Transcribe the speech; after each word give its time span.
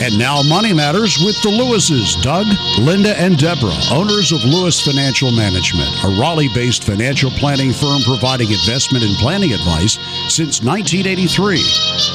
And 0.00 0.18
now 0.18 0.40
Money 0.42 0.72
Matters 0.72 1.18
with 1.22 1.36
the 1.42 1.50
Lewises, 1.50 2.16
Doug, 2.22 2.46
Linda, 2.78 3.12
and 3.20 3.36
Deborah, 3.36 3.76
owners 3.92 4.32
of 4.32 4.42
Lewis 4.44 4.80
Financial 4.80 5.30
Management, 5.30 5.92
a 6.02 6.08
Raleigh-based 6.08 6.84
financial 6.84 7.30
planning 7.32 7.70
firm 7.70 8.00
providing 8.08 8.50
investment 8.50 9.04
and 9.04 9.14
planning 9.16 9.52
advice 9.52 9.98
since 10.32 10.64
1983. 10.64 11.60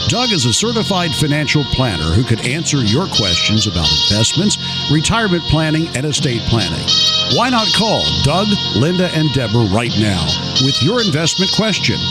Doug 0.10 0.32
is 0.32 0.46
a 0.46 0.54
certified 0.54 1.14
financial 1.14 1.64
planner 1.78 2.10
who 2.10 2.24
could 2.24 2.42
answer 2.48 2.84
your 2.84 3.06
questions 3.06 3.68
about 3.68 3.88
investments, 4.10 4.58
retirement 4.90 5.44
planning, 5.44 5.88
and 5.96 6.08
estate 6.08 6.42
planning. 6.50 6.90
Why 7.38 7.52
not 7.52 7.72
call 7.78 8.02
Doug, 8.24 8.48
Linda, 8.76 9.14
and 9.14 9.32
Deborah 9.32 9.70
right 9.70 9.94
now 10.00 10.26
with 10.66 10.82
your 10.82 11.06
investment 11.06 11.52
question? 11.54 12.02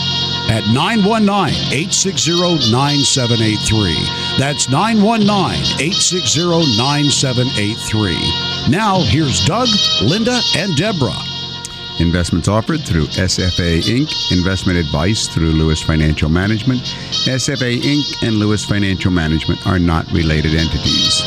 at 0.51 0.67
919 0.69 1.73
860 1.73 2.71
9783. 2.71 3.97
That's 4.37 4.69
919 4.69 5.79
860 5.79 6.43
9783. 6.77 8.69
Now, 8.69 9.01
here's 9.03 9.45
Doug, 9.45 9.69
Linda, 10.03 10.41
and 10.57 10.77
Deborah. 10.77 11.15
Investments 12.01 12.49
offered 12.49 12.81
through 12.81 13.07
SFA 13.07 13.79
Inc. 13.79 14.33
Investment 14.37 14.77
advice 14.77 15.29
through 15.29 15.53
Lewis 15.53 15.81
Financial 15.81 16.29
Management. 16.29 16.81
SFA 16.81 17.81
Inc. 17.81 18.27
and 18.27 18.35
Lewis 18.35 18.65
Financial 18.65 19.13
Management 19.13 19.65
are 19.69 19.79
not 19.79 20.11
related 20.11 20.55
entities. 20.55 21.23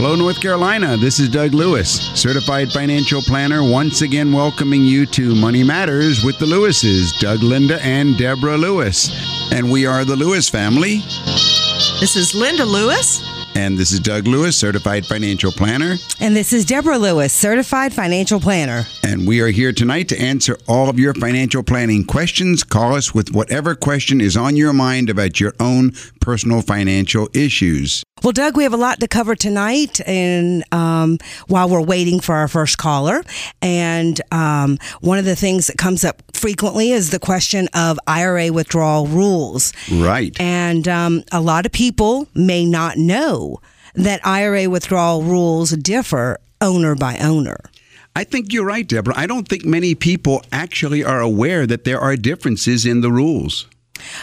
Hello, 0.00 0.16
North 0.16 0.40
Carolina. 0.40 0.96
This 0.96 1.20
is 1.20 1.28
Doug 1.28 1.52
Lewis, 1.52 1.90
certified 2.18 2.72
financial 2.72 3.20
planner, 3.20 3.62
once 3.62 4.00
again 4.00 4.32
welcoming 4.32 4.84
you 4.84 5.04
to 5.06 5.34
Money 5.34 5.62
Matters 5.62 6.24
with 6.24 6.38
the 6.38 6.46
Lewises, 6.46 7.12
Doug, 7.18 7.42
Linda, 7.42 7.82
and 7.84 8.16
Deborah 8.16 8.56
Lewis. 8.56 9.10
And 9.52 9.70
we 9.70 9.84
are 9.84 10.06
the 10.06 10.16
Lewis 10.16 10.48
family. 10.48 11.02
This 12.00 12.14
is 12.14 12.32
Linda 12.32 12.64
Lewis. 12.64 13.20
And 13.58 13.76
this 13.76 13.90
is 13.90 13.98
Doug 13.98 14.28
Lewis, 14.28 14.56
certified 14.56 15.04
financial 15.04 15.50
planner. 15.50 15.96
And 16.20 16.36
this 16.36 16.52
is 16.52 16.64
Deborah 16.64 16.96
Lewis, 16.96 17.32
certified 17.32 17.92
financial 17.92 18.38
planner. 18.38 18.84
And 19.02 19.26
we 19.26 19.40
are 19.40 19.48
here 19.48 19.72
tonight 19.72 20.08
to 20.10 20.20
answer 20.20 20.56
all 20.68 20.88
of 20.88 20.96
your 20.96 21.12
financial 21.12 21.64
planning 21.64 22.04
questions. 22.04 22.62
Call 22.62 22.94
us 22.94 23.12
with 23.12 23.32
whatever 23.32 23.74
question 23.74 24.20
is 24.20 24.36
on 24.36 24.54
your 24.54 24.72
mind 24.72 25.10
about 25.10 25.40
your 25.40 25.54
own 25.58 25.90
personal 26.20 26.62
financial 26.62 27.28
issues. 27.34 28.04
Well, 28.22 28.32
Doug, 28.32 28.56
we 28.56 28.64
have 28.64 28.74
a 28.74 28.78
lot 28.78 29.00
to 29.00 29.08
cover 29.08 29.36
tonight, 29.36 30.00
and 30.06 30.64
um, 30.72 31.18
while 31.46 31.68
we're 31.68 31.80
waiting 31.80 32.18
for 32.18 32.34
our 32.34 32.48
first 32.48 32.76
caller, 32.76 33.22
and 33.62 34.20
um, 34.32 34.78
one 35.00 35.18
of 35.18 35.24
the 35.24 35.36
things 35.36 35.68
that 35.68 35.78
comes 35.78 36.04
up 36.04 36.22
frequently 36.32 36.90
is 36.90 37.10
the 37.10 37.20
question 37.20 37.68
of 37.74 37.98
IRA 38.06 38.52
withdrawal 38.52 39.06
rules. 39.06 39.72
Right. 39.90 40.36
And 40.40 40.88
um, 40.88 41.24
a 41.30 41.40
lot 41.40 41.64
of 41.64 41.72
people 41.72 42.28
may 42.34 42.64
not 42.64 42.96
know 42.96 43.47
that 43.94 44.24
IRA 44.26 44.68
withdrawal 44.68 45.22
rules 45.22 45.70
differ 45.70 46.38
owner 46.60 46.94
by 46.94 47.18
owner. 47.18 47.58
I 48.16 48.24
think 48.24 48.52
you're 48.52 48.64
right, 48.64 48.86
Deborah. 48.86 49.14
I 49.16 49.26
don't 49.26 49.46
think 49.46 49.64
many 49.64 49.94
people 49.94 50.42
actually 50.50 51.04
are 51.04 51.20
aware 51.20 51.66
that 51.66 51.84
there 51.84 52.00
are 52.00 52.16
differences 52.16 52.84
in 52.84 53.00
the 53.00 53.12
rules. 53.12 53.68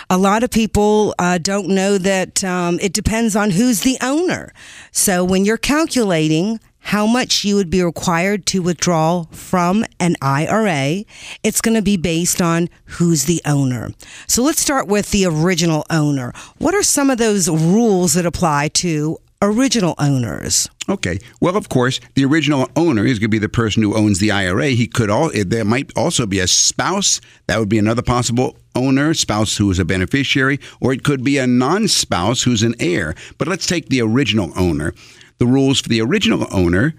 A 0.10 0.18
lot 0.18 0.44
of 0.44 0.52
people 0.52 1.16
uh, 1.20 1.38
don't 1.38 1.70
know 1.70 1.98
that 1.98 2.44
um, 2.44 2.80
it 2.82 2.94
depends 2.94 3.36
on 3.36 3.52
who's 3.52 3.82
the 3.82 3.98
owner. 4.02 4.54
So 4.92 5.24
when 5.24 5.46
you're 5.46 5.58
calculating 5.58 6.60
how 6.86 7.08
much 7.08 7.44
you 7.44 7.56
would 7.56 7.72
be 7.72 7.82
required 7.82 8.46
to 8.46 8.62
withdraw 8.62 9.26
from 9.32 9.84
an 10.00 10.16
IRA, 10.22 11.04
it's 11.42 11.60
going 11.60 11.74
to 11.74 11.82
be 11.82 11.98
based 11.98 12.42
on 12.44 12.70
who's 12.86 13.26
the 13.26 13.42
owner. 13.44 13.90
So 14.28 14.44
let's 14.44 14.62
start 14.62 14.88
with 14.88 15.10
the 15.10 15.26
original 15.26 15.84
owner. 15.90 16.32
What 16.60 16.76
are 16.76 16.84
some 16.84 17.10
of 17.10 17.18
those 17.18 17.50
rules 17.50 18.14
that 18.14 18.28
apply 18.28 18.68
to 18.76 19.18
original 19.42 19.96
owners? 19.98 20.70
Okay. 20.88 21.18
Well, 21.42 21.58
of 21.58 21.70
course, 21.70 22.00
the 22.14 22.24
original 22.24 22.70
owner 22.76 23.04
is 23.04 23.18
going 23.18 23.30
to 23.32 23.36
be 23.36 23.40
the 23.40 23.50
person 23.50 23.82
who 23.82 23.98
owns 23.98 24.20
the 24.20 24.30
IRA. 24.30 24.68
He 24.68 24.86
could 24.86 25.10
all 25.10 25.32
eh, 25.34 25.44
there 25.46 25.66
might 25.66 25.92
also 25.98 26.28
be 26.28 26.40
a 26.40 26.48
spouse. 26.48 27.20
That 27.48 27.58
would 27.58 27.70
be 27.70 27.80
another 27.80 28.04
possible 28.04 28.58
owner, 28.76 29.16
spouse 29.16 29.58
who 29.58 29.72
is 29.72 29.80
a 29.80 29.86
beneficiary, 29.86 30.60
or 30.80 30.94
it 30.94 31.04
could 31.04 31.24
be 31.24 31.40
a 31.40 31.48
non-spouse 31.48 32.44
who's 32.44 32.62
an 32.62 32.76
heir. 32.80 33.16
But 33.40 33.48
let's 33.48 33.66
take 33.66 33.90
the 33.90 34.02
original 34.02 34.54
owner. 34.56 34.94
The 35.38 35.48
rules 35.48 35.82
for 35.82 35.90
the 35.90 36.02
original 36.02 36.48
owner 36.52 36.96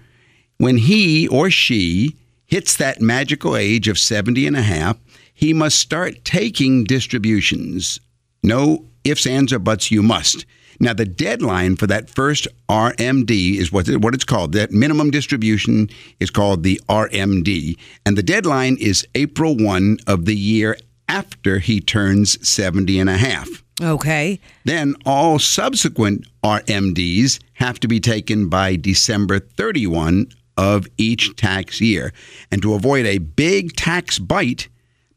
when 0.57 0.77
he 0.77 1.27
or 1.27 1.49
she 1.49 2.15
hits 2.45 2.75
that 2.77 3.01
magical 3.01 3.55
age 3.55 3.87
of 3.87 3.99
70 3.99 4.47
and 4.47 4.55
a 4.55 4.61
half, 4.61 4.97
he 5.33 5.53
must 5.53 5.77
start 5.77 6.23
taking 6.23 6.83
distributions. 6.83 7.99
No 8.43 8.85
ifs, 9.03 9.27
ands, 9.27 9.53
or 9.53 9.59
buts, 9.59 9.91
you 9.91 10.01
must. 10.01 10.45
Now, 10.79 10.93
the 10.93 11.05
deadline 11.05 11.75
for 11.75 11.87
that 11.87 12.09
first 12.09 12.47
RMD 12.69 13.55
is 13.55 13.71
what, 13.71 13.87
what 13.97 14.13
it's 14.13 14.23
called. 14.23 14.53
That 14.53 14.71
minimum 14.71 15.11
distribution 15.11 15.89
is 16.19 16.29
called 16.29 16.63
the 16.63 16.79
RMD. 16.87 17.77
And 18.05 18.17
the 18.17 18.23
deadline 18.23 18.77
is 18.79 19.07
April 19.15 19.55
1 19.55 19.97
of 20.07 20.25
the 20.25 20.35
year 20.35 20.77
after 21.09 21.59
he 21.59 21.79
turns 21.79 22.47
70 22.47 22.99
and 22.99 23.09
a 23.09 23.17
half. 23.17 23.63
Okay. 23.81 24.39
Then 24.65 24.95
all 25.05 25.39
subsequent 25.39 26.25
RMDs 26.43 27.39
have 27.57 27.79
to 27.81 27.87
be 27.87 27.99
taken 27.99 28.49
by 28.49 28.75
December 28.75 29.39
31 29.39 30.27
of 30.57 30.87
each 30.97 31.35
tax 31.35 31.81
year. 31.81 32.13
And 32.51 32.61
to 32.61 32.73
avoid 32.73 33.05
a 33.05 33.19
big 33.19 33.75
tax 33.75 34.17
bite, 34.17 34.69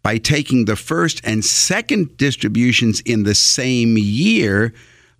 by 0.02 0.16
taking 0.16 0.64
the 0.64 0.76
first 0.76 1.20
and 1.24 1.44
second 1.44 2.16
distributions 2.16 3.00
in 3.00 3.24
the 3.24 3.34
same 3.34 3.98
year, 3.98 4.72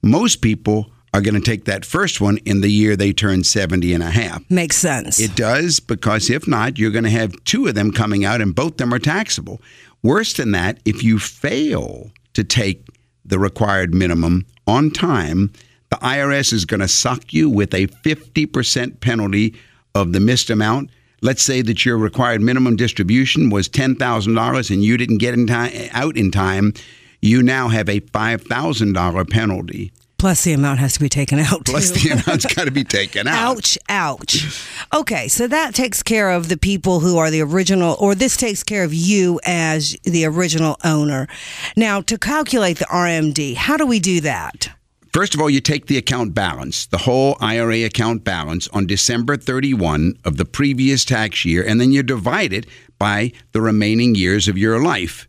most 0.03 0.36
people 0.36 0.91
are 1.12 1.20
going 1.20 1.34
to 1.34 1.41
take 1.41 1.64
that 1.64 1.84
first 1.84 2.20
one 2.20 2.38
in 2.38 2.60
the 2.60 2.70
year 2.70 2.97
they 2.97 3.12
turn 3.12 3.44
70 3.44 3.92
and 3.92 4.03
a 4.03 4.10
half. 4.10 4.48
Makes 4.48 4.76
sense. 4.76 5.20
It 5.20 5.34
does 5.34 5.80
because 5.80 6.30
if 6.30 6.47
not, 6.47 6.78
you're 6.78 6.92
going 6.92 7.04
to 7.04 7.10
have 7.10 7.44
two 7.44 7.66
of 7.66 7.75
them 7.75 7.92
coming 7.92 8.25
out 8.25 8.41
and 8.41 8.54
both 8.54 8.72
of 8.72 8.76
them 8.78 8.94
are 8.94 8.98
taxable. 8.98 9.60
Worse 10.03 10.34
than 10.34 10.53
that, 10.53 10.78
if 10.84 11.03
you 11.03 11.19
fail 11.19 12.10
to 12.34 12.44
take 12.44 12.86
the 13.25 13.38
required 13.38 13.92
minimum 13.92 14.47
on 14.66 14.91
time, 14.91 15.53
the 15.90 15.96
IRS 15.96 16.52
is 16.52 16.64
going 16.64 16.80
to 16.80 16.88
sock 16.88 17.32
you 17.32 17.50
with 17.50 17.74
a 17.74 17.86
50% 17.86 19.00
penalty 19.00 19.54
of 19.94 20.12
the 20.12 20.20
missed 20.20 20.50
amount. 20.50 20.90
Let's 21.20 21.42
say 21.42 21.62
that 21.62 21.84
your 21.84 21.98
required 21.98 22.40
minimum 22.40 22.76
distribution 22.76 23.50
was 23.50 23.68
$10,000 23.68 24.70
and 24.70 24.84
you 24.84 24.96
didn't 24.96 25.18
get 25.18 25.34
in 25.34 25.46
time, 25.46 25.72
out 25.92 26.16
in 26.16 26.30
time 26.30 26.72
you 27.20 27.42
now 27.42 27.68
have 27.68 27.88
a 27.88 28.00
$5,000 28.00 29.30
penalty. 29.30 29.92
Plus, 30.16 30.44
the 30.44 30.52
amount 30.52 30.78
has 30.80 30.92
to 30.94 31.00
be 31.00 31.08
taken 31.08 31.38
out. 31.38 31.64
Plus, 31.64 31.90
the 31.90 32.10
amount's 32.26 32.44
got 32.54 32.64
to 32.64 32.70
be 32.70 32.84
taken 32.84 33.26
out. 33.26 33.56
Ouch, 33.56 33.78
ouch. 33.88 34.66
Okay, 34.92 35.28
so 35.28 35.48
that 35.48 35.74
takes 35.74 36.02
care 36.02 36.30
of 36.30 36.50
the 36.50 36.58
people 36.58 37.00
who 37.00 37.16
are 37.16 37.30
the 37.30 37.40
original, 37.40 37.96
or 37.98 38.14
this 38.14 38.36
takes 38.36 38.62
care 38.62 38.84
of 38.84 38.92
you 38.92 39.40
as 39.46 39.96
the 40.02 40.26
original 40.26 40.76
owner. 40.84 41.26
Now, 41.74 42.02
to 42.02 42.18
calculate 42.18 42.78
the 42.78 42.84
RMD, 42.86 43.54
how 43.54 43.78
do 43.78 43.86
we 43.86 43.98
do 43.98 44.20
that? 44.20 44.68
First 45.12 45.34
of 45.34 45.41
all, 45.41 45.50
you 45.50 45.60
take 45.60 45.87
the 45.87 45.98
account 45.98 46.34
balance, 46.34 46.87
the 46.87 46.98
whole 46.98 47.37
IRA 47.41 47.84
account 47.84 48.22
balance 48.22 48.69
on 48.69 48.87
December 48.87 49.37
31 49.37 50.15
of 50.25 50.37
the 50.37 50.44
previous 50.44 51.04
tax 51.04 51.44
year, 51.44 51.65
and 51.66 51.81
then 51.81 51.91
you 51.91 52.04
divide 52.04 52.53
it 52.53 52.66
by 52.98 53.32
the 53.53 53.60
remaining 53.60 54.15
years 54.15 54.47
of 54.47 54.56
your 54.56 54.81
life. 54.81 55.26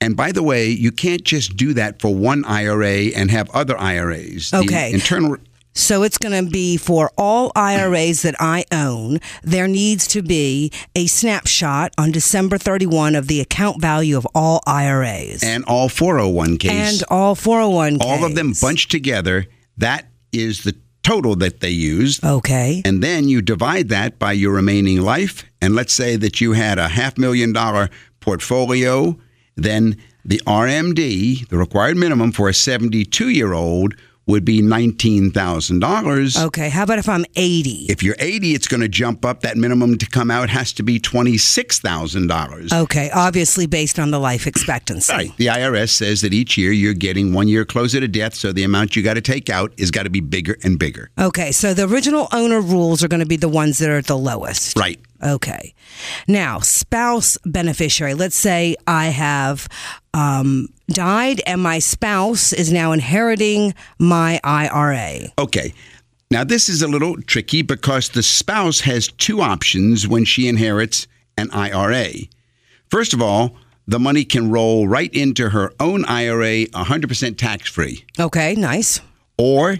And 0.00 0.16
by 0.16 0.30
the 0.30 0.44
way, 0.44 0.68
you 0.68 0.92
can't 0.92 1.24
just 1.24 1.56
do 1.56 1.74
that 1.74 2.00
for 2.00 2.14
one 2.14 2.44
IRA 2.44 3.10
and 3.16 3.32
have 3.32 3.50
other 3.50 3.76
IRAs. 3.76 4.54
Okay. 4.54 4.90
The 4.90 4.94
internal 4.94 5.36
so 5.78 6.02
it's 6.02 6.18
going 6.18 6.44
to 6.44 6.50
be 6.50 6.76
for 6.76 7.10
all 7.16 7.52
IRAs 7.54 8.22
that 8.22 8.34
I 8.38 8.64
own. 8.72 9.20
There 9.42 9.68
needs 9.68 10.06
to 10.08 10.22
be 10.22 10.72
a 10.94 11.06
snapshot 11.06 11.94
on 11.96 12.10
December 12.10 12.58
31 12.58 13.14
of 13.14 13.28
the 13.28 13.40
account 13.40 13.80
value 13.80 14.16
of 14.16 14.26
all 14.34 14.60
IRAs 14.66 15.42
and 15.42 15.64
all 15.64 15.88
401ks. 15.88 16.70
And 16.70 17.02
all 17.08 17.34
401ks. 17.34 17.98
All 18.02 18.24
of 18.24 18.34
them 18.34 18.52
bunched 18.60 18.90
together. 18.90 19.46
That 19.76 20.06
is 20.32 20.64
the 20.64 20.76
total 21.02 21.36
that 21.36 21.60
they 21.60 21.70
used. 21.70 22.24
Okay. 22.24 22.82
And 22.84 23.02
then 23.02 23.28
you 23.28 23.40
divide 23.40 23.88
that 23.88 24.18
by 24.18 24.32
your 24.32 24.52
remaining 24.52 25.00
life. 25.00 25.44
And 25.62 25.74
let's 25.74 25.94
say 25.94 26.16
that 26.16 26.40
you 26.40 26.52
had 26.52 26.78
a 26.78 26.88
half 26.88 27.16
million 27.16 27.52
dollar 27.52 27.88
portfolio 28.20 29.16
then 29.58 29.96
the 30.24 30.40
RMD, 30.46 31.48
the 31.48 31.58
required 31.58 31.96
minimum 31.96 32.32
for 32.32 32.48
a 32.48 32.54
72 32.54 33.28
year 33.28 33.52
old, 33.52 33.94
would 34.28 34.44
be 34.44 34.60
$19,000. 34.62 36.44
Okay, 36.44 36.68
how 36.68 36.84
about 36.84 36.98
if 36.98 37.08
I'm 37.08 37.24
80? 37.34 37.86
If 37.88 38.02
you're 38.02 38.14
80, 38.18 38.54
it's 38.54 38.68
going 38.68 38.82
to 38.82 38.88
jump 38.88 39.24
up. 39.24 39.40
That 39.40 39.56
minimum 39.56 39.98
to 39.98 40.06
come 40.06 40.30
out 40.30 40.50
has 40.50 40.72
to 40.74 40.82
be 40.82 41.00
$26,000. 41.00 42.72
Okay, 42.72 43.10
obviously 43.10 43.66
based 43.66 43.98
on 43.98 44.10
the 44.12 44.20
life 44.20 44.46
expectancy. 44.46 45.12
Right. 45.12 45.36
The 45.38 45.46
IRS 45.46 45.90
says 45.90 46.20
that 46.20 46.32
each 46.32 46.56
year 46.56 46.70
you're 46.70 46.94
getting 46.94 47.32
one 47.32 47.48
year 47.48 47.64
closer 47.64 47.98
to 47.98 48.08
death, 48.08 48.34
so 48.34 48.52
the 48.52 48.64
amount 48.64 48.94
you 48.94 49.02
got 49.02 49.14
to 49.14 49.22
take 49.22 49.50
out 49.50 49.72
is 49.78 49.90
got 49.90 50.04
to 50.04 50.10
be 50.10 50.20
bigger 50.20 50.56
and 50.62 50.78
bigger. 50.78 51.10
Okay, 51.18 51.50
so 51.50 51.72
the 51.72 51.88
original 51.88 52.28
owner 52.32 52.60
rules 52.60 53.02
are 53.02 53.08
going 53.08 53.20
to 53.20 53.26
be 53.26 53.36
the 53.36 53.48
ones 53.48 53.78
that 53.78 53.88
are 53.88 53.96
at 53.96 54.06
the 54.06 54.18
lowest. 54.18 54.78
Right. 54.78 55.00
Okay. 55.22 55.74
Now, 56.26 56.60
spouse 56.60 57.36
beneficiary. 57.44 58.14
Let's 58.14 58.36
say 58.36 58.76
I 58.86 59.06
have 59.06 59.68
um, 60.14 60.68
died 60.88 61.40
and 61.46 61.60
my 61.62 61.78
spouse 61.80 62.52
is 62.52 62.72
now 62.72 62.92
inheriting 62.92 63.74
my 63.98 64.40
IRA. 64.44 65.30
Okay. 65.38 65.74
Now, 66.30 66.44
this 66.44 66.68
is 66.68 66.82
a 66.82 66.88
little 66.88 67.16
tricky 67.22 67.62
because 67.62 68.10
the 68.10 68.22
spouse 68.22 68.80
has 68.80 69.08
two 69.08 69.40
options 69.40 70.06
when 70.06 70.24
she 70.24 70.46
inherits 70.46 71.06
an 71.36 71.50
IRA. 71.52 72.10
First 72.90 73.12
of 73.14 73.22
all, 73.22 73.56
the 73.86 73.98
money 73.98 74.24
can 74.24 74.50
roll 74.50 74.86
right 74.86 75.12
into 75.14 75.48
her 75.50 75.72
own 75.80 76.04
IRA 76.04 76.66
100% 76.66 77.38
tax 77.38 77.70
free, 77.70 78.04
Okay, 78.20 78.54
nice. 78.54 79.00
or 79.38 79.78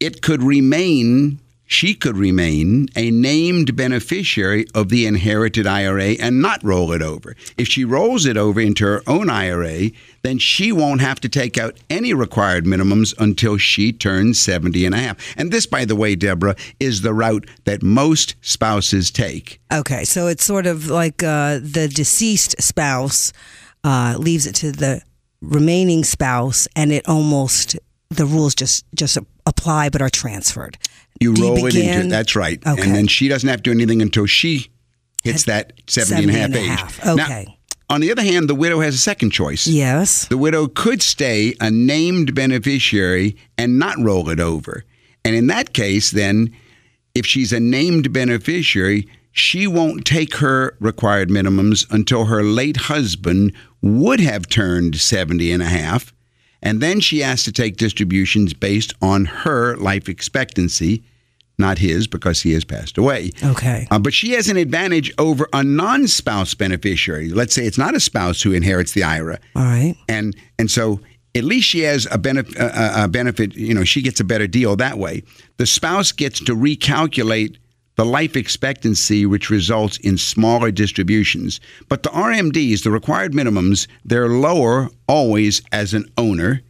it 0.00 0.20
could 0.20 0.42
remain, 0.42 1.40
she 1.72 1.94
could 1.94 2.18
remain 2.18 2.88
a 2.94 3.10
named 3.10 3.74
beneficiary 3.74 4.66
of 4.74 4.90
the 4.90 5.06
inherited 5.06 5.66
IRA 5.66 6.10
and 6.20 6.42
not 6.42 6.62
roll 6.62 6.92
it 6.92 7.00
over. 7.00 7.34
If 7.56 7.66
she 7.66 7.84
rolls 7.84 8.26
it 8.26 8.36
over 8.36 8.60
into 8.60 8.84
her 8.84 9.02
own 9.06 9.30
IRA, 9.30 9.90
then 10.20 10.38
she 10.38 10.70
won't 10.70 11.00
have 11.00 11.18
to 11.20 11.28
take 11.28 11.56
out 11.56 11.78
any 11.88 12.12
required 12.12 12.64
minimums 12.64 13.14
until 13.18 13.56
she 13.56 13.90
turns 13.92 14.38
70 14.38 14.84
and 14.84 14.94
a 14.94 14.98
half. 14.98 15.34
And 15.36 15.50
this, 15.50 15.66
by 15.66 15.84
the 15.86 15.96
way, 15.96 16.14
Deborah, 16.14 16.56
is 16.78 17.00
the 17.00 17.14
route 17.14 17.48
that 17.64 17.82
most 17.82 18.34
spouses 18.42 19.10
take. 19.10 19.58
Okay, 19.72 20.04
so 20.04 20.26
it's 20.26 20.44
sort 20.44 20.66
of 20.66 20.88
like 20.88 21.22
uh, 21.22 21.58
the 21.58 21.90
deceased 21.92 22.60
spouse 22.60 23.32
uh, 23.82 24.16
leaves 24.18 24.46
it 24.46 24.54
to 24.56 24.72
the 24.72 25.02
remaining 25.40 26.04
spouse, 26.04 26.68
and 26.76 26.92
it 26.92 27.08
almost 27.08 27.78
the 28.10 28.26
rules 28.26 28.54
just 28.54 28.84
just 28.94 29.18
apply 29.46 29.88
but 29.88 30.02
are 30.02 30.10
transferred. 30.10 30.78
You 31.22 31.34
roll 31.34 31.66
it 31.66 31.74
into 31.74 32.08
that's 32.08 32.34
right. 32.36 32.60
Okay. 32.66 32.82
And 32.82 32.94
then 32.94 33.06
she 33.06 33.28
doesn't 33.28 33.48
have 33.48 33.58
to 33.58 33.62
do 33.62 33.70
anything 33.72 34.02
until 34.02 34.26
she 34.26 34.68
hits 35.22 35.44
that 35.44 35.72
70, 35.86 36.22
and 36.24 36.30
a 36.30 36.32
half 36.32 36.42
70 36.52 36.58
and 36.58 36.68
a 36.68 36.72
age. 36.72 36.78
half. 36.80 37.04
Now, 37.04 37.12
Okay. 37.24 37.56
on 37.88 38.00
the 38.00 38.10
other 38.10 38.22
hand, 38.22 38.48
the 38.48 38.54
widow 38.54 38.80
has 38.80 38.94
a 38.94 38.98
second 38.98 39.30
choice. 39.30 39.66
Yes. 39.66 40.26
The 40.26 40.36
widow 40.38 40.66
could 40.66 41.00
stay 41.02 41.54
a 41.60 41.70
named 41.70 42.34
beneficiary 42.34 43.36
and 43.56 43.78
not 43.78 43.98
roll 44.00 44.28
it 44.30 44.40
over. 44.40 44.84
And 45.24 45.36
in 45.36 45.46
that 45.46 45.72
case, 45.72 46.10
then, 46.10 46.50
if 47.14 47.24
she's 47.26 47.52
a 47.52 47.60
named 47.60 48.12
beneficiary, 48.12 49.06
she 49.30 49.66
won't 49.66 50.04
take 50.04 50.36
her 50.36 50.76
required 50.80 51.28
minimums 51.30 51.86
until 51.90 52.24
her 52.26 52.42
late 52.42 52.76
husband 52.76 53.52
would 53.80 54.20
have 54.20 54.48
turned 54.48 54.96
70 55.00 55.52
and 55.52 55.62
a 55.62 55.66
half. 55.66 56.12
And 56.62 56.80
then 56.80 57.00
she 57.00 57.20
has 57.20 57.42
to 57.44 57.52
take 57.52 57.76
distributions 57.76 58.54
based 58.54 58.92
on 59.00 59.24
her 59.24 59.76
life 59.76 60.08
expectancy, 60.08 61.02
not 61.62 61.78
his 61.78 62.06
because 62.06 62.42
he 62.42 62.52
has 62.52 62.64
passed 62.64 62.98
away. 62.98 63.30
Okay. 63.42 63.86
Uh, 63.90 63.98
but 63.98 64.12
she 64.12 64.32
has 64.32 64.48
an 64.50 64.58
advantage 64.58 65.10
over 65.16 65.48
a 65.54 65.64
non 65.64 66.06
spouse 66.06 66.52
beneficiary. 66.52 67.30
Let's 67.30 67.54
say 67.54 67.64
it's 67.64 67.78
not 67.78 67.94
a 67.94 68.00
spouse 68.00 68.42
who 68.42 68.52
inherits 68.52 68.92
the 68.92 69.02
IRA 69.04 69.38
All 69.56 69.62
right. 69.62 69.96
and 70.08 70.36
and 70.58 70.70
so 70.70 71.00
at 71.34 71.44
least 71.44 71.66
she 71.66 71.80
has 71.80 72.06
a 72.10 72.18
benefit. 72.18 72.54
A, 72.58 73.04
a 73.04 73.08
benefit, 73.08 73.54
you 73.54 73.72
know, 73.72 73.84
she 73.84 74.02
gets 74.02 74.20
a 74.20 74.24
better 74.24 74.46
deal 74.46 74.76
that 74.76 74.98
way. 74.98 75.22
The 75.56 75.64
spouse 75.64 76.12
gets 76.12 76.40
to 76.40 76.54
recalculate 76.54 77.56
the 77.96 78.04
life 78.04 78.36
expectancy, 78.36 79.26
which 79.26 79.50
results 79.50 79.96
in 79.98 80.18
smaller 80.18 80.70
distributions. 80.70 81.60
But 81.88 82.02
the 82.02 82.08
RMDs, 82.10 82.84
the 82.84 82.90
required 82.90 83.32
minimums, 83.32 83.86
they're 84.04 84.28
lower 84.28 84.88
always 85.06 85.62
as 85.72 85.94
an 85.94 86.10
owner, 86.18 86.62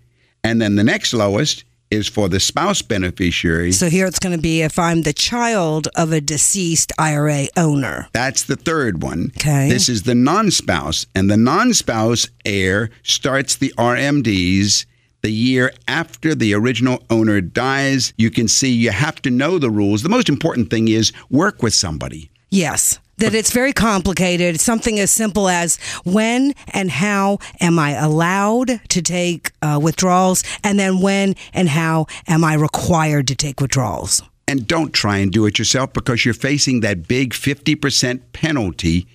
and 0.45 0.61
then 0.61 0.77
the 0.77 0.85
next 0.85 1.13
lowest 1.15 1.65
is 1.93 2.09
for 2.09 2.29
the 2.29 2.41
spouse 2.41 2.81
beneficiary. 2.81 3.71
So 3.71 3.89
here 3.89 4.07
it's 4.07 4.19
going 4.19 4.35
to 4.35 4.41
be 4.41 4.63
if 4.63 4.79
I'm 4.79 5.03
the 5.03 5.13
child 5.13 5.89
of 5.95 6.11
a 6.11 6.21
deceased 6.21 6.91
IRA 6.99 7.49
owner. 7.57 8.09
That's 8.13 8.45
the 8.45 8.57
third 8.57 9.03
one. 9.03 9.31
Okay. 9.37 9.69
This 9.69 9.89
is 9.89 10.05
the 10.05 10.15
non 10.15 10.51
spouse, 10.51 11.07
and 11.15 11.31
the 11.31 11.37
non 11.37 11.75
spouse 11.75 12.29
heir 12.45 12.91
starts 13.03 13.57
the 13.57 13.75
RMDs 13.77 14.87
the 15.21 15.31
year 15.31 15.73
after 15.87 16.35
the 16.35 16.55
original 16.55 17.03
owner 17.11 17.41
dies. 17.41 18.13
You 18.17 18.31
can 18.31 18.49
see 18.49 18.73
you 18.73 18.91
have 18.91 19.23
to 19.23 19.31
know 19.31 19.59
the 19.59 19.71
rules. 19.71 20.03
The 20.03 20.09
most 20.09 20.29
important 20.29 20.71
thing 20.71 20.89
is 20.89 21.13
work 21.31 21.63
with 21.63 21.75
somebody. 21.75 22.31
Yes. 22.51 22.99
That 23.19 23.35
it's 23.35 23.53
very 23.53 23.73
complicated. 23.73 24.61
Something 24.61 24.99
as 24.99 25.11
simple 25.11 25.49
as 25.49 25.77
when 26.05 26.55
and 26.73 26.91
how 26.91 27.39
am 27.61 27.79
I 27.79 27.91
allowed 27.93 28.81
to 28.89 29.03
take 29.03 29.53
uh, 29.61 29.79
withdrawals, 29.83 30.43
and 30.65 30.79
then 30.79 31.01
when 31.01 31.35
and 31.53 31.69
how 31.69 32.07
am 32.27 32.43
I 32.43 32.55
required 32.55 33.29
to 33.29 33.35
take 33.35 33.61
withdrawals? 33.61 34.23
And 34.49 34.67
don't 34.67 34.93
try 34.93 35.19
and 35.19 35.31
do 35.31 35.47
it 35.47 35.59
yourself 35.59 35.93
because 35.93 36.25
you're 36.25 36.35
facing 36.35 36.81
that 36.81 37.07
big 37.07 37.33
50% 37.33 38.21
penalty 38.33 39.07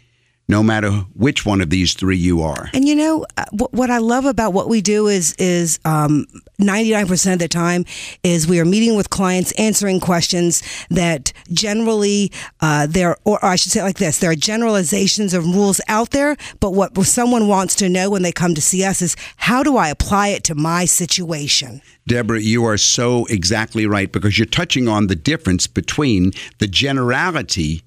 no 0.48 0.64
matter 0.64 0.90
which 1.14 1.46
one 1.46 1.62
of 1.62 1.70
these 1.70 1.94
three 1.94 2.18
you 2.18 2.42
are. 2.42 2.70
And 2.74 2.88
you 2.88 2.96
know 2.96 3.26
uh, 3.38 3.46
what, 3.52 3.74
what 3.74 3.90
I 3.90 3.98
love 3.98 4.26
about 4.26 4.54
what 4.54 4.70
we 4.70 4.82
do 4.82 5.08
is 5.08 5.34
is 5.38 5.80
um, 5.86 6.26
99% 6.60 7.34
of 7.34 7.40
the 7.40 7.48
time 7.48 7.86
is 8.24 8.48
we 8.48 8.60
are 8.60 8.66
meeting 8.66 8.96
with 8.96 9.10
clients 9.10 9.52
answering 9.54 10.00
questions 10.00 10.64
that 10.90 11.34
generally 11.52 12.32
uh, 12.62 12.88
there 12.88 13.18
or 13.26 13.44
I 13.44 13.56
should 13.56 13.72
say 13.72 13.84
like 13.84 13.98
this 13.98 14.20
there 14.20 14.32
are 14.32 14.36
generalizations 14.36 15.34
of 15.34 15.46
rules 15.46 15.82
out 15.88 16.12
there 16.12 16.38
but 16.60 16.72
what 16.72 16.98
someone 17.06 17.48
wants 17.48 17.76
to 17.76 17.90
know 17.90 18.10
when 18.10 18.22
they 18.22 18.32
come 18.32 18.56
to 18.56 18.62
see 18.62 18.84
us 18.84 19.02
is 19.02 19.16
how 19.38 19.64
do 19.64 19.78
I 19.78 19.90
apply 19.90 20.30
it 20.30 20.44
to 20.46 20.56
my 20.56 20.86
situation 20.86 21.82
Deborah, 22.08 22.40
you 22.40 22.64
are 22.64 22.78
so 22.78 23.26
exactly 23.26 23.86
right 23.86 24.10
because 24.10 24.38
you're 24.40 24.46
touching 24.46 24.88
on 24.88 25.08
the 25.08 25.16
difference 25.16 25.68
between 25.68 26.32
the 26.60 26.68
generality 26.68 27.84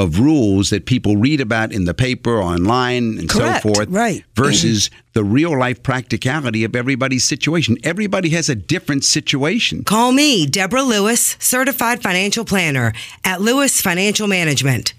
of 0.00 0.18
rules 0.18 0.70
that 0.70 0.86
people 0.86 1.16
read 1.16 1.40
about 1.40 1.72
in 1.72 1.84
the 1.84 1.92
paper, 1.92 2.40
online, 2.40 3.18
and 3.18 3.28
Correct, 3.28 3.62
so 3.62 3.74
forth, 3.74 3.88
right. 3.90 4.24
versus 4.34 4.88
the 5.12 5.22
real 5.22 5.56
life 5.58 5.82
practicality 5.82 6.64
of 6.64 6.74
everybody's 6.74 7.24
situation. 7.24 7.76
Everybody 7.84 8.30
has 8.30 8.48
a 8.48 8.54
different 8.54 9.04
situation. 9.04 9.84
Call 9.84 10.12
me, 10.12 10.46
Deborah 10.46 10.82
Lewis, 10.82 11.36
certified 11.38 12.02
financial 12.02 12.46
planner 12.46 12.94
at 13.24 13.42
Lewis 13.42 13.80
Financial 13.80 14.26
Management. 14.26 14.94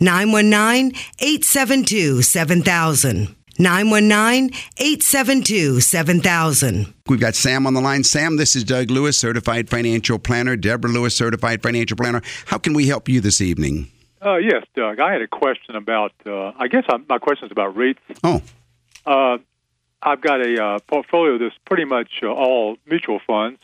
919 0.00 0.92
872 1.18 2.22
7000. 2.22 3.34
919 3.58 4.50
872 4.78 5.80
7000. 5.80 6.94
We've 7.08 7.20
got 7.20 7.34
Sam 7.34 7.66
on 7.66 7.74
the 7.74 7.80
line. 7.80 8.04
Sam, 8.04 8.36
this 8.36 8.56
is 8.56 8.64
Doug 8.64 8.90
Lewis, 8.90 9.18
certified 9.18 9.68
financial 9.68 10.18
planner. 10.18 10.56
Deborah 10.56 10.90
Lewis, 10.90 11.16
certified 11.16 11.62
financial 11.62 11.96
planner. 11.96 12.22
How 12.46 12.58
can 12.58 12.72
we 12.72 12.86
help 12.88 13.08
you 13.08 13.20
this 13.20 13.40
evening? 13.40 13.90
Uh, 14.24 14.36
yes, 14.36 14.64
Doug. 14.74 15.00
I 15.00 15.12
had 15.12 15.22
a 15.22 15.26
question 15.28 15.76
about. 15.76 16.12
Uh, 16.24 16.52
I 16.58 16.68
guess 16.68 16.84
I, 16.88 16.96
my 17.08 17.18
question 17.18 17.46
is 17.46 17.52
about 17.52 17.76
REITs. 17.76 17.98
Oh, 18.22 18.40
Uh, 19.06 19.38
I've 20.02 20.20
got 20.20 20.40
a 20.40 20.62
uh, 20.62 20.78
portfolio 20.86 21.38
that's 21.38 21.54
pretty 21.66 21.84
much 21.84 22.10
uh, 22.22 22.26
all 22.28 22.76
mutual 22.86 23.20
funds, 23.26 23.58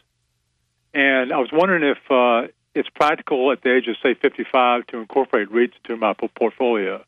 and 0.94 1.32
I 1.32 1.38
was 1.38 1.50
wondering 1.52 1.82
if 1.82 1.98
uh, 2.10 2.48
it's 2.74 2.88
practical 2.90 3.52
at 3.52 3.62
the 3.62 3.74
age 3.74 3.88
of 3.88 3.96
say 4.02 4.14
55 4.14 4.86
to 4.88 4.98
incorporate 4.98 5.48
REITs 5.50 5.72
into 5.84 5.96
my 5.96 6.12
portfolio. 6.14 7.02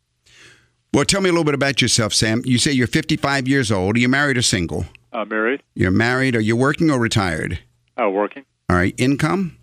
well, 0.94 1.04
tell 1.04 1.20
me 1.20 1.28
a 1.28 1.32
little 1.32 1.44
bit 1.44 1.54
about 1.54 1.80
yourself, 1.82 2.12
Sam. 2.14 2.42
You 2.44 2.58
say 2.58 2.72
you're 2.72 2.86
55 2.86 3.48
years 3.48 3.70
old. 3.72 3.96
Are 3.96 4.00
you 4.00 4.08
married 4.08 4.36
or 4.38 4.42
single? 4.42 4.86
Uh, 5.12 5.24
married, 5.26 5.62
You're 5.74 5.90
married. 5.90 6.34
Are 6.36 6.40
you 6.40 6.56
working 6.56 6.90
or 6.90 6.98
retired? 6.98 7.58
uh, 8.02 8.08
working, 8.08 8.44
All 8.70 8.76
right. 8.76 8.94
Income? 8.98 9.58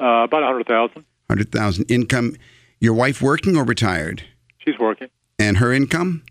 uh, 0.00 0.24
about 0.24 0.42
a 0.42 0.46
hundred 0.46 0.66
thousand. 0.66 1.04
100,000. 1.28 1.84
Income. 1.90 2.36
Your 2.84 2.92
wife 2.92 3.22
working 3.22 3.56
or 3.56 3.64
retired? 3.64 4.24
She's 4.58 4.78
working, 4.78 5.08
And 5.38 5.56
her 5.56 5.72
income? 5.72 6.22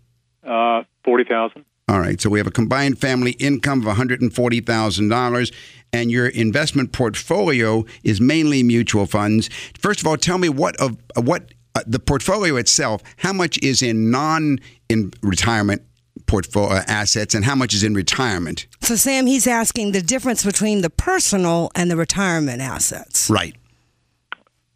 uh, 0.46 0.82
forty 1.04 1.24
thousand. 1.24 1.64
All 1.88 1.98
right. 1.98 2.20
So 2.20 2.30
we 2.30 2.38
have 2.38 2.46
a 2.46 2.52
combined 2.52 2.98
family 2.98 3.32
income 3.32 3.86
of 3.86 3.96
$140,000 3.96 5.54
and 5.92 6.10
your 6.10 6.28
investment 6.28 6.92
portfolio 6.92 7.84
is 8.04 8.20
mainly 8.22 8.62
mutual 8.62 9.04
funds. 9.04 9.50
First 9.78 10.00
of 10.00 10.06
all, 10.06 10.16
tell 10.16 10.38
me 10.38 10.48
what 10.48 10.76
of 10.76 10.96
uh, 11.16 11.20
what 11.22 11.52
uh, 11.74 11.82
the 11.86 11.98
portfolio 11.98 12.56
itself, 12.56 13.02
how 13.18 13.32
much 13.32 13.58
is 13.58 13.82
in 13.82 14.10
non 14.12 14.60
in 14.88 15.12
retirement 15.22 15.82
portfolio 16.26 16.80
assets 16.86 17.34
and 17.34 17.44
how 17.44 17.54
much 17.56 17.74
is 17.74 17.82
in 17.82 17.94
retirement? 17.94 18.66
So, 18.80 18.94
Sam, 18.96 19.26
he's 19.26 19.46
asking 19.46 19.92
the 19.92 20.02
difference 20.02 20.44
between 20.44 20.80
the 20.82 20.90
personal 20.90 21.70
and 21.74 21.90
the 21.90 21.96
retirement 21.96 22.62
assets. 22.62 23.28
Right. 23.28 23.56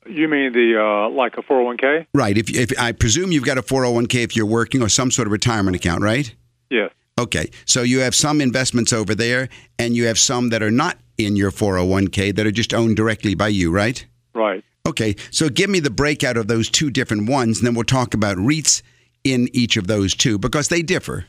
You 0.08 0.28
mean 0.28 0.52
the 0.52 0.80
uh, 0.80 1.10
like 1.10 1.36
a 1.36 1.42
401k? 1.42 2.06
Right. 2.14 2.36
If, 2.36 2.50
if 2.54 2.78
I 2.78 2.92
presume 2.92 3.30
you've 3.30 3.44
got 3.44 3.58
a 3.58 3.62
401k 3.62 4.24
if 4.24 4.36
you're 4.36 4.46
working 4.46 4.82
or 4.82 4.88
some 4.88 5.10
sort 5.10 5.28
of 5.28 5.32
retirement 5.32 5.76
account, 5.76 6.02
right? 6.02 6.34
Yes. 6.70 6.90
Okay. 7.18 7.50
So 7.66 7.82
you 7.82 8.00
have 8.00 8.14
some 8.14 8.40
investments 8.40 8.92
over 8.92 9.14
there 9.14 9.48
and 9.78 9.96
you 9.96 10.06
have 10.06 10.18
some 10.18 10.50
that 10.50 10.62
are 10.62 10.70
not 10.70 10.98
in 11.18 11.36
your 11.36 11.50
401k 11.50 12.34
that 12.36 12.46
are 12.46 12.52
just 12.52 12.72
owned 12.72 12.96
directly 12.96 13.34
by 13.34 13.48
you, 13.48 13.70
right? 13.70 14.04
Right. 14.34 14.64
Okay. 14.86 15.16
So 15.30 15.48
give 15.48 15.68
me 15.68 15.80
the 15.80 15.90
breakout 15.90 16.36
of 16.36 16.46
those 16.46 16.70
two 16.70 16.90
different 16.90 17.28
ones 17.28 17.58
and 17.58 17.66
then 17.66 17.74
we'll 17.74 17.84
talk 17.84 18.14
about 18.14 18.36
REITs 18.36 18.82
in 19.24 19.48
each 19.52 19.76
of 19.76 19.88
those 19.88 20.14
two 20.14 20.38
because 20.38 20.68
they 20.68 20.82
differ. 20.82 21.26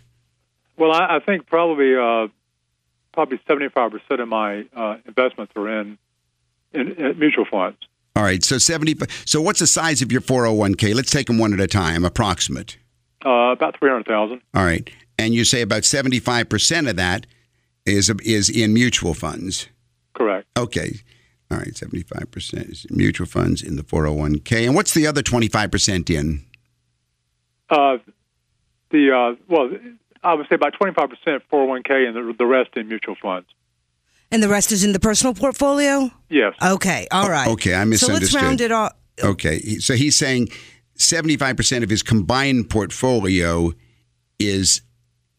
Well, 0.78 0.92
I, 0.92 1.18
I 1.18 1.20
think 1.20 1.48
probably 1.48 1.96
uh, 1.96 2.28
probably 3.12 3.40
seventy 3.46 3.68
five 3.70 3.92
percent 3.92 4.22
of 4.22 4.30
my 4.30 4.66
uh, 4.74 4.98
investments 5.06 5.52
are 5.56 5.82
in, 5.82 5.98
in, 6.72 6.92
in 6.94 7.20
mutual 7.20 7.46
funds. 7.46 7.78
All 8.16 8.24
right. 8.24 8.44
So 8.44 8.58
70. 8.58 8.98
So 9.26 9.42
what's 9.42 9.60
the 9.60 9.68
size 9.68 10.02
of 10.02 10.12
your 10.12 10.22
401k? 10.22 10.94
Let's 10.94 11.12
take 11.12 11.28
them 11.28 11.38
one 11.38 11.54
at 11.54 11.60
a 11.60 11.68
time, 11.68 12.04
approximate. 12.04 12.78
Uh, 13.26 13.52
about 13.52 13.78
three 13.78 13.90
hundred 13.90 14.08
thousand. 14.08 14.42
All 14.54 14.64
right. 14.64 14.90
And 15.18 15.34
you 15.34 15.44
say 15.44 15.62
about 15.62 15.84
75% 15.84 16.90
of 16.90 16.96
that 16.96 17.26
is 17.86 18.10
is 18.24 18.50
in 18.50 18.74
mutual 18.74 19.14
funds. 19.14 19.68
Correct. 20.14 20.48
Okay. 20.58 21.00
All 21.52 21.58
right. 21.58 21.74
75% 21.74 22.72
is 22.72 22.86
in 22.86 22.96
mutual 22.96 23.28
funds 23.28 23.62
in 23.62 23.76
the 23.76 23.84
401k. 23.84 24.66
And 24.66 24.76
what's 24.76 24.94
the 24.94 25.08
other 25.08 25.22
25% 25.22 26.10
in? 26.10 26.46
Uh, 27.70 27.98
the 28.92 29.12
uh, 29.12 29.44
well, 29.48 29.70
I 30.24 30.34
would 30.34 30.48
say 30.50 30.56
about 30.56 30.74
twenty 30.74 30.94
five 30.94 31.10
percent 31.10 31.44
four 31.50 31.62
hundred 31.62 31.70
one 31.70 31.84
k, 31.84 32.06
and 32.06 32.16
the, 32.16 32.34
the 32.38 32.46
rest 32.46 32.72
in 32.76 32.88
mutual 32.88 33.16
funds. 33.22 33.48
And 34.32 34.44
the 34.44 34.50
rest 34.50 34.72
is 34.72 34.84
in 34.84 34.94
the 34.94 35.00
personal 35.00 35.34
portfolio? 35.34 36.12
Yes. 36.30 36.54
Okay, 36.62 37.08
all 37.12 37.30
right. 37.30 37.48
okay, 37.50 37.74
I 37.74 37.84
misunderstood. 37.86 38.00
So 38.00 38.14
let's 38.14 38.22
misunderstood. 38.34 38.42
round 38.42 38.62
it 38.62 38.72
off. 38.72 38.94
Okay. 39.24 39.60
So 39.80 39.96
he's 39.96 40.16
saying 40.16 40.50
75% 40.98 41.84
of 41.84 41.90
his 41.90 42.04
combined 42.04 42.70
portfolio 42.70 43.74
is 44.38 44.82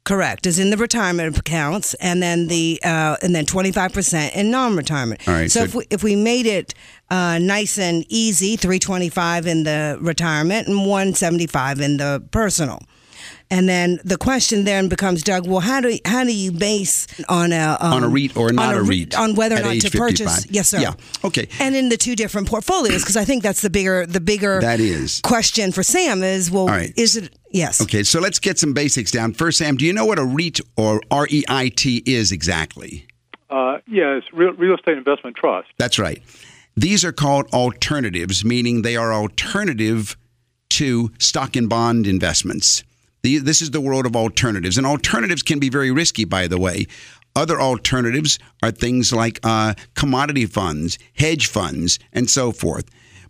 Correct. 0.03 0.47
Is 0.47 0.59
in 0.59 0.71
the 0.71 0.79
retirement 0.79 1.37
accounts, 1.39 1.93
and 1.95 2.23
then 2.23 2.49
the 2.49 2.81
uh, 2.83 3.17
and 3.23 3.35
then 3.35 3.45
twenty 3.45 3.71
five 3.71 3.93
percent 3.93 4.35
in 4.35 4.51
non 4.51 4.75
retirement. 4.75 5.21
All 5.29 5.35
right, 5.35 5.51
So, 5.51 5.61
so- 5.61 5.65
if 5.67 5.75
we 5.75 5.87
if 5.91 6.03
we 6.03 6.17
made 6.17 6.47
it 6.47 6.73
uh, 7.11 7.39
nice 7.39 7.79
and 7.79 8.05
easy, 8.09 8.57
three 8.57 8.79
twenty 8.79 9.11
five 9.11 9.47
in 9.47 9.65
the 9.65 9.99
retirement 10.01 10.69
and 10.69 10.87
one 10.87 11.13
seventy 11.15 11.47
five 11.47 11.81
in 11.81 11.99
the 11.99 12.25
personal. 12.31 12.81
And 13.53 13.69
then 13.69 13.99
the 14.05 14.17
question 14.17 14.65
then 14.65 14.89
becomes, 14.89 15.25
Doug. 15.25 15.47
Well, 15.49 15.59
how 15.59 15.81
do 15.81 15.99
how 16.05 16.23
do 16.23 16.33
you 16.33 16.53
base 16.53 17.09
on 17.29 17.53
a 17.53 17.77
um, 17.81 17.93
on 17.95 18.05
a 18.05 18.09
REIT 18.09 18.37
or 18.37 18.53
not 18.53 18.75
on 18.75 18.81
a 18.81 18.83
REIT 18.85 19.17
on 19.17 19.35
whether 19.35 19.57
or 19.57 19.61
not 19.63 19.75
to 19.75 19.91
55? 19.91 20.01
purchase? 20.01 20.47
Yes, 20.51 20.69
sir. 20.69 20.79
Yeah. 20.79 20.93
Okay. 21.25 21.49
And 21.59 21.75
in 21.75 21.89
the 21.89 21.97
two 21.97 22.15
different 22.15 22.47
portfolios, 22.47 23.03
because 23.03 23.17
I 23.17 23.25
think 23.25 23.43
that's 23.43 23.61
the 23.61 23.71
bigger 23.71 24.07
the 24.07 24.21
bigger 24.21 24.61
That 24.61 24.79
is. 24.79 25.21
question 25.23 25.73
for 25.73 25.83
Sam 25.83 26.23
is 26.23 26.49
well, 26.51 26.63
All 26.63 26.69
right. 26.69 26.93
is 26.97 27.17
it 27.17 27.35
yes? 27.51 27.81
Okay, 27.83 28.05
so 28.05 28.21
let's 28.21 28.39
get 28.39 28.57
some 28.59 28.73
basics 28.73 29.11
down. 29.11 29.33
First, 29.33 29.59
Sam, 29.59 29.77
do 29.77 29.85
you 29.85 29.93
know 29.93 30.05
what 30.07 30.21
a 30.21 30.25
REIT 30.25 30.61
or 30.77 31.01
R 31.11 31.27
E 31.29 31.43
I 31.49 31.71
T 31.71 32.05
is 32.07 32.31
exactly? 32.31 33.07
Uh, 33.51 33.79
yeah, 33.89 34.17
it's 34.17 34.33
real, 34.33 34.53
real 34.53 34.77
estate 34.77 34.97
investment 34.97 35.35
trust. 35.37 35.67
That's 35.77 35.99
right. 35.99 36.23
These 36.77 37.05
are 37.05 37.11
called 37.11 37.47
alternatives, 37.53 38.45
meaning 38.45 38.83
they 38.83 38.95
are 38.97 39.13
alternative 39.13 40.17
to 40.69 41.11
stock 41.19 41.57
and 41.57 41.69
bond 41.69 42.07
investments. 42.07 42.85
The, 43.23 43.39
this 43.39 43.61
is 43.61 43.71
the 43.71 43.81
world 43.81 44.07
of 44.07 44.17
alternatives, 44.17 44.79
and 44.79 44.87
alternatives 44.87 45.43
can 45.43 45.59
be 45.59 45.69
very 45.69 45.91
risky, 45.91 46.25
by 46.25 46.47
the 46.47 46.59
way. 46.59 46.87
Other 47.37 47.61
alternatives 47.61 48.39
are 48.63 48.71
things 48.71 49.13
like 49.13 49.39
uh, 49.43 49.75
commodity 49.95 50.47
funds, 50.47 50.99
hedge 51.15 51.47
funds, 51.47 51.99
and 52.13 52.29
so 52.29 52.51
forth. 52.51 52.87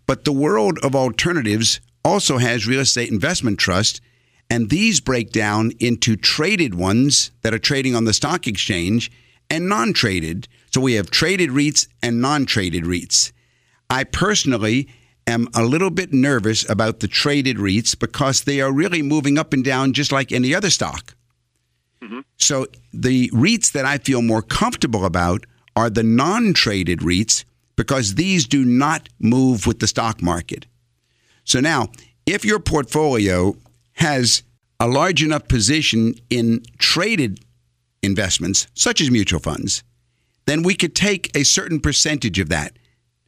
But 0.07 0.25
the 0.25 0.31
world 0.31 0.79
of 0.81 0.95
alternatives 0.95 1.79
also 2.03 2.37
has 2.37 2.67
real 2.67 2.79
estate 2.79 3.11
investment 3.11 3.59
trust, 3.59 4.01
and 4.49 4.69
these 4.69 4.99
break 4.99 5.31
down 5.31 5.71
into 5.79 6.15
traded 6.15 6.75
ones 6.75 7.31
that 7.41 7.53
are 7.53 7.59
trading 7.59 7.95
on 7.95 8.05
the 8.05 8.13
stock 8.13 8.47
exchange 8.47 9.11
and 9.49 9.69
non 9.69 9.93
traded. 9.93 10.47
So 10.71 10.81
we 10.81 10.93
have 10.93 11.11
traded 11.11 11.49
REITs 11.49 11.87
and 12.01 12.21
non 12.21 12.45
traded 12.45 12.83
REITs. 12.83 13.31
I 13.89 14.03
personally 14.03 14.87
am 15.27 15.47
a 15.53 15.63
little 15.63 15.89
bit 15.89 16.13
nervous 16.13 16.67
about 16.69 16.99
the 16.99 17.07
traded 17.07 17.57
REITs 17.57 17.97
because 17.97 18.43
they 18.43 18.61
are 18.61 18.71
really 18.71 19.01
moving 19.01 19.37
up 19.37 19.53
and 19.53 19.63
down 19.63 19.93
just 19.93 20.11
like 20.11 20.31
any 20.31 20.53
other 20.53 20.69
stock. 20.69 21.15
Mm-hmm. 22.01 22.21
So 22.37 22.67
the 22.93 23.29
REITs 23.29 23.71
that 23.73 23.85
I 23.85 23.97
feel 23.97 24.21
more 24.21 24.41
comfortable 24.41 25.05
about 25.05 25.45
are 25.75 25.89
the 25.89 26.03
non 26.03 26.53
traded 26.53 26.99
REITs 26.99 27.45
because 27.75 28.15
these 28.15 28.45
do 28.45 28.65
not 28.65 29.09
move 29.19 29.65
with 29.65 29.79
the 29.79 29.87
stock 29.87 30.21
market. 30.21 30.65
So 31.43 31.59
now, 31.59 31.89
if 32.25 32.45
your 32.45 32.59
portfolio 32.59 33.55
has 33.93 34.43
a 34.79 34.87
large 34.87 35.23
enough 35.23 35.47
position 35.47 36.15
in 36.29 36.63
traded 36.77 37.39
investments, 38.01 38.67
such 38.73 39.01
as 39.01 39.11
mutual 39.11 39.39
funds, 39.39 39.83
then 40.45 40.63
we 40.63 40.75
could 40.75 40.95
take 40.95 41.35
a 41.35 41.43
certain 41.43 41.79
percentage 41.79 42.39
of 42.39 42.49
that. 42.49 42.73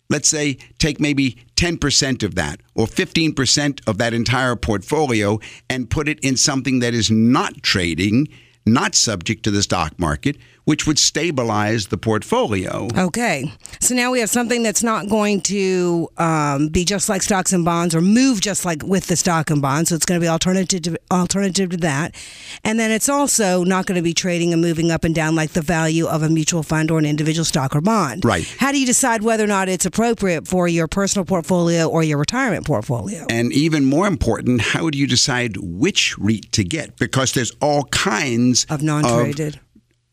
Let's 0.09 0.29
say 0.29 0.57
take 0.77 0.99
maybe 0.99 1.37
10% 1.55 2.23
of 2.23 2.35
that 2.35 2.61
or 2.75 2.85
15% 2.85 3.87
of 3.87 3.97
that 3.97 4.13
entire 4.13 4.55
portfolio 4.55 5.39
and 5.69 5.89
put 5.89 6.07
it 6.07 6.19
in 6.19 6.37
something 6.37 6.79
that 6.79 6.93
is 6.93 7.09
not 7.09 7.63
trading, 7.63 8.27
not 8.65 8.95
subject 8.95 9.43
to 9.43 9.51
the 9.51 9.63
stock 9.63 9.97
market, 9.97 10.37
which 10.65 10.87
would 10.87 10.97
stabilize 10.97 11.87
the 11.87 11.97
portfolio. 11.97 12.87
Okay. 12.97 13.51
So 13.79 13.95
now 13.95 14.11
we 14.11 14.19
have 14.19 14.29
something 14.29 14.63
that's 14.63 14.83
not 14.83 15.09
going 15.09 15.41
to 15.41 16.09
um, 16.17 16.69
be 16.69 16.85
just 16.85 17.09
like 17.09 17.21
stocks 17.21 17.51
and 17.51 17.65
bonds 17.65 17.93
or 17.93 18.01
move 18.01 18.41
just 18.41 18.63
like 18.65 18.81
with 18.83 19.07
the 19.07 19.15
stock 19.15 19.49
and 19.49 19.61
bonds. 19.61 19.89
So 19.89 19.95
it's 19.95 20.05
going 20.05 20.19
to 20.19 20.23
be 20.23 20.29
alternative 20.29 20.81
to, 20.83 20.99
alternative 21.11 21.71
to 21.71 21.77
that. 21.77 22.15
And 22.63 22.79
then 22.79 22.91
it's 22.91 23.09
also 23.09 23.63
not 23.63 23.85
going 23.85 23.97
to 23.97 24.01
be 24.01 24.13
trading 24.13 24.53
and 24.53 24.61
moving 24.61 24.91
up 24.91 25.03
and 25.03 25.13
down 25.13 25.35
like 25.35 25.51
the 25.51 25.61
value 25.61 26.07
of 26.07 26.23
a 26.23 26.29
mutual 26.29 26.63
fund 26.63 26.91
or 26.91 26.99
an 26.99 27.05
individual 27.05 27.45
stock 27.45 27.75
or 27.75 27.81
bond. 27.81 28.23
Right. 28.23 28.47
How 28.57 28.71
do 28.71 28.79
you 28.79 28.85
decide 28.85 29.23
whether 29.23 29.43
or 29.43 29.47
not 29.47 29.67
it's 29.67 29.85
appropriate 29.85 30.47
for 30.47 30.67
your 30.67 30.87
personal 30.87 31.25
portfolio 31.25 31.87
or 31.87 32.03
your 32.03 32.17
retirement 32.17 32.65
portfolio? 32.65 33.25
And 33.29 33.51
even 33.51 33.85
more 33.85 34.07
important, 34.07 34.61
how 34.61 34.89
do 34.89 34.97
you 34.97 35.07
decide 35.07 35.57
which 35.57 36.17
REIT 36.17 36.51
to 36.53 36.63
get? 36.63 36.97
Because 36.97 37.33
there's 37.33 37.51
all 37.61 37.83
kinds 37.85 38.65
Of 38.69 38.81
non-traded. 38.81 39.59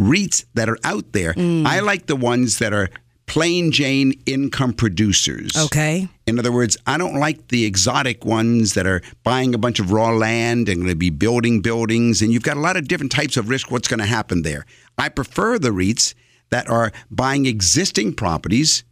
REITs 0.01 0.47
that 0.55 0.69
are 0.69 0.79
out 0.83 1.13
there. 1.13 1.31
I 1.31 1.33
mm. 1.35 1.85
like 1.85 2.07
the 2.07 2.17
ones 2.17 2.59
that 2.59 2.73
are 2.73 2.89
plain 3.27 3.71
Jane 3.71 4.13
income 4.27 4.73
producers. 4.73 5.53
Okay. 5.57 6.09
In 6.27 6.39
other 6.41 6.51
words, 6.51 6.77
I 6.87 6.99
don't 6.99 7.21
like 7.21 7.49
the 7.49 7.65
exotic 7.65 8.25
ones 8.25 8.75
that 8.75 8.87
are 8.87 9.03
buying 9.23 9.55
a 9.55 9.59
bunch 9.59 9.79
of 9.79 9.93
raw 9.93 10.11
land 10.11 10.69
and 10.69 10.79
going 10.79 10.89
to 10.89 10.97
be 10.97 11.11
building 11.11 11.61
buildings, 11.61 12.23
and 12.23 12.33
you've 12.33 12.43
got 12.43 12.57
a 12.57 12.61
lot 12.61 12.77
of 12.77 12.89
different 12.89 13.13
types 13.13 13.37
of 13.37 13.49
risk. 13.49 13.71
What's 13.71 13.87
going 13.87 14.01
to 14.01 14.07
happen 14.07 14.43
there? 14.43 14.67
I 14.99 15.11
prefer 15.11 15.61
the 15.61 15.71
REITs 15.71 16.15
that 16.51 16.69
are 16.69 16.91
buying 17.09 17.47
existing 17.47 18.15
properties 18.15 18.83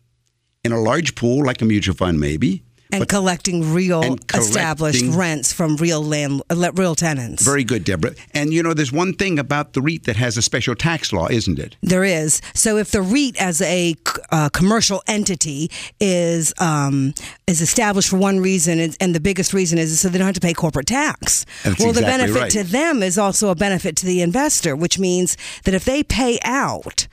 in 0.62 0.70
a 0.70 0.80
large 0.80 1.16
pool, 1.16 1.44
like 1.44 1.60
a 1.60 1.64
mutual 1.64 1.96
fund, 1.96 2.20
maybe. 2.20 2.62
And 2.90 3.08
collecting 3.08 3.74
real 3.74 4.02
and 4.02 4.20
established 4.34 5.00
collecting- 5.00 5.18
rents 5.18 5.52
from 5.52 5.76
real 5.76 6.02
land, 6.02 6.42
uh, 6.48 6.72
real 6.72 6.94
tenants. 6.94 7.44
Very 7.44 7.64
good, 7.64 7.84
Deborah. 7.84 8.14
And 8.32 8.52
you 8.52 8.62
know, 8.62 8.72
there's 8.74 8.92
one 8.92 9.12
thing 9.12 9.38
about 9.38 9.74
the 9.74 9.82
REIT 9.82 10.04
that 10.04 10.16
has 10.16 10.36
a 10.36 10.42
special 10.42 10.74
tax 10.74 11.12
law, 11.12 11.28
isn't 11.28 11.58
it? 11.58 11.76
There 11.82 12.04
is. 12.04 12.40
So 12.54 12.76
if 12.76 12.90
the 12.90 13.02
REIT 13.02 13.36
as 13.40 13.60
a 13.60 13.94
uh, 14.30 14.48
commercial 14.50 15.02
entity 15.06 15.70
is 16.00 16.54
um, 16.58 17.14
is 17.46 17.60
established 17.60 18.08
for 18.08 18.16
one 18.16 18.40
reason, 18.40 18.78
and- 18.78 19.08
the 19.08 19.20
biggest 19.20 19.54
reason 19.54 19.78
is 19.78 19.98
so 19.98 20.08
they 20.08 20.18
don't 20.18 20.26
have 20.26 20.34
to 20.34 20.40
pay 20.40 20.52
corporate 20.52 20.86
tax. 20.86 21.46
That's 21.64 21.80
well, 21.80 21.92
the 21.92 22.02
benefit 22.02 22.34
right. 22.34 22.50
to 22.50 22.62
them 22.62 23.02
is 23.02 23.16
also 23.16 23.48
a 23.48 23.54
benefit 23.54 23.96
to 23.96 24.06
the 24.06 24.20
investor, 24.20 24.76
which 24.76 24.98
means 24.98 25.36
that 25.64 25.74
if 25.74 25.84
they 25.84 26.02
pay 26.02 26.38
out. 26.44 27.08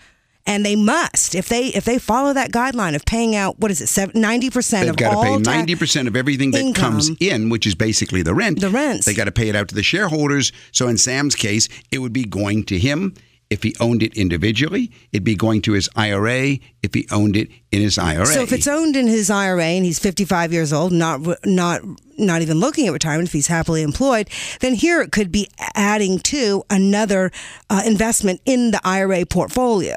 And 0.47 0.63
they 0.63 0.75
must, 0.75 1.33
if 1.33 1.49
they 1.49 1.67
if 1.67 1.85
they 1.85 1.97
follow 1.97 2.31
that 2.33 2.51
guideline 2.51 2.95
of 2.95 3.03
paying 3.05 3.35
out, 3.35 3.59
what 3.59 3.71
is 3.71 3.97
it, 3.97 4.15
ninety 4.15 4.51
percent 4.51 4.87
of 4.87 4.95
got 4.95 5.15
to 5.15 5.21
pay 5.21 5.37
ninety 5.37 5.75
percent 5.75 6.07
of 6.07 6.15
everything 6.15 6.51
that 6.51 6.61
income. 6.61 6.93
comes 6.93 7.11
in, 7.19 7.49
which 7.49 7.65
is 7.65 7.73
basically 7.73 8.21
the 8.21 8.35
rent. 8.35 8.61
The 8.61 8.69
rents. 8.69 9.05
They 9.05 9.15
got 9.15 9.25
to 9.25 9.31
pay 9.31 9.49
it 9.49 9.55
out 9.55 9.69
to 9.69 9.75
the 9.75 9.83
shareholders. 9.83 10.51
So 10.71 10.87
in 10.87 10.97
Sam's 10.99 11.35
case, 11.35 11.67
it 11.91 11.97
would 11.97 12.13
be 12.13 12.25
going 12.25 12.63
to 12.65 12.77
him 12.77 13.15
if 13.49 13.63
he 13.63 13.75
owned 13.79 14.03
it 14.03 14.15
individually. 14.17 14.91
It'd 15.11 15.23
be 15.23 15.35
going 15.35 15.61
to 15.63 15.73
his 15.73 15.89
IRA 15.95 16.57
if 16.81 16.93
he 16.93 17.07
owned 17.11 17.35
it 17.35 17.49
in 17.71 17.81
his 17.81 17.97
IRA. 17.97 18.25
So 18.25 18.41
if 18.41 18.51
it's 18.51 18.67
owned 18.67 18.95
in 18.95 19.07
his 19.07 19.29
IRA 19.29 19.63
and 19.63 19.85
he's 19.85 19.99
55 19.99 20.51
years 20.53 20.73
old, 20.73 20.91
not 20.91 21.21
not 21.45 21.81
not 22.17 22.41
even 22.41 22.59
looking 22.59 22.87
at 22.87 22.93
retirement 22.93 23.29
if 23.29 23.33
he's 23.33 23.47
happily 23.47 23.81
employed, 23.81 24.29
then 24.61 24.73
here 24.73 25.01
it 25.01 25.11
could 25.11 25.31
be 25.31 25.49
adding 25.75 26.19
to 26.19 26.63
another 26.69 27.31
uh, 27.69 27.81
investment 27.85 28.41
in 28.45 28.71
the 28.71 28.81
IRA 28.83 29.25
portfolio. 29.25 29.95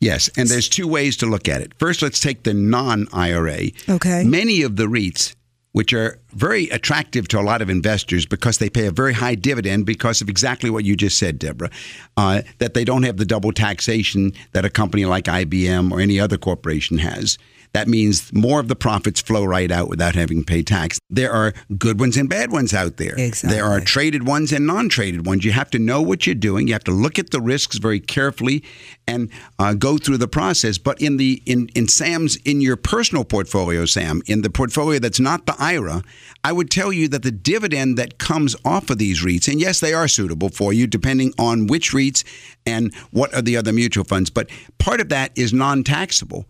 Yes, 0.00 0.30
and 0.36 0.48
there's 0.48 0.68
two 0.68 0.88
ways 0.88 1.16
to 1.18 1.26
look 1.26 1.46
at 1.48 1.60
it. 1.60 1.74
First, 1.78 2.00
let's 2.00 2.20
take 2.20 2.42
the 2.42 2.54
non 2.54 3.06
IRA. 3.12 3.68
Okay. 3.88 4.24
Many 4.24 4.62
of 4.62 4.76
the 4.76 4.84
REITs, 4.84 5.34
which 5.72 5.92
are 5.92 6.18
very 6.32 6.70
attractive 6.70 7.28
to 7.28 7.38
a 7.38 7.42
lot 7.42 7.60
of 7.60 7.68
investors 7.68 8.24
because 8.24 8.58
they 8.58 8.70
pay 8.70 8.86
a 8.86 8.90
very 8.90 9.12
high 9.12 9.34
dividend 9.34 9.84
because 9.84 10.22
of 10.22 10.30
exactly 10.30 10.70
what 10.70 10.84
you 10.84 10.96
just 10.96 11.18
said, 11.18 11.38
Deborah, 11.38 11.70
uh, 12.16 12.40
that 12.58 12.72
they 12.72 12.84
don't 12.84 13.02
have 13.02 13.18
the 13.18 13.26
double 13.26 13.52
taxation 13.52 14.32
that 14.52 14.64
a 14.64 14.70
company 14.70 15.04
like 15.04 15.26
IBM 15.26 15.92
or 15.92 16.00
any 16.00 16.18
other 16.18 16.38
corporation 16.38 16.96
has. 16.98 17.36
That 17.72 17.86
means 17.86 18.32
more 18.32 18.58
of 18.58 18.68
the 18.68 18.76
profits 18.76 19.20
flow 19.20 19.44
right 19.44 19.70
out 19.70 19.88
without 19.88 20.14
having 20.14 20.40
to 20.40 20.44
pay 20.44 20.62
tax. 20.62 20.98
There 21.08 21.32
are 21.32 21.52
good 21.78 22.00
ones 22.00 22.16
and 22.16 22.28
bad 22.28 22.50
ones 22.50 22.74
out 22.74 22.96
there. 22.96 23.14
Exactly. 23.16 23.56
There 23.56 23.64
are 23.64 23.80
traded 23.80 24.26
ones 24.26 24.52
and 24.52 24.66
non-traded 24.66 25.24
ones. 25.24 25.44
You 25.44 25.52
have 25.52 25.70
to 25.70 25.78
know 25.78 26.02
what 26.02 26.26
you're 26.26 26.34
doing. 26.34 26.66
You 26.66 26.72
have 26.72 26.84
to 26.84 26.90
look 26.90 27.18
at 27.18 27.30
the 27.30 27.40
risks 27.40 27.78
very 27.78 28.00
carefully 28.00 28.64
and 29.06 29.30
uh, 29.58 29.74
go 29.74 29.98
through 29.98 30.18
the 30.18 30.28
process. 30.28 30.78
But 30.78 31.00
in 31.00 31.16
the 31.16 31.42
in 31.46 31.68
in 31.74 31.86
Sam's 31.86 32.36
in 32.36 32.60
your 32.60 32.76
personal 32.76 33.24
portfolio, 33.24 33.84
Sam, 33.86 34.22
in 34.26 34.42
the 34.42 34.50
portfolio 34.50 34.98
that's 34.98 35.20
not 35.20 35.46
the 35.46 35.54
IRA, 35.58 36.02
I 36.42 36.52
would 36.52 36.70
tell 36.70 36.92
you 36.92 37.06
that 37.08 37.22
the 37.22 37.30
dividend 37.30 37.96
that 37.98 38.18
comes 38.18 38.56
off 38.64 38.90
of 38.90 38.98
these 38.98 39.22
REITs, 39.22 39.48
and 39.48 39.60
yes, 39.60 39.80
they 39.80 39.94
are 39.94 40.08
suitable 40.08 40.48
for 40.48 40.72
you 40.72 40.86
depending 40.86 41.32
on 41.38 41.68
which 41.68 41.92
REITs 41.92 42.24
and 42.66 42.92
what 43.10 43.32
are 43.34 43.42
the 43.42 43.56
other 43.56 43.72
mutual 43.72 44.04
funds. 44.04 44.30
But 44.30 44.50
part 44.78 45.00
of 45.00 45.08
that 45.10 45.30
is 45.36 45.52
non-taxable. 45.52 46.46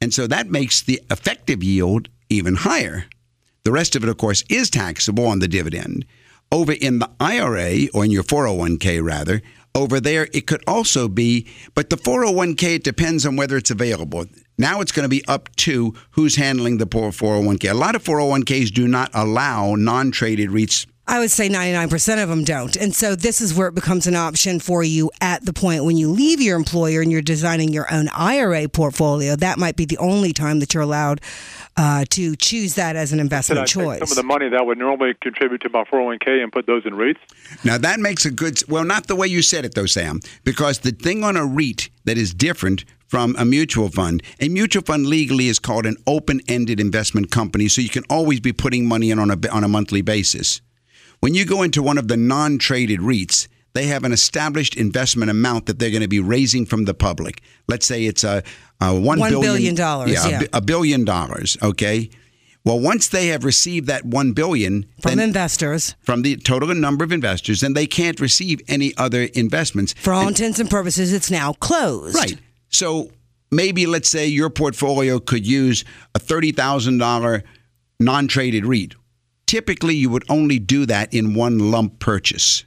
And 0.00 0.14
so 0.14 0.26
that 0.26 0.50
makes 0.50 0.82
the 0.82 1.00
effective 1.10 1.62
yield 1.62 2.08
even 2.28 2.56
higher. 2.56 3.06
The 3.64 3.72
rest 3.72 3.96
of 3.96 4.04
it, 4.04 4.08
of 4.08 4.16
course, 4.16 4.44
is 4.48 4.70
taxable 4.70 5.26
on 5.26 5.40
the 5.40 5.48
dividend. 5.48 6.04
Over 6.50 6.72
in 6.72 7.00
the 7.00 7.10
IRA, 7.20 7.88
or 7.92 8.04
in 8.04 8.10
your 8.10 8.22
401k 8.22 9.02
rather, 9.02 9.42
over 9.74 10.00
there 10.00 10.28
it 10.32 10.46
could 10.46 10.62
also 10.66 11.08
be, 11.08 11.46
but 11.74 11.90
the 11.90 11.96
401k, 11.96 12.76
it 12.76 12.84
depends 12.84 13.26
on 13.26 13.36
whether 13.36 13.56
it's 13.56 13.70
available. 13.70 14.24
Now 14.56 14.80
it's 14.80 14.92
going 14.92 15.04
to 15.04 15.08
be 15.08 15.24
up 15.26 15.54
to 15.56 15.94
who's 16.12 16.36
handling 16.36 16.78
the 16.78 16.86
poor 16.86 17.10
401k. 17.10 17.70
A 17.70 17.74
lot 17.74 17.94
of 17.94 18.02
401ks 18.02 18.72
do 18.72 18.88
not 18.88 19.10
allow 19.14 19.74
non 19.74 20.10
traded 20.10 20.50
REITs 20.50 20.86
I 21.10 21.20
would 21.20 21.30
say 21.30 21.48
99% 21.48 22.22
of 22.22 22.28
them 22.28 22.44
don't. 22.44 22.76
And 22.76 22.94
so 22.94 23.16
this 23.16 23.40
is 23.40 23.54
where 23.54 23.66
it 23.68 23.74
becomes 23.74 24.06
an 24.06 24.14
option 24.14 24.60
for 24.60 24.84
you 24.84 25.10
at 25.22 25.42
the 25.42 25.54
point 25.54 25.84
when 25.84 25.96
you 25.96 26.10
leave 26.10 26.38
your 26.38 26.54
employer 26.54 27.00
and 27.00 27.10
you're 27.10 27.22
designing 27.22 27.72
your 27.72 27.90
own 27.90 28.08
IRA 28.10 28.68
portfolio. 28.68 29.34
That 29.34 29.58
might 29.58 29.74
be 29.74 29.86
the 29.86 29.96
only 29.96 30.34
time 30.34 30.60
that 30.60 30.74
you're 30.74 30.82
allowed 30.82 31.22
uh, 31.78 32.04
to 32.10 32.36
choose 32.36 32.74
that 32.74 32.94
as 32.94 33.14
an 33.14 33.20
investment 33.20 33.66
Should 33.70 33.80
I 33.80 33.84
choice. 33.84 33.98
take 34.00 34.08
some 34.08 34.18
of 34.18 34.22
the 34.22 34.28
money 34.28 34.50
that 34.50 34.66
would 34.66 34.76
normally 34.76 35.14
contribute 35.22 35.62
to 35.62 35.70
my 35.70 35.84
401k 35.84 36.42
and 36.42 36.52
put 36.52 36.66
those 36.66 36.84
in 36.84 36.92
REITs? 36.92 37.16
Now 37.64 37.78
that 37.78 38.00
makes 38.00 38.26
a 38.26 38.30
good 38.30 38.60
well, 38.68 38.84
not 38.84 39.06
the 39.06 39.16
way 39.16 39.28
you 39.28 39.40
said 39.40 39.64
it 39.64 39.74
though, 39.74 39.86
Sam, 39.86 40.20
because 40.44 40.80
the 40.80 40.90
thing 40.90 41.24
on 41.24 41.38
a 41.38 41.46
REIT 41.46 41.88
that 42.04 42.18
is 42.18 42.34
different 42.34 42.84
from 43.06 43.34
a 43.38 43.44
mutual 43.46 43.88
fund. 43.88 44.22
A 44.38 44.48
mutual 44.48 44.82
fund 44.82 45.06
legally 45.06 45.48
is 45.48 45.58
called 45.58 45.86
an 45.86 45.96
open-ended 46.06 46.78
investment 46.78 47.30
company, 47.30 47.68
so 47.68 47.80
you 47.80 47.88
can 47.88 48.04
always 48.10 48.40
be 48.40 48.52
putting 48.52 48.86
money 48.86 49.10
in 49.10 49.18
on 49.18 49.30
a 49.30 49.48
on 49.50 49.64
a 49.64 49.68
monthly 49.68 50.02
basis. 50.02 50.60
When 51.20 51.34
you 51.34 51.44
go 51.44 51.62
into 51.62 51.82
one 51.82 51.98
of 51.98 52.08
the 52.08 52.16
non-traded 52.16 53.00
REITs, 53.00 53.48
they 53.74 53.86
have 53.86 54.04
an 54.04 54.12
established 54.12 54.76
investment 54.76 55.30
amount 55.30 55.66
that 55.66 55.78
they're 55.78 55.90
going 55.90 56.02
to 56.02 56.08
be 56.08 56.20
raising 56.20 56.64
from 56.66 56.84
the 56.84 56.94
public. 56.94 57.42
Let's 57.68 57.86
say 57.86 58.04
it's 58.06 58.24
a, 58.24 58.42
a 58.80 58.94
one 58.94 59.18
One 59.20 59.30
billion 59.30 59.40
billion 59.54 59.74
dollars, 59.74 60.10
Yeah, 60.12 60.26
a 60.26 60.30
yeah. 60.30 60.38
bi- 60.40 60.48
a 60.52 60.60
billion 60.60 61.04
dollars. 61.04 61.56
Okay. 61.62 62.10
Well, 62.64 62.80
once 62.80 63.08
they 63.08 63.28
have 63.28 63.44
received 63.44 63.86
that 63.86 64.04
one 64.04 64.32
billion 64.32 64.84
From 65.00 65.16
then- 65.16 65.20
investors, 65.28 65.94
from 66.02 66.22
the 66.22 66.36
total 66.36 66.74
number 66.74 67.04
of 67.04 67.12
investors, 67.12 67.60
then 67.60 67.72
they 67.72 67.86
can't 67.86 68.20
receive 68.20 68.60
any 68.68 68.94
other 68.96 69.22
investments. 69.34 69.94
for 69.98 70.12
all 70.12 70.20
And- 70.22 70.30
intents 70.30 70.58
and 70.58 70.68
purposes, 70.68 71.12
it's 71.12 71.30
now 71.30 71.52
closed. 71.54 72.14
Right. 72.16 72.36
So 72.68 73.10
maybe 73.50 73.86
let's 73.86 74.08
say 74.08 74.26
your 74.26 74.50
portfolio 74.50 75.18
could 75.18 75.46
use 75.46 75.84
a 76.14 76.18
thirty 76.18 76.52
thousand 76.52 76.98
dollar 76.98 77.42
non-traded 78.00 78.64
REIT. 78.66 78.94
Typically, 79.48 79.96
you 79.96 80.10
would 80.10 80.24
only 80.28 80.58
do 80.58 80.84
that 80.84 81.12
in 81.14 81.32
one 81.34 81.70
lump 81.70 81.98
purchase 82.00 82.66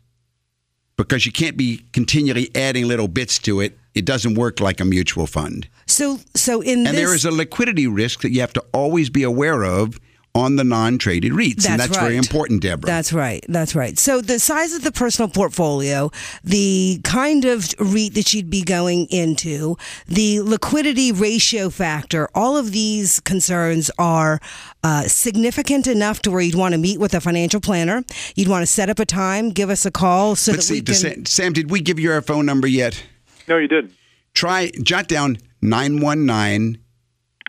because 0.98 1.28
you 1.28 1.32
can't 1.32 1.56
be 1.56 1.86
continually 1.94 2.50
adding 2.56 2.88
little 2.88 3.08
bits 3.08 3.38
to 3.38 3.60
it. 3.60 3.78
It 3.94 4.04
doesn't 4.04 4.34
work 4.34 4.60
like 4.60 4.80
a 4.80 4.86
mutual 4.86 5.28
fund. 5.28 5.70
So, 5.86 6.20
so 6.34 6.62
in 6.62 6.80
And 6.80 6.88
this, 6.88 6.96
there 6.96 7.14
is 7.14 7.24
a 7.24 7.30
liquidity 7.30 7.86
risk 7.86 8.22
that 8.22 8.32
you 8.32 8.42
have 8.42 8.54
to 8.54 8.66
always 8.74 9.12
be 9.12 9.22
aware 9.22 9.64
of 9.64 10.00
on 10.34 10.56
the 10.56 10.64
non-traded 10.64 11.34
REITs, 11.34 11.70
and 11.70 11.80
That's 11.80 11.90
that's 11.90 11.98
very 11.98 12.16
important, 12.16 12.62
Deborah. 12.62 12.88
That's 12.88 13.12
right. 13.12 13.46
That's 13.50 13.76
right. 13.76 14.00
So 14.00 14.22
the 14.22 14.40
size 14.40 14.74
of 14.74 14.84
the 14.84 14.92
personal 14.92 15.30
portfolio, 15.30 16.12
the 16.44 17.02
kind 17.04 17.46
of 17.46 17.74
REIT 17.80 18.14
that 18.14 18.34
you'd 18.34 18.50
be 18.50 18.64
going 18.64 19.08
into, 19.10 19.78
the 20.08 20.42
liquidity 20.42 21.12
ratio 21.12 21.70
factor, 21.70 22.30
all 22.34 22.56
of 22.58 22.72
these 22.72 23.20
concerns 23.20 23.92
are 23.98 24.40
uh, 24.84 25.04
significant 25.04 25.88
enough 25.88 26.22
to 26.22 26.32
where 26.32 26.42
you'd 26.42 26.56
want 26.56 26.74
to 26.74 26.78
meet 26.78 27.00
with 27.00 27.14
a 27.14 27.22
financial 27.22 27.60
planner. 27.60 28.04
You'd 28.36 28.48
want 28.48 28.64
to 28.64 28.68
set 28.68 28.90
up 28.90 29.00
a 29.00 29.06
time, 29.06 29.50
give 29.50 29.70
us 29.70 29.86
a 29.86 29.92
call 29.92 30.36
so 30.36 30.54
Let's 30.54 30.68
that 30.68 30.74
we 30.74 30.82
can. 30.82 30.96
Sam, 30.96 31.26
Sam, 31.26 31.54
did 31.54 31.70
we 31.70 31.82
give 31.82 32.00
you 32.00 32.12
our 32.12 32.22
phone 32.22 32.46
number 32.46 32.68
yet? 32.68 33.04
No, 33.48 33.58
you 33.58 33.68
didn't. 33.68 33.94
Try 34.34 34.72
jot 34.82 35.08
down 35.08 35.40
919 35.62 36.78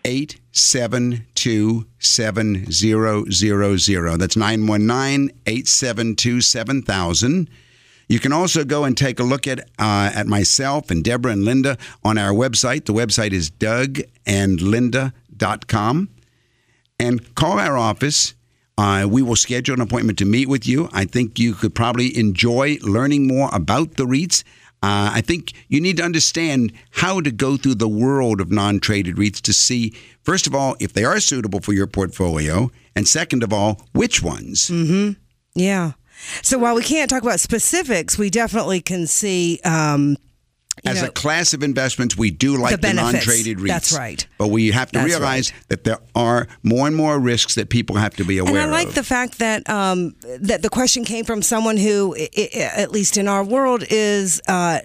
872 0.05 1.32
7000. 1.99 4.19
That's 4.19 4.35
919 4.35 5.31
872 5.45 6.41
7000. 6.41 7.49
You 8.09 8.19
can 8.19 8.33
also 8.33 8.65
go 8.65 8.83
and 8.83 8.97
take 8.97 9.19
a 9.19 9.23
look 9.23 9.47
at 9.47 9.59
uh, 9.79 10.11
at 10.13 10.27
myself 10.27 10.91
and 10.91 11.01
Deborah 11.03 11.31
and 11.31 11.45
Linda 11.45 11.77
on 12.03 12.17
our 12.17 12.31
website. 12.31 12.83
The 12.85 12.93
website 12.93 13.31
is 13.31 13.49
dougandlinda.com. 13.49 16.09
And 16.99 17.35
call 17.35 17.59
our 17.59 17.77
office. 17.77 18.35
Uh, 18.77 19.07
we 19.09 19.21
will 19.21 19.35
schedule 19.35 19.75
an 19.75 19.81
appointment 19.81 20.17
to 20.19 20.25
meet 20.25 20.47
with 20.47 20.65
you. 20.67 20.89
I 20.93 21.05
think 21.05 21.39
you 21.39 21.53
could 21.53 21.75
probably 21.75 22.17
enjoy 22.17 22.77
learning 22.81 23.27
more 23.27 23.49
about 23.53 23.97
the 23.97 24.05
REITs. 24.05 24.43
Uh, 24.83 25.11
I 25.13 25.21
think 25.21 25.53
you 25.69 25.79
need 25.79 25.97
to 25.97 26.03
understand 26.03 26.73
how 26.91 27.21
to 27.21 27.31
go 27.31 27.55
through 27.55 27.75
the 27.75 27.87
world 27.87 28.41
of 28.41 28.51
non 28.51 28.79
traded 28.79 29.15
REITs 29.15 29.39
to 29.41 29.53
see, 29.53 29.93
first 30.23 30.47
of 30.47 30.55
all, 30.55 30.75
if 30.79 30.93
they 30.93 31.03
are 31.05 31.19
suitable 31.19 31.59
for 31.61 31.73
your 31.73 31.87
portfolio, 31.87 32.71
and 32.95 33.07
second 33.07 33.43
of 33.43 33.53
all, 33.53 33.81
which 33.93 34.21
ones. 34.23 34.69
yeah. 35.55 35.91
So 36.41 36.57
while 36.57 36.75
we 36.75 36.83
can't 36.83 37.09
talk 37.09 37.23
about 37.23 37.39
specifics, 37.39 38.17
we 38.17 38.29
definitely 38.29 38.81
can 38.81 39.07
see. 39.07 39.59
Um, 39.65 40.15
As 40.85 41.01
know, 41.01 41.07
a 41.07 41.11
class 41.11 41.53
of 41.53 41.63
investments, 41.63 42.15
we 42.17 42.29
do 42.31 42.55
like 42.57 42.71
the, 42.71 42.77
benefits. 42.77 43.13
non-traded 43.13 43.57
REITs. 43.57 43.67
That's 43.67 43.93
right. 43.93 44.25
But 44.37 44.47
we 44.49 44.71
have 44.71 44.91
to 44.91 44.99
That's 44.99 45.09
realize 45.09 45.51
that 45.69 45.83
there 45.83 45.99
are 46.15 46.47
more 46.61 46.87
and 46.87 46.95
more 46.95 47.19
risks 47.19 47.55
that 47.55 47.69
people 47.69 47.95
have 47.97 48.15
to 48.15 48.23
be 48.23 48.37
aware 48.37 48.55
And 48.55 48.61
I 48.61 48.71
like 48.71 48.89
of. 48.89 48.95
the 48.95 49.03
fact 49.03 49.39
that 49.39 49.67
um, 49.69 50.15
that 50.39 50.61
the 50.61 50.69
question 50.69 51.03
came 51.03 51.25
from 51.25 51.41
someone 51.41 51.77
who, 51.77 52.15
at 52.15 52.91
least 52.91 53.17
in 53.17 53.27
our 53.27 53.43
world, 53.43 53.83
is. 53.89 54.41
Uh, 54.47 54.79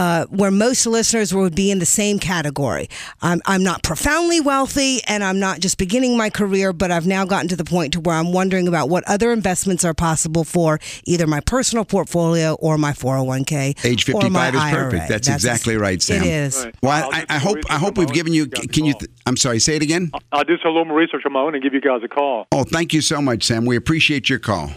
uh, 0.00 0.24
where 0.30 0.50
most 0.50 0.86
listeners 0.86 1.34
would 1.34 1.54
be 1.54 1.70
in 1.70 1.78
the 1.78 1.84
same 1.84 2.18
category. 2.18 2.88
I'm, 3.20 3.42
I'm 3.44 3.62
not 3.62 3.82
profoundly 3.82 4.40
wealthy 4.40 5.00
and 5.06 5.22
I'm 5.22 5.38
not 5.38 5.60
just 5.60 5.76
beginning 5.76 6.16
my 6.16 6.30
career, 6.30 6.72
but 6.72 6.90
I've 6.90 7.06
now 7.06 7.26
gotten 7.26 7.48
to 7.48 7.56
the 7.56 7.64
point 7.64 7.92
to 7.92 8.00
where 8.00 8.14
I'm 8.16 8.32
wondering 8.32 8.66
about 8.66 8.88
what 8.88 9.04
other 9.06 9.30
investments 9.30 9.84
are 9.84 9.92
possible 9.92 10.44
for 10.44 10.80
either 11.04 11.26
my 11.26 11.40
personal 11.40 11.84
portfolio 11.84 12.54
or 12.54 12.78
my 12.78 12.92
401k. 12.92 13.84
Age 13.84 14.08
or 14.08 14.30
my 14.30 14.50
55 14.50 14.54
is 14.54 14.60
IRA. 14.60 14.84
perfect. 14.90 15.08
That's 15.10 15.28
exactly 15.28 15.76
right, 15.76 16.00
Sam. 16.00 16.22
It 16.22 16.28
is. 16.28 16.64
Right. 16.64 16.74
Well, 16.82 17.04
I'll 17.04 17.14
I, 17.14 17.26
I 17.28 17.38
hope 17.38 17.58
I 17.68 17.76
hope 17.76 17.98
we've 17.98 18.10
given 18.10 18.32
you. 18.32 18.46
give 18.46 18.64
you 18.64 18.68
guys 18.68 18.74
Can 18.74 18.84
you? 18.86 18.94
Th- 18.94 19.10
I'm 19.26 19.36
sorry. 19.36 19.58
Say 19.58 19.76
it 19.76 19.82
again. 19.82 20.10
I'll 20.32 20.44
do 20.44 20.56
some 20.62 20.72
little 20.72 20.86
more 20.86 20.96
research 20.96 21.24
on 21.26 21.34
my 21.34 21.40
own 21.40 21.54
and 21.54 21.62
give 21.62 21.74
you 21.74 21.80
guys 21.82 22.00
a 22.02 22.08
call. 22.08 22.46
Oh, 22.52 22.64
thank 22.64 22.94
you 22.94 23.02
so 23.02 23.20
much, 23.20 23.44
Sam. 23.44 23.66
We 23.66 23.76
appreciate 23.76 24.30
your 24.30 24.38
call. 24.38 24.70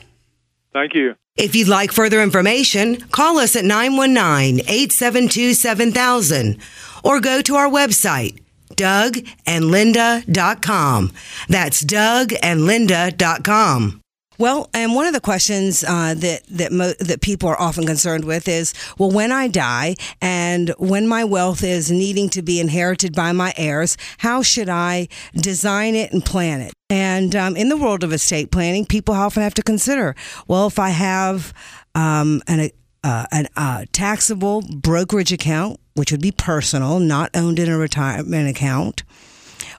Thank 0.73 0.95
you. 0.95 1.15
If 1.35 1.55
you'd 1.55 1.67
like 1.67 1.91
further 1.91 2.21
information, 2.21 3.01
call 3.09 3.39
us 3.39 3.55
at 3.55 3.65
919 3.65 4.59
872 4.61 5.53
7000 5.53 6.57
or 7.03 7.19
go 7.19 7.41
to 7.41 7.55
our 7.55 7.69
website, 7.69 8.39
dougandlinda.com. 8.75 11.11
That's 11.49 11.83
dougandlinda.com. 11.83 14.02
Well, 14.39 14.69
and 14.73 14.95
one 14.95 15.05
of 15.05 15.13
the 15.13 15.21
questions 15.21 15.83
uh, 15.83 16.15
that 16.15 16.41
that 16.47 16.71
mo- 16.71 16.93
that 16.99 17.21
people 17.21 17.49
are 17.49 17.59
often 17.59 17.85
concerned 17.85 18.25
with 18.25 18.47
is, 18.47 18.73
well, 18.97 19.11
when 19.11 19.31
I 19.31 19.47
die 19.47 19.95
and 20.21 20.73
when 20.77 21.07
my 21.07 21.23
wealth 21.23 21.63
is 21.63 21.91
needing 21.91 22.29
to 22.29 22.41
be 22.41 22.59
inherited 22.59 23.15
by 23.15 23.31
my 23.31 23.53
heirs, 23.57 23.95
how 24.17 24.41
should 24.41 24.69
I 24.69 25.07
design 25.35 25.95
it 25.95 26.11
and 26.11 26.25
plan 26.25 26.61
it? 26.61 26.73
And 26.89 27.35
um, 27.35 27.55
in 27.55 27.69
the 27.69 27.77
world 27.77 28.03
of 28.03 28.11
estate 28.11 28.51
planning, 28.51 28.85
people 28.85 29.13
often 29.13 29.43
have 29.43 29.53
to 29.55 29.63
consider, 29.63 30.15
well, 30.47 30.67
if 30.67 30.79
I 30.79 30.89
have 30.89 31.53
um, 31.95 32.41
an 32.47 32.71
uh, 33.03 33.25
an 33.31 33.47
uh, 33.55 33.85
taxable 33.91 34.61
brokerage 34.61 35.31
account, 35.31 35.79
which 35.93 36.11
would 36.11 36.21
be 36.21 36.31
personal, 36.31 36.99
not 36.99 37.29
owned 37.35 37.59
in 37.59 37.69
a 37.69 37.77
retirement 37.77 38.49
account, 38.49 39.03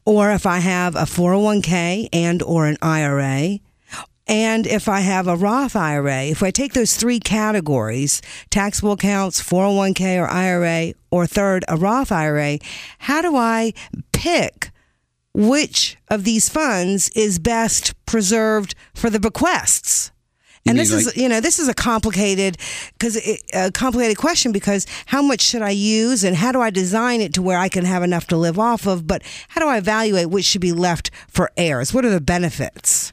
or 0.04 0.30
if 0.30 0.46
I 0.46 0.58
have 0.58 0.94
a 0.94 1.00
401k 1.00 2.08
and 2.12 2.42
or 2.42 2.66
an 2.66 2.76
IRA, 2.82 3.58
and 4.26 4.66
if 4.66 4.88
I 4.88 5.00
have 5.00 5.26
a 5.26 5.36
Roth 5.36 5.76
IRA, 5.76 6.24
if 6.24 6.42
I 6.42 6.50
take 6.50 6.72
those 6.72 6.96
three 6.96 7.20
categories, 7.20 8.22
taxable 8.50 8.92
accounts, 8.92 9.42
401k 9.42 10.22
or 10.22 10.26
IRA, 10.26 10.94
or 11.10 11.26
third, 11.26 11.64
a 11.68 11.76
Roth 11.76 12.10
IRA, 12.10 12.58
how 12.98 13.20
do 13.20 13.36
I 13.36 13.74
pick 14.12 14.70
which 15.34 15.96
of 16.08 16.24
these 16.24 16.48
funds 16.48 17.10
is 17.10 17.38
best 17.38 17.94
preserved 18.06 18.74
for 18.94 19.10
the 19.10 19.20
bequests? 19.20 20.10
And 20.66 20.78
mean 20.78 20.88
this 20.88 20.92
is, 20.92 21.16
you 21.16 21.28
know, 21.28 21.40
this 21.40 21.58
is 21.58 21.68
a 21.68 21.74
complicated, 21.74 22.56
because 22.98 23.18
a 23.52 23.70
complicated 23.72 24.16
question. 24.16 24.50
Because 24.50 24.86
how 25.06 25.20
much 25.20 25.42
should 25.42 25.60
I 25.60 25.70
use, 25.70 26.24
and 26.24 26.34
how 26.34 26.52
do 26.52 26.60
I 26.62 26.70
design 26.70 27.20
it 27.20 27.34
to 27.34 27.42
where 27.42 27.58
I 27.58 27.68
can 27.68 27.84
have 27.84 28.02
enough 28.02 28.26
to 28.28 28.36
live 28.38 28.58
off 28.58 28.86
of? 28.86 29.06
But 29.06 29.22
how 29.48 29.60
do 29.60 29.66
I 29.66 29.76
evaluate 29.76 30.30
which 30.30 30.46
should 30.46 30.62
be 30.62 30.72
left 30.72 31.10
for 31.28 31.50
heirs? 31.58 31.92
What 31.92 32.06
are 32.06 32.10
the 32.10 32.20
benefits? 32.20 33.12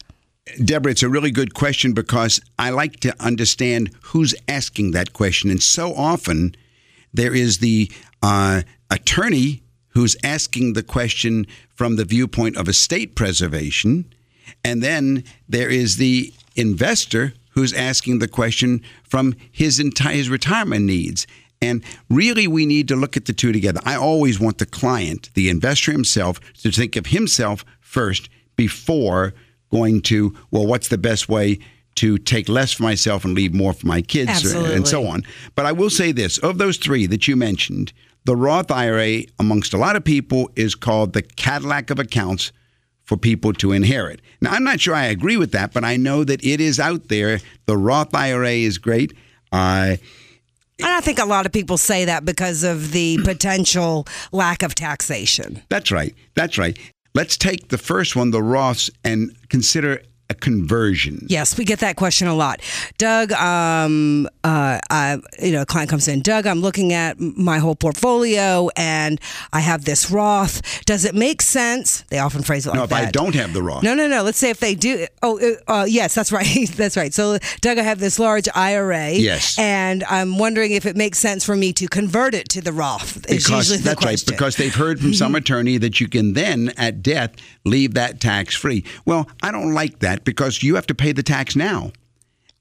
Deborah, 0.63 0.91
it's 0.91 1.03
a 1.03 1.09
really 1.09 1.31
good 1.31 1.53
question 1.53 1.93
because 1.93 2.41
I 2.57 2.71
like 2.71 2.99
to 3.01 3.15
understand 3.23 3.91
who's 4.05 4.33
asking 4.47 4.91
that 4.91 5.13
question. 5.13 5.51
And 5.51 5.61
so 5.61 5.93
often 5.93 6.55
there 7.13 7.35
is 7.35 7.59
the 7.59 7.91
uh, 8.23 8.63
attorney 8.89 9.61
who's 9.89 10.15
asking 10.23 10.73
the 10.73 10.83
question 10.83 11.45
from 11.75 11.95
the 11.95 12.05
viewpoint 12.05 12.57
of 12.57 12.67
estate 12.67 13.15
preservation. 13.15 14.11
And 14.63 14.81
then 14.81 15.23
there 15.47 15.69
is 15.69 15.97
the 15.97 16.33
investor 16.55 17.33
who's 17.51 17.73
asking 17.73 18.19
the 18.19 18.27
question 18.27 18.81
from 19.03 19.35
his 19.51 19.79
entire 19.79 20.15
his 20.15 20.29
retirement 20.29 20.85
needs. 20.85 21.27
And 21.61 21.83
really, 22.09 22.47
we 22.47 22.65
need 22.65 22.87
to 22.87 22.95
look 22.95 23.15
at 23.15 23.25
the 23.25 23.33
two 23.33 23.51
together. 23.51 23.81
I 23.85 23.95
always 23.95 24.39
want 24.39 24.57
the 24.57 24.65
client, 24.65 25.29
the 25.35 25.49
investor 25.49 25.91
himself, 25.91 26.39
to 26.61 26.71
think 26.71 26.95
of 26.95 27.07
himself 27.07 27.63
first 27.79 28.29
before 28.55 29.33
going 29.71 30.01
to, 30.03 30.33
well, 30.51 30.67
what's 30.67 30.89
the 30.89 30.97
best 30.97 31.29
way 31.29 31.59
to 31.95 32.17
take 32.17 32.47
less 32.47 32.71
for 32.71 32.83
myself 32.83 33.25
and 33.25 33.33
leave 33.33 33.53
more 33.53 33.73
for 33.73 33.85
my 33.87 34.01
kids 34.01 34.29
uh, 34.29 34.33
Absolutely. 34.33 34.75
and 34.75 34.87
so 34.87 35.05
on. 35.07 35.23
But 35.55 35.65
I 35.65 35.71
will 35.71 35.89
say 35.89 36.11
this 36.11 36.37
of 36.37 36.57
those 36.57 36.77
three 36.77 37.05
that 37.07 37.27
you 37.27 37.35
mentioned, 37.35 37.91
the 38.23 38.35
Roth 38.35 38.71
IRA, 38.71 39.23
amongst 39.39 39.73
a 39.73 39.77
lot 39.77 39.95
of 39.95 40.03
people, 40.03 40.49
is 40.55 40.75
called 40.75 41.13
the 41.13 41.21
Cadillac 41.21 41.89
of 41.89 41.99
accounts 41.99 42.51
for 43.03 43.17
people 43.17 43.51
to 43.53 43.71
inherit. 43.73 44.21
Now, 44.41 44.51
I'm 44.51 44.63
not 44.63 44.79
sure 44.79 44.95
I 44.95 45.05
agree 45.05 45.35
with 45.37 45.51
that, 45.51 45.73
but 45.73 45.83
I 45.83 45.97
know 45.97 46.23
that 46.23 46.43
it 46.45 46.61
is 46.61 46.79
out 46.79 47.09
there. 47.09 47.39
The 47.65 47.75
Roth 47.75 48.13
IRA 48.15 48.51
is 48.51 48.77
great. 48.77 49.11
Uh, 49.51 49.97
And 50.79 50.87
I 50.87 51.01
think 51.01 51.19
a 51.19 51.25
lot 51.25 51.45
of 51.45 51.51
people 51.51 51.77
say 51.77 52.05
that 52.05 52.23
because 52.23 52.63
of 52.63 52.91
the 52.91 53.17
potential 53.25 54.07
lack 54.31 54.63
of 54.63 54.75
taxation. 54.75 55.61
that's 55.67 55.91
right. 55.91 56.15
That's 56.35 56.57
right. 56.57 56.77
Let's 57.13 57.35
take 57.37 57.67
the 57.67 57.77
first 57.77 58.15
one, 58.15 58.31
the 58.31 58.39
Roths, 58.39 58.89
and 59.03 59.35
consider 59.49 60.01
a 60.31 60.33
conversion. 60.33 61.25
Yes, 61.29 61.57
we 61.57 61.65
get 61.65 61.79
that 61.79 61.95
question 61.95 62.27
a 62.27 62.33
lot. 62.33 62.61
Doug, 62.97 63.31
um, 63.33 64.27
uh, 64.43 64.79
I, 64.89 65.19
you 65.41 65.51
know, 65.51 65.61
a 65.61 65.65
client 65.65 65.89
comes 65.89 66.07
in. 66.07 66.21
Doug, 66.21 66.47
I'm 66.47 66.61
looking 66.61 66.93
at 66.93 67.19
my 67.19 67.59
whole 67.59 67.75
portfolio, 67.75 68.69
and 68.75 69.19
I 69.53 69.59
have 69.59 69.85
this 69.85 70.09
Roth. 70.09 70.83
Does 70.85 71.05
it 71.05 71.13
make 71.13 71.41
sense? 71.41 72.01
They 72.09 72.19
often 72.19 72.41
phrase 72.41 72.65
it 72.65 72.69
like 72.69 72.77
no, 72.77 72.83
if 72.85 72.89
that. 72.89 73.07
I 73.07 73.11
don't 73.11 73.35
have 73.35 73.53
the 73.53 73.61
Roth, 73.61 73.83
No, 73.83 73.93
no, 73.93 74.07
no. 74.07 74.23
Let's 74.23 74.37
say 74.37 74.49
if 74.49 74.59
they 74.59 74.73
do. 74.73 75.05
Oh, 75.21 75.39
uh, 75.67 75.71
uh, 75.81 75.85
yes, 75.85 76.15
that's 76.15 76.31
right. 76.31 76.69
that's 76.75 76.97
right. 76.97 77.13
So, 77.13 77.37
Doug, 77.61 77.77
I 77.77 77.83
have 77.83 77.99
this 77.99 78.17
large 78.17 78.47
IRA. 78.55 79.11
Yes. 79.11 79.59
And 79.59 80.03
I'm 80.05 80.37
wondering 80.37 80.71
if 80.71 80.85
it 80.85 80.95
makes 80.95 81.19
sense 81.19 81.45
for 81.45 81.55
me 81.55 81.73
to 81.73 81.87
convert 81.87 82.33
it 82.33 82.49
to 82.49 82.61
the 82.61 82.71
Roth. 82.71 83.21
Because 83.21 83.49
usually 83.49 83.77
the 83.77 83.83
that's 83.83 83.97
right 83.97 84.11
question. 84.11 84.33
because 84.33 84.55
they've 84.55 84.73
heard 84.73 84.99
from 84.99 85.13
some 85.13 85.35
attorney 85.35 85.77
that 85.77 85.99
you 85.99 86.07
can 86.07 86.33
then 86.33 86.71
at 86.77 87.03
death 87.03 87.31
leave 87.65 87.93
that 87.93 88.19
tax 88.19 88.55
free 88.55 88.83
well 89.05 89.29
i 89.43 89.51
don't 89.51 89.73
like 89.73 89.99
that 89.99 90.20
because 90.23 90.63
you 90.63 90.75
have 90.75 90.87
to 90.87 90.95
pay 90.95 91.11
the 91.11 91.23
tax 91.23 91.55
now. 91.55 91.91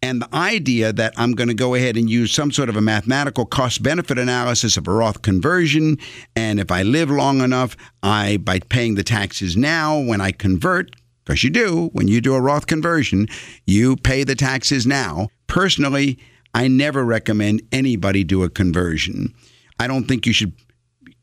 And 0.03 0.23
the 0.23 0.35
idea 0.35 0.95
that 0.95 1.13
i'm 1.19 1.33
going 1.33 1.49
to 1.49 1.55
go 1.55 1.75
ahead 1.75 1.97
and 1.99 2.09
use 2.09 2.33
some 2.33 2.51
sort 2.51 2.71
of 2.71 2.77
a 2.77 2.81
mathematical 2.81 3.45
cost 3.45 3.83
benefit 3.83 4.19
analysis 4.19 4.79
of 4.79 4.89
a 4.89 4.93
roth 4.93 5.21
conversion 5.21 5.99
and 6.35 6.59
if 6.59 6.71
i 6.71 6.83
live 6.83 7.11
long 7.11 7.43
enough 7.43 7.77
i 8.03 8.39
by 8.39 8.61
paying 8.61 8.95
the 8.95 9.03
taxes 9.03 9.59
now 9.59 9.99
when 9.99 10.23
i 10.23 10.33
convert 10.33 10.97
because 11.25 11.45
you 11.45 11.51
do 11.51 11.91
when 11.93 12.09
you 12.09 12.23
do 12.23 12.35
a 12.35 12.41
roth 12.41 12.67
conversion 12.67 13.29
you 13.67 13.95
pay 13.97 14.25
the 14.25 14.35
taxes 14.35 14.87
now. 14.87 15.29
Personally 15.47 16.19
i 16.55 16.67
never 16.67 17.05
recommend 17.05 17.63
anybody 17.71 18.25
do 18.25 18.43
a 18.43 18.51
conversion. 18.51 19.35
I 19.79 19.87
don't 19.87 20.05
think 20.05 20.27
you 20.27 20.33
should 20.33 20.53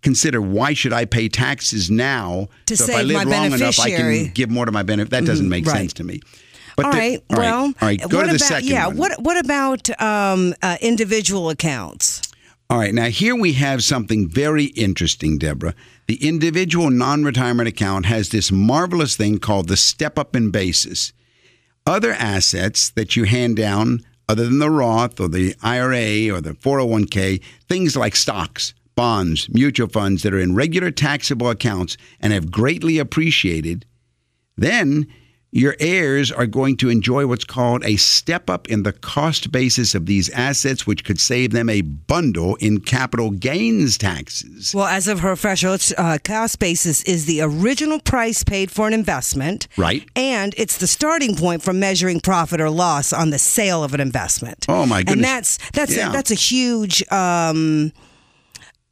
consider 0.08 0.40
why 0.42 0.74
should 0.74 0.94
I 0.94 1.04
pay 1.06 1.28
taxes 1.28 1.92
now 1.92 2.48
To 2.68 2.78
so 2.78 2.86
if 2.86 2.90
I 2.90 2.94
save 3.00 3.06
live 3.08 3.18
my 3.18 3.24
long 3.38 3.46
enough 3.48 3.80
I 3.80 3.90
beneficiary. 3.90 4.24
can 4.26 4.34
give 4.34 4.50
more 4.50 4.66
to 4.66 4.72
my 4.72 4.84
benefit 4.84 5.12
that 5.12 5.26
doesn't 5.26 5.50
make 5.50 5.66
right. 5.66 5.78
sense 5.78 5.94
to 6.00 6.04
me 6.06 6.22
but 6.78 6.86
all 6.86 6.92
the- 6.94 6.98
right. 6.98 7.24
all 7.32 7.38
right, 7.38 7.46
well, 7.52 7.64
all 7.66 7.74
right 7.82 8.00
go 8.00 8.18
what 8.20 8.24
to 8.24 8.30
the 8.30 8.36
about, 8.36 8.40
second 8.56 8.70
Yeah. 8.70 8.88
one. 8.88 8.98
What 8.98 9.12
What 9.22 9.38
about 9.46 9.84
um, 10.02 10.54
uh, 10.62 10.78
individual 10.82 11.50
accounts? 11.50 12.22
all 12.70 12.78
right 12.84 12.94
now 12.94 13.10
here 13.22 13.36
we 13.36 13.54
have 13.54 13.84
something 13.84 14.30
very 14.30 14.66
interesting 14.88 15.38
Deborah 15.38 15.74
the 16.08 16.16
individual 16.26 16.90
non-retirement 16.90 17.68
account 17.68 18.06
has 18.06 18.30
this 18.30 18.50
marvelous 18.52 19.18
thing 19.18 19.40
called 19.40 19.68
the 19.68 19.76
step 19.78 20.18
up 20.18 20.36
in 20.38 20.52
basis 20.52 21.12
other 21.86 22.14
assets 22.14 22.90
that 22.92 23.16
you 23.18 23.24
hand 23.26 23.56
down 23.58 24.04
other 24.30 24.46
than 24.46 24.60
the 24.60 24.70
Roth 24.70 25.20
or 25.22 25.28
the 25.30 25.56
IRA 25.64 26.30
or 26.34 26.40
the 26.42 26.54
401k 26.54 27.42
things 27.68 27.96
like 27.96 28.16
stocks 28.16 28.74
bonds 28.98 29.48
mutual 29.54 29.88
funds 29.88 30.24
that 30.24 30.34
are 30.34 30.40
in 30.40 30.54
regular 30.56 30.92
taxable 30.92 31.50
accounts 31.50 31.96
and 32.20 32.34
have 32.34 32.52
greatly 32.52 32.98
appreciated 33.00 33.86
then 34.58 35.08
your 35.52 35.76
heirs 35.80 36.30
are 36.30 36.46
going 36.46 36.76
to 36.76 36.90
enjoy 36.90 37.26
what's 37.26 37.46
called 37.46 37.82
a 37.86 37.96
step 37.96 38.50
up 38.50 38.68
in 38.68 38.84
the 38.84 38.92
cost 38.92 39.50
basis 39.50 39.96
of 39.96 40.06
these 40.06 40.30
assets, 40.32 40.86
which 40.86 41.06
could 41.06 41.20
save 41.22 41.52
them 41.52 41.70
a 41.70 41.82
bundle 41.82 42.56
in 42.56 42.82
capital 42.82 43.32
gains 43.32 43.98
taxes. 43.98 44.76
Well, 44.76 44.88
as 44.88 45.08
of 45.08 45.24
refresher, 45.24 45.74
it's, 45.74 45.94
uh, 45.98 46.18
cost 46.24 46.60
basis 46.60 47.02
is 47.04 47.26
the 47.26 47.40
original 47.42 48.00
price 48.02 48.44
paid 48.44 48.70
for 48.72 48.88
an 48.88 48.94
investment, 48.94 49.68
Right. 49.78 50.04
And 50.18 50.54
it's 50.58 50.78
the 50.78 50.88
starting 50.88 51.36
point 51.36 51.64
for 51.64 51.72
measuring 51.72 52.20
profit 52.20 52.60
or 52.60 52.70
loss 52.70 53.14
on 53.14 53.30
the 53.30 53.40
sale 53.40 53.84
of 53.86 53.94
an 53.94 54.02
investment. 54.02 54.66
Oh, 54.68 54.86
my 54.86 55.02
goodness! 55.02 55.14
And 55.16 55.24
that's 55.24 55.58
that's 55.72 55.96
Yeah. 55.96 56.10
a, 56.10 56.12
that's 56.12 56.32
a 56.32 56.36
huge. 56.36 57.10
Um, 57.10 57.94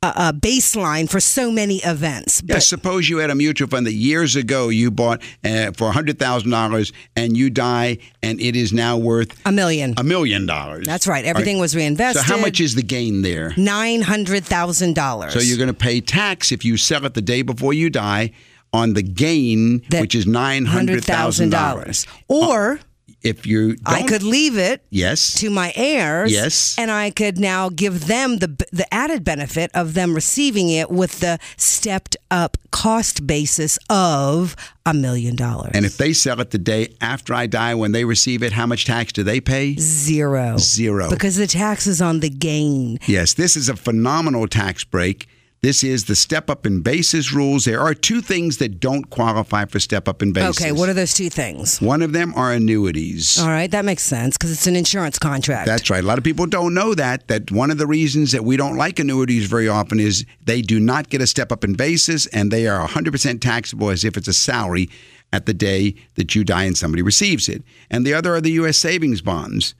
uh, 0.05 0.13
uh, 0.15 0.31
baseline 0.31 1.09
for 1.09 1.19
so 1.19 1.51
many 1.51 1.77
events. 1.77 2.41
Yeah, 2.45 2.55
But 2.55 2.63
suppose 2.63 3.09
you 3.09 3.17
had 3.17 3.29
a 3.29 3.35
mutual 3.35 3.67
fund 3.67 3.85
that 3.87 3.93
years 3.93 4.35
ago 4.35 4.69
you 4.69 4.91
bought 4.91 5.21
uh, 5.43 5.71
for 5.71 5.91
$100,000 5.91 6.93
and 7.15 7.37
you 7.37 7.49
die 7.49 7.97
and 8.21 8.39
it 8.41 8.55
is 8.55 8.73
now 8.73 8.97
worth 8.97 9.39
a 9.45 9.51
million. 9.51 9.93
a 9.97 10.03
million 10.03 10.45
dollars. 10.45 10.85
That's 10.85 11.07
right. 11.07 11.25
Everything 11.25 11.59
was 11.59 11.75
reinvested. 11.75 12.25
So, 12.25 12.33
how 12.35 12.39
much 12.41 12.59
is 12.59 12.75
the 12.75 12.83
gain 12.83 13.21
there? 13.21 13.53
Nine 13.57 14.01
hundred 14.01 14.45
thousand 14.45 14.95
dollars. 14.95 15.33
So, 15.33 15.39
you're 15.39 15.57
going 15.57 15.67
to 15.67 15.73
pay 15.73 16.01
tax 16.01 16.51
if 16.51 16.63
you 16.65 16.77
sell 16.77 17.05
it 17.05 17.13
the 17.13 17.21
day 17.21 17.41
before 17.41 17.73
you 17.73 17.89
die 17.89 18.31
on 18.73 18.93
the 18.93 19.01
gain, 19.03 19.81
That 19.89 20.01
which 20.01 20.15
is 20.15 20.25
$900,000. 20.25 22.07
Or 22.27 22.79
If 23.25 23.45
you 23.45 23.75
I 23.85 24.03
could 24.03 24.23
leave 24.23 24.57
it 24.57 24.83
Yes. 24.89 25.33
to 25.39 25.49
my 25.49 25.73
heirs. 25.75 26.31
Yes. 26.31 26.75
And 26.77 26.91
I 26.91 27.09
could 27.09 27.37
now 27.39 27.69
give 27.69 28.07
them 28.07 28.37
the 28.37 28.47
the 28.71 28.85
added 28.93 29.23
benefit 29.23 29.71
of 29.73 29.93
them 29.95 30.13
receiving 30.13 30.69
it 30.69 30.89
with 30.91 31.19
the 31.19 31.39
stepped 31.57 32.15
up 32.29 32.57
cost 32.71 33.25
basis 33.25 33.77
of 33.89 34.55
a 34.85 34.93
million 34.93 35.35
dollars. 35.35 35.71
And 35.73 35.85
if 35.85 35.97
they 35.97 36.13
sell 36.13 36.39
it 36.41 36.51
the 36.51 36.57
day 36.59 36.93
after 37.01 37.33
I 37.33 37.47
die, 37.47 37.73
when 37.73 37.91
they 37.91 38.05
receive 38.05 38.43
it, 38.43 38.51
how 38.53 38.65
much 38.67 38.85
tax 38.85 39.11
do 39.13 39.23
they 39.23 39.41
pay? 39.41 39.75
zero. 39.79 40.57
Zero. 40.57 41.09
Because 41.09 41.35
the 41.37 41.47
tax 41.47 41.87
is 41.87 42.01
on 42.01 42.19
the 42.19 42.29
gain. 42.29 42.99
Yes, 43.07 43.33
this 43.33 43.55
is 43.57 43.69
a 43.69 43.75
phenomenal 43.75 44.47
tax 44.47 44.83
break. 44.83 45.27
This 45.65 45.83
is 45.83 46.05
the 46.05 46.15
step 46.15 46.47
up 46.47 46.67
in 46.67 46.81
basis 46.81 47.33
rules. 47.33 47.65
There 47.65 47.81
are 47.81 47.95
two 47.95 48.21
things 48.21 48.57
that 48.57 48.79
don't 48.79 49.09
qualify 49.09 49.65
for 49.65 49.79
step 49.79 50.07
up 50.07 50.21
in 50.21 50.31
basis. 50.31 50.61
Okay, 50.61 50.71
what 50.71 50.89
are 50.89 50.93
those 50.93 51.15
two 51.15 51.31
things? 51.31 51.81
One 51.81 52.03
of 52.03 52.13
them 52.13 52.35
are 52.35 52.53
annuities. 52.53 53.39
All 53.41 53.47
right, 53.47 53.71
that 53.71 53.83
makes 53.83 54.03
sense 54.03 54.37
because 54.37 54.51
it's 54.51 54.67
an 54.67 54.75
insurance 54.75 55.17
contract. 55.17 55.65
That's 55.65 55.89
right. 55.89 56.03
A 56.03 56.05
lot 56.05 56.19
of 56.19 56.23
people 56.23 56.45
don't 56.45 56.75
know 56.75 56.93
that. 56.93 57.27
That 57.29 57.49
one 57.49 57.71
of 57.71 57.79
the 57.79 57.87
reasons 57.87 58.31
that 58.31 58.45
we 58.45 58.57
don't 58.57 58.77
like 58.77 58.99
annuities 58.99 59.47
very 59.47 59.67
often 59.67 59.99
is 59.99 60.23
they 60.45 60.61
do 60.61 60.79
not 60.79 61.09
get 61.09 61.19
a 61.19 61.25
step 61.25 61.51
up 61.51 61.63
in 61.63 61.73
basis 61.73 62.27
and 62.27 62.51
they 62.51 62.67
are 62.67 62.87
100% 62.87 63.41
taxable 63.41 63.89
as 63.89 64.05
if 64.05 64.17
it's 64.17 64.27
a 64.27 64.33
salary 64.33 64.87
at 65.33 65.47
the 65.47 65.53
day 65.55 65.95
that 66.13 66.35
you 66.35 66.43
die 66.43 66.65
and 66.65 66.77
somebody 66.77 67.01
receives 67.01 67.49
it. 67.49 67.63
And 67.89 68.05
the 68.05 68.13
other 68.13 68.35
are 68.35 68.41
the 68.41 68.51
U.S. 68.51 68.77
savings 68.77 69.21
bonds. 69.21 69.73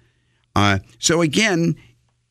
Uh, 0.56 0.80
so 0.98 1.22
again, 1.22 1.76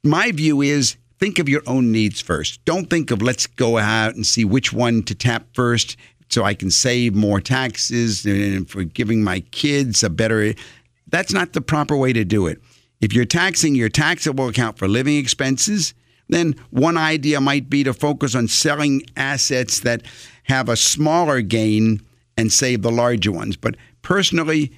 my 0.02 0.32
view 0.32 0.60
is 0.60 0.96
think 1.18 1.38
of 1.38 1.48
your 1.48 1.62
own 1.66 1.92
needs 1.92 2.20
first. 2.20 2.64
Don't 2.64 2.90
think 2.90 3.11
of 3.11 3.22
let's 3.22 3.46
go 3.46 3.79
out 3.79 4.14
and 4.14 4.27
see 4.27 4.44
which 4.44 4.72
one 4.72 5.03
to 5.05 5.14
tap 5.14 5.46
first 5.55 5.96
so 6.29 6.44
I 6.44 6.55
can 6.55 6.70
save 6.70 7.14
more 7.14 7.40
taxes 7.40 8.24
and 8.24 8.68
for 8.68 8.85
giving 8.85 9.22
my 9.22 9.40
kids 9.40 10.03
a 10.03 10.11
better. 10.11 10.55
That's 11.09 11.33
not 11.33 11.53
the 11.53 11.61
proper 11.61 11.96
way 11.96 12.12
to 12.12 12.24
do 12.24 12.46
it. 12.46 12.61
If 13.00 13.12
you're 13.12 13.24
taxing 13.24 13.74
your 13.74 13.88
taxable 13.88 14.48
account 14.48 14.79
for 14.79 14.88
living 14.88 15.16
expenses, 15.16 15.94
then 16.29 16.55
one 16.70 16.96
idea 16.96 17.40
might 17.40 17.68
be 17.68 17.85
to 17.85 17.92
focus 17.92 18.35
on 18.35 18.48
selling 18.48 19.03
assets 19.16 19.81
that 19.81 20.03
have 20.44 20.68
a 20.68 20.77
smaller 20.77 21.40
gain 21.40 22.00
and 22.37 22.53
save 22.53 22.83
the 22.83 22.90
larger 22.90 23.31
ones. 23.31 23.57
But 23.57 23.77
personally, 24.03 24.72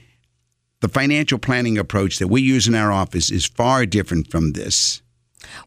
the 0.81 0.89
financial 0.89 1.39
planning 1.39 1.79
approach 1.79 2.19
that 2.19 2.29
we 2.29 2.43
use 2.43 2.69
in 2.69 2.75
our 2.75 2.93
office 2.93 3.31
is 3.31 3.47
far 3.47 3.87
different 3.87 4.31
from 4.31 4.53
this. 4.53 5.03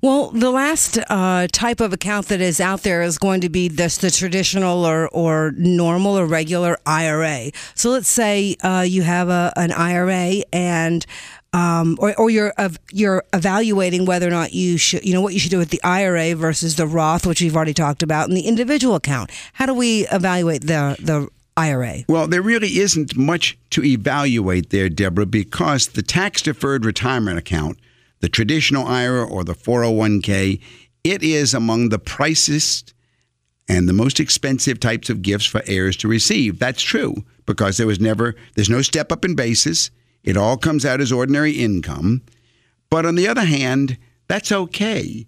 Well, 0.02 0.32
the 0.32 0.52
last 0.52 0.98
uh, 1.10 1.48
type 1.52 1.80
of 1.80 1.94
account 1.94 2.28
that 2.28 2.42
is 2.42 2.60
out 2.60 2.84
there 2.84 3.02
is 3.02 3.18
going 3.18 3.42
to 3.42 3.50
be 3.50 3.68
this 3.68 3.98
the 3.98 4.12
traditional 4.12 4.86
or, 4.86 5.08
or 5.10 5.54
normal 5.58 6.18
or 6.18 6.26
regular 6.26 6.78
IRA. 6.86 7.52
So 7.76 7.90
let's 7.90 8.08
say 8.08 8.56
uh, 8.62 8.86
you 8.88 9.04
have 9.04 9.30
a, 9.30 9.54
an 9.56 9.72
IRA 9.72 10.44
and 10.52 11.06
um, 11.52 11.98
or, 12.00 12.16
or 12.20 12.30
you're 12.30 12.54
of 12.58 12.78
you're 12.92 13.24
evaluating 13.34 14.06
whether 14.06 14.28
or 14.28 14.32
not 14.32 14.54
you 14.54 14.78
should 14.78 15.04
you 15.04 15.14
know 15.14 15.22
what 15.22 15.34
you 15.34 15.40
should 15.40 15.52
do 15.52 15.58
with 15.58 15.70
the 15.70 15.82
IRA 15.84 16.36
versus 16.36 16.76
the 16.76 16.86
Roth, 16.86 17.26
which 17.26 17.42
we've 17.42 17.56
already 17.56 17.74
talked 17.74 18.04
about, 18.04 18.28
and 18.28 18.38
the 18.38 18.48
individual 18.48 18.96
account. 18.96 19.32
How 19.54 19.66
do 19.66 19.74
we 19.74 20.08
evaluate 20.10 20.62
the 20.62 20.96
the 21.00 21.28
IRA? 21.58 22.04
Well, 22.08 22.28
there 22.28 22.42
really 22.42 22.80
isn't 22.80 23.18
much 23.18 23.58
to 23.72 23.84
evaluate 23.84 24.70
there, 24.70 24.90
Deborah, 24.90 25.26
because 25.26 25.90
the 25.90 26.02
tax 26.02 26.42
deferred 26.42 26.86
retirement 26.86 27.38
account, 27.38 27.80
the 28.20 28.30
traditional 28.30 28.86
IRA 28.86 29.26
or 29.26 29.44
the 29.44 29.54
401k, 29.54 30.62
it 31.04 31.24
is 31.24 31.54
among 31.54 31.90
the 31.90 32.00
priciest 32.00 32.94
and 33.68 33.88
the 33.88 33.94
most 33.94 34.20
expensive 34.20 34.80
types 34.80 35.10
of 35.10 35.22
gifts 35.22 35.46
for 35.46 35.62
heirs 35.68 35.96
to 35.98 36.08
receive. 36.08 36.60
That's 36.60 36.82
true 36.82 37.24
because 37.46 37.78
there 37.78 37.88
was 37.88 38.00
never 38.00 38.36
there's 38.56 38.70
no 38.70 38.82
step 38.82 39.12
up 39.12 39.24
in 39.24 39.36
basis. 39.36 39.92
It 40.24 40.36
all 40.36 40.58
comes 40.58 40.86
out 40.86 41.02
as 41.02 41.12
ordinary 41.12 41.54
income. 41.54 42.24
But 42.90 43.06
on 43.06 43.16
the 43.16 43.28
other 43.28 43.46
hand, 43.46 43.98
that's 44.28 44.52
okay. 44.52 45.28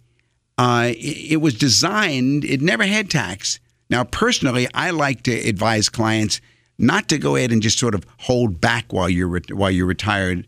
Uh, 0.57 0.91
it, 0.95 1.33
it 1.33 1.41
was 1.41 1.57
designed, 1.57 2.43
it 2.43 2.61
never 2.61 2.85
had 2.85 3.09
tax. 3.09 3.59
Now, 3.89 4.03
personally, 4.03 4.67
I 4.73 4.91
like 4.91 5.23
to 5.23 5.33
advise 5.33 5.89
clients 5.89 6.41
not 6.77 7.07
to 7.09 7.17
go 7.17 7.35
ahead 7.35 7.51
and 7.51 7.61
just 7.61 7.77
sort 7.77 7.95
of 7.95 8.05
hold 8.19 8.59
back 8.59 8.91
while 8.91 9.09
you're 9.09 9.27
re- 9.27 9.41
while 9.51 9.71
you're 9.71 9.85
retired. 9.85 10.47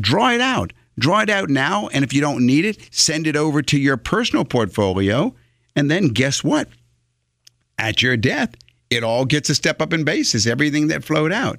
Draw 0.00 0.30
it 0.30 0.40
out. 0.40 0.72
Draw 0.98 1.20
it 1.20 1.30
out 1.30 1.48
now, 1.48 1.88
and 1.88 2.04
if 2.04 2.12
you 2.12 2.20
don't 2.20 2.44
need 2.44 2.64
it, 2.64 2.78
send 2.90 3.26
it 3.26 3.36
over 3.36 3.62
to 3.62 3.78
your 3.78 3.96
personal 3.96 4.44
portfolio, 4.44 5.34
and 5.76 5.90
then 5.90 6.08
guess 6.08 6.42
what? 6.42 6.68
At 7.78 8.02
your 8.02 8.16
death, 8.16 8.54
it 8.90 9.04
all 9.04 9.24
gets 9.24 9.48
a 9.50 9.54
step 9.54 9.80
up 9.80 9.92
in 9.92 10.04
basis. 10.04 10.46
Everything 10.46 10.88
that 10.88 11.04
flowed 11.04 11.32
out. 11.32 11.58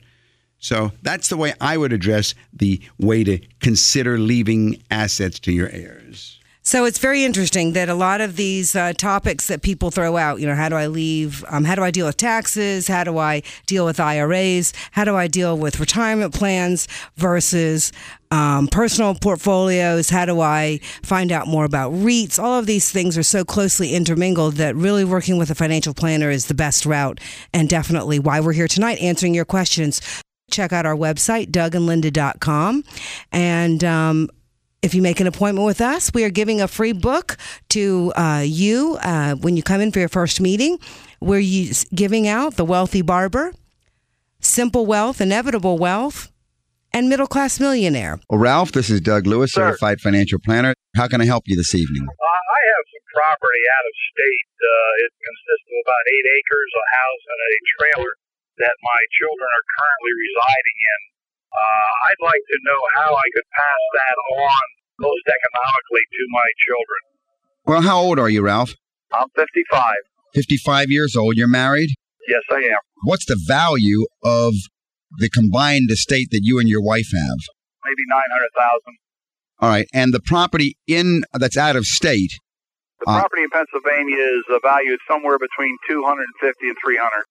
So 0.60 0.92
that's 1.02 1.30
the 1.30 1.38
way 1.38 1.54
I 1.62 1.78
would 1.78 1.94
address 1.94 2.36
the 2.52 2.82
way 3.00 3.24
to 3.24 3.40
consider 3.62 4.18
leaving 4.18 4.84
assets 4.92 5.40
to 5.42 5.54
your 5.54 5.70
heirs. 5.70 6.39
So 6.70 6.86
it's 6.86 7.00
very 7.00 7.24
interesting 7.24 7.74
that 7.74 7.90
a 7.90 7.96
lot 7.96 8.22
of 8.22 8.36
these 8.36 8.76
uh, 8.76 8.94
topics 8.94 9.48
that 9.48 9.64
people 9.64 9.90
throw 9.90 10.18
out, 10.18 10.40
you 10.40 10.46
know, 10.46 10.54
how 10.54 10.70
do 10.70 10.76
I 10.76 10.86
leave? 10.86 11.44
Um, 11.50 11.64
how 11.64 11.74
do 11.74 11.82
I 11.84 11.90
deal 11.90 12.06
with 12.06 12.18
taxes? 12.18 12.88
How 12.88 13.04
do 13.04 13.18
I 13.18 13.42
deal 13.66 13.86
with 13.86 14.00
IRAs? 14.00 14.72
How 14.92 15.04
do 15.04 15.16
I 15.16 15.26
deal 15.26 15.58
with 15.58 15.80
retirement 15.80 16.32
plans 16.32 16.88
versus 17.16 17.92
um, 18.30 18.68
personal 18.68 19.16
portfolios? 19.16 20.12
How 20.12 20.26
do 20.26 20.42
I 20.42 20.80
find 21.02 21.32
out 21.32 21.48
more 21.48 21.66
about 21.66 21.92
REITs? 21.92 22.38
All 22.38 22.60
of 22.60 22.68
these 22.68 22.92
things 22.92 23.18
are 23.18 23.24
so 23.24 23.44
closely 23.44 23.96
intermingled 23.96 24.58
that 24.58 24.76
really 24.76 25.04
working 25.04 25.40
with 25.40 25.50
a 25.50 25.56
financial 25.56 25.96
planner 25.96 26.30
is 26.30 26.46
the 26.46 26.54
best 26.54 26.86
route 26.86 27.20
and 27.52 27.68
definitely 27.68 28.20
why 28.20 28.42
we're 28.42 28.54
here 28.54 28.68
tonight 28.68 29.00
answering 29.00 29.34
your 29.34 29.44
questions. 29.44 30.02
Check 30.52 30.72
out 30.72 30.86
our 30.86 30.96
website, 30.96 31.50
dougandlinda.com. 31.50 32.84
And 33.32 33.84
um, 33.84 34.30
if 34.82 34.94
you 34.94 35.02
make 35.02 35.20
an 35.20 35.28
appointment 35.28 35.66
with 35.66 35.82
us, 35.82 36.12
we 36.14 36.24
are 36.24 36.30
giving 36.30 36.62
a 36.62 36.68
free 36.68 36.94
book 36.94 37.38
to 37.70 38.14
uh, 38.16 38.44
you 38.46 38.98
uh, 39.02 39.36
when 39.36 39.58
you 39.58 39.64
come 39.64 39.82
in 39.82 39.92
for 39.92 40.00
your 40.00 40.10
first 40.10 40.40
meeting. 40.40 40.80
We're 41.20 41.40
use, 41.40 41.84
giving 41.94 42.28
out 42.28 42.56
The 42.56 42.64
Wealthy 42.64 43.02
Barber, 43.02 43.54
Simple 44.40 44.86
Wealth, 44.86 45.20
Inevitable 45.20 45.78
Wealth, 45.78 46.32
and 46.94 47.10
Middle 47.10 47.28
Class 47.28 47.60
Millionaire. 47.60 48.20
Well, 48.30 48.40
Ralph, 48.40 48.72
this 48.72 48.90
is 48.90 49.02
Doug 49.02 49.28
Lewis, 49.28 49.52
Sir. 49.52 49.68
certified 49.68 50.00
financial 50.00 50.40
planner. 50.40 50.74
How 50.96 51.08
can 51.08 51.20
I 51.22 51.26
help 51.26 51.44
you 51.46 51.56
this 51.56 51.76
evening? 51.76 52.08
Uh, 52.08 52.16
I 52.16 52.62
have 52.72 52.86
some 52.88 53.06
property 53.14 53.64
out 53.68 53.86
of 53.86 53.96
state. 54.16 54.50
Uh, 54.58 55.04
it 55.06 55.12
consists 55.20 55.68
of 55.70 55.78
about 55.84 56.04
eight 56.08 56.28
acres, 56.40 56.72
a 56.72 56.86
house, 57.04 57.24
and 57.28 57.40
a 57.40 57.54
trailer 57.78 58.12
that 58.64 58.76
my 58.80 59.02
children 59.20 59.44
are 59.44 59.66
currently 59.76 60.14
residing 60.16 60.78
in. 60.80 61.00
Uh, 61.52 61.90
I'd 62.08 62.24
like 62.24 62.44
to 62.46 62.58
know 62.64 62.80
how 62.96 63.10
I 63.14 63.28
could 63.34 63.48
pass 63.54 63.82
that 63.98 64.18
on 64.38 64.64
most 65.00 65.26
economically 65.28 66.06
to 66.14 66.24
my 66.30 66.48
children. 66.66 67.02
Well, 67.66 67.82
how 67.82 68.00
old 68.00 68.20
are 68.20 68.30
you, 68.30 68.42
Ralph? 68.42 68.74
I'm 69.14 69.28
55. 69.36 69.82
55 70.36 70.92
years 70.92 71.16
old. 71.16 71.36
You're 71.38 71.48
married? 71.48 71.90
Yes, 72.28 72.42
I 72.52 72.58
am. 72.58 72.80
What's 73.04 73.26
the 73.26 73.40
value 73.48 74.06
of 74.24 74.54
the 75.18 75.30
combined 75.30 75.90
estate 75.90 76.28
that 76.32 76.42
you 76.44 76.60
and 76.60 76.70
your 76.70 76.82
wife 76.84 77.08
have? 77.14 77.40
Maybe 77.86 78.04
900,000. 78.08 78.82
All 79.62 79.70
right. 79.70 79.88
And 79.94 80.14
the 80.14 80.20
property 80.22 80.78
in 80.88 81.24
that's 81.34 81.58
out 81.58 81.76
of 81.76 81.86
state, 81.86 82.32
The 83.00 83.10
Uh, 83.10 83.20
property 83.22 83.44
in 83.44 83.50
Pennsylvania 83.50 84.18
is 84.18 84.44
valued 84.62 85.00
somewhere 85.08 85.40
between 85.40 85.76
250 85.88 86.68
and 86.68 86.78
300. 86.84 87.24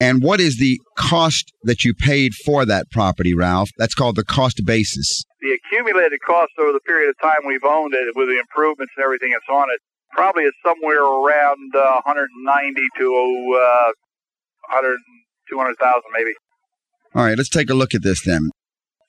And 0.00 0.22
what 0.22 0.40
is 0.40 0.58
the 0.58 0.80
cost 0.96 1.52
that 1.64 1.84
you 1.84 1.92
paid 1.92 2.34
for 2.34 2.64
that 2.64 2.90
property, 2.90 3.34
Ralph? 3.34 3.70
That's 3.78 3.94
called 3.94 4.16
the 4.16 4.24
cost 4.24 4.64
basis. 4.64 5.24
The 5.40 5.58
accumulated 5.58 6.20
cost 6.24 6.52
over 6.58 6.72
the 6.72 6.80
period 6.80 7.10
of 7.10 7.16
time 7.20 7.46
we've 7.46 7.64
owned 7.64 7.94
it, 7.94 8.14
with 8.14 8.28
the 8.28 8.38
improvements 8.38 8.92
and 8.96 9.04
everything 9.04 9.30
that's 9.32 9.48
on 9.50 9.66
it, 9.70 9.80
probably 10.12 10.44
is 10.44 10.54
somewhere 10.64 11.02
around 11.02 11.74
uh, 11.74 12.00
190 12.06 12.80
to 12.98 13.06
uh, 13.56 13.92
100, 14.70 14.98
200,000 15.50 16.02
maybe. 16.16 16.30
All 17.14 17.24
right, 17.24 17.36
let's 17.36 17.48
take 17.48 17.70
a 17.70 17.74
look 17.74 17.94
at 17.94 18.02
this 18.02 18.22
then. 18.24 18.50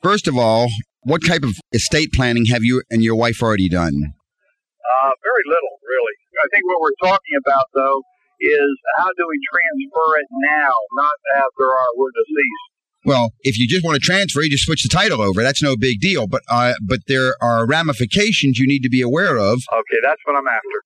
First 0.02 0.28
of 0.28 0.38
all, 0.38 0.70
what 1.04 1.26
type 1.26 1.44
of 1.44 1.54
estate 1.74 2.12
planning 2.14 2.46
have 2.46 2.64
you 2.64 2.82
and 2.90 3.04
your 3.04 3.16
wife 3.16 3.42
already 3.44 3.70
done? 3.70 3.94
Uh, 3.94 5.12
very 5.22 5.44
little, 5.46 5.76
really. 5.86 6.16
I 6.40 6.48
think 6.52 6.64
what 6.66 6.82
we're 6.82 7.10
talking 7.10 7.36
about, 7.46 7.66
though, 7.76 8.02
is 8.40 8.72
how 8.98 9.10
do 9.16 9.24
we 9.28 9.38
transfer 9.52 10.10
it 10.20 10.28
now, 10.32 10.74
not 10.96 11.18
after 11.36 11.66
our, 11.68 11.92
we're 11.98 12.12
deceased. 12.12 12.70
Well, 13.06 13.32
if 13.42 13.58
you 13.58 13.68
just 13.68 13.86
want 13.86 13.96
to 13.96 14.06
transfer, 14.06 14.42
you 14.42 14.50
just 14.50 14.66
switch 14.66 14.84
the 14.84 14.90
title 14.90 15.22
over. 15.22 15.42
That's 15.42 15.64
no 15.64 15.78
big 15.78 16.02
deal. 16.02 16.28
But 16.28 16.42
uh, 16.50 16.74
but 16.86 17.00
there 17.08 17.36
are 17.42 17.66
ramifications 17.66 18.60
you 18.60 18.68
need 18.68 18.82
to 18.82 18.90
be 18.90 19.02
aware 19.02 19.38
of. 19.38 19.62
Okay, 19.72 20.00
that's 20.04 20.22
what 20.26 20.36
I'm 20.36 20.48
after. 20.48 20.84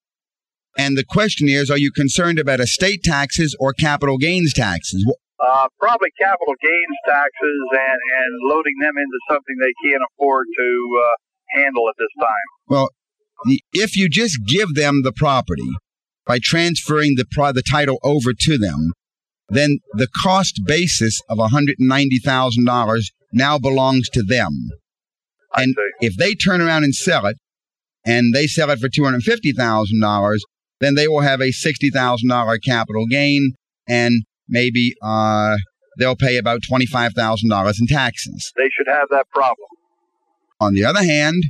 And 0.77 0.97
the 0.97 1.05
question 1.05 1.47
is, 1.47 1.69
are 1.69 1.77
you 1.77 1.91
concerned 1.91 2.39
about 2.39 2.59
estate 2.59 3.01
taxes 3.03 3.55
or 3.59 3.73
capital 3.73 4.17
gains 4.17 4.53
taxes? 4.53 5.05
Uh, 5.39 5.67
probably 5.79 6.09
capital 6.19 6.53
gains 6.61 6.97
taxes 7.07 7.59
and, 7.71 7.99
and 8.17 8.49
loading 8.49 8.73
them 8.79 8.93
into 8.97 9.19
something 9.29 9.55
they 9.59 9.89
can't 9.89 10.03
afford 10.13 10.47
to 10.55 11.01
uh, 11.03 11.61
handle 11.61 11.89
at 11.89 11.95
this 11.97 12.07
time. 12.19 12.47
Well, 12.67 12.89
if 13.73 13.97
you 13.97 14.09
just 14.09 14.37
give 14.47 14.73
them 14.73 15.01
the 15.03 15.11
property 15.11 15.69
by 16.25 16.39
transferring 16.41 17.15
the 17.15 17.25
pro- 17.31 17.51
the 17.51 17.63
title 17.69 17.99
over 18.03 18.31
to 18.37 18.57
them, 18.57 18.93
then 19.49 19.79
the 19.93 20.07
cost 20.23 20.61
basis 20.65 21.21
of 21.29 21.37
$190,000 21.37 23.01
now 23.33 23.59
belongs 23.59 24.09
to 24.09 24.23
them. 24.23 24.69
And 25.55 25.75
if 25.99 26.15
they 26.17 26.33
turn 26.33 26.61
around 26.61 26.83
and 26.83 26.95
sell 26.95 27.25
it, 27.25 27.37
and 28.05 28.33
they 28.33 28.47
sell 28.47 28.69
it 28.69 28.79
for 28.79 28.89
$250,000, 28.89 30.37
then 30.79 30.95
they 30.95 31.07
will 31.07 31.21
have 31.21 31.39
a 31.39 31.51
$60,000 31.51 32.57
capital 32.63 33.05
gain, 33.07 33.53
and 33.87 34.23
maybe 34.47 34.93
uh, 35.01 35.55
they'll 35.97 36.15
pay 36.15 36.37
about 36.37 36.61
$25,000 36.69 37.73
in 37.79 37.87
taxes. 37.87 38.51
They 38.57 38.69
should 38.75 38.87
have 38.87 39.07
that 39.09 39.29
problem. 39.29 39.67
On 40.59 40.73
the 40.73 40.85
other 40.85 41.03
hand, 41.03 41.43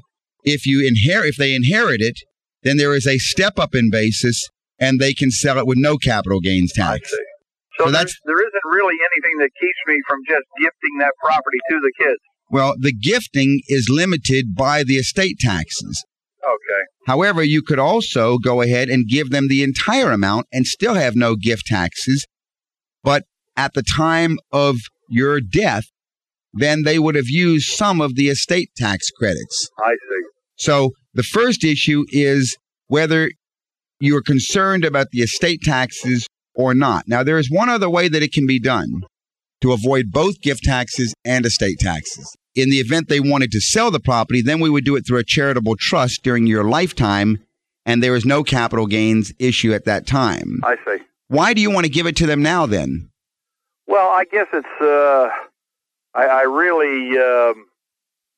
if 0.44 0.66
you 0.66 0.86
inherit, 0.86 1.30
if 1.30 1.38
they 1.38 1.56
inherit 1.56 2.02
it, 2.02 2.20
then 2.64 2.78
there 2.78 2.96
is 2.96 3.08
a 3.08 3.18
step 3.18 3.60
up 3.60 3.76
in 3.76 3.90
basis, 3.90 4.50
and 4.84 5.00
they 5.00 5.13
can 5.13 5.32
sell 5.32 5.58
it 5.58 5.65
with 5.65 5.78
no 5.78 5.98
capital 5.98 6.39
gains 6.39 6.72
tax. 6.74 7.10
So, 7.10 7.86
So 7.86 7.91
that's- 7.91 8.15
there 8.26 8.41
isn't 8.48 8.65
really 8.65 8.96
anything 9.12 9.38
that 9.39 9.50
keeps 9.60 9.80
me 9.88 9.96
from 10.08 10.19
just 10.28 10.46
gifting 10.62 10.98
that 11.00 11.13
property 11.19 11.58
to 11.72 11.80
the 11.80 11.91
kids. 12.04 12.19
Well, 12.52 12.76
the 12.80 12.93
gifting 12.93 13.62
is 13.67 13.88
limited 13.89 14.54
by 14.56 14.84
the 14.84 14.98
estate 14.98 15.38
taxes. 15.39 16.06
Okay. 16.43 16.84
However, 17.08 17.41
you 17.41 17.62
could 17.63 17.80
also 17.80 18.38
go 18.38 18.62
ahead 18.62 18.89
and 18.89 19.08
give 19.08 19.30
them 19.32 19.48
the 19.48 19.63
entire 19.63 20.12
amount 20.12 20.48
and 20.52 20.67
still 20.67 20.96
have 20.96 21.15
no 21.15 21.36
gift 21.36 21.65
taxes. 21.65 22.28
But 23.02 23.24
at 23.56 23.74
the 23.74 23.84
time 23.84 24.38
of 24.52 24.78
your 25.10 25.39
death, 25.39 25.86
then 26.54 26.84
they 26.84 27.00
would 27.00 27.15
have 27.15 27.30
used 27.30 27.69
some 27.69 28.02
of 28.02 28.15
the 28.15 28.28
estate 28.28 28.69
tax 28.78 29.10
credits. 29.10 29.69
I 29.80 29.93
see. 29.93 30.24
So 30.58 30.91
the 31.13 31.24
first 31.24 31.63
issue 31.63 32.04
is 32.10 32.58
whether 32.88 33.32
you're 34.04 34.22
concerned 34.22 34.84
about 34.84 35.08
the 35.12 35.22
estate 35.22 35.62
taxes 35.63 36.28
or 36.56 36.74
not. 36.74 37.08
Now, 37.08 37.24
there 37.24 37.38
is 37.38 37.50
one 37.50 37.70
other 37.70 37.89
way 37.89 38.10
that 38.10 38.22
it 38.22 38.34
can 38.34 38.46
be 38.46 38.60
done 38.60 39.02
to 39.62 39.72
avoid 39.72 40.12
both 40.12 40.42
gift 40.42 40.63
taxes 40.63 41.13
and 41.24 41.46
estate 41.46 41.80
taxes. 41.80 42.36
In 42.54 42.70
the 42.70 42.78
event 42.78 43.08
they 43.08 43.22
wanted 43.22 43.52
to 43.52 43.62
sell 43.62 43.92
the 43.92 44.00
property, 44.00 44.42
then 44.42 44.60
we 44.60 44.70
would 44.70 44.84
do 44.84 44.96
it 44.96 45.08
through 45.08 45.20
a 45.20 45.24
charitable 45.24 45.76
trust 45.80 46.22
during 46.22 46.46
your 46.46 46.66
lifetime, 46.66 47.38
and 47.86 48.04
there 48.04 48.16
is 48.16 48.26
no 48.26 48.44
capital 48.44 48.88
gains 48.88 49.32
issue 49.39 49.74
at 49.74 49.86
that 49.86 50.06
time. 50.06 50.60
I 50.63 50.76
see. 50.86 50.98
Why 51.30 51.54
do 51.54 51.62
you 51.62 51.72
want 51.72 51.86
to 51.86 51.92
give 51.92 52.06
it 52.06 52.18
to 52.18 52.28
them 52.28 52.44
now 52.44 52.66
then? 52.66 53.10
Well, 53.88 54.10
I 54.10 54.26
guess 54.26 54.48
it's. 54.54 54.82
Uh, 54.82 55.30
I, 56.13 56.26
I 56.26 56.42
really 56.44 57.18
um, 57.18 57.68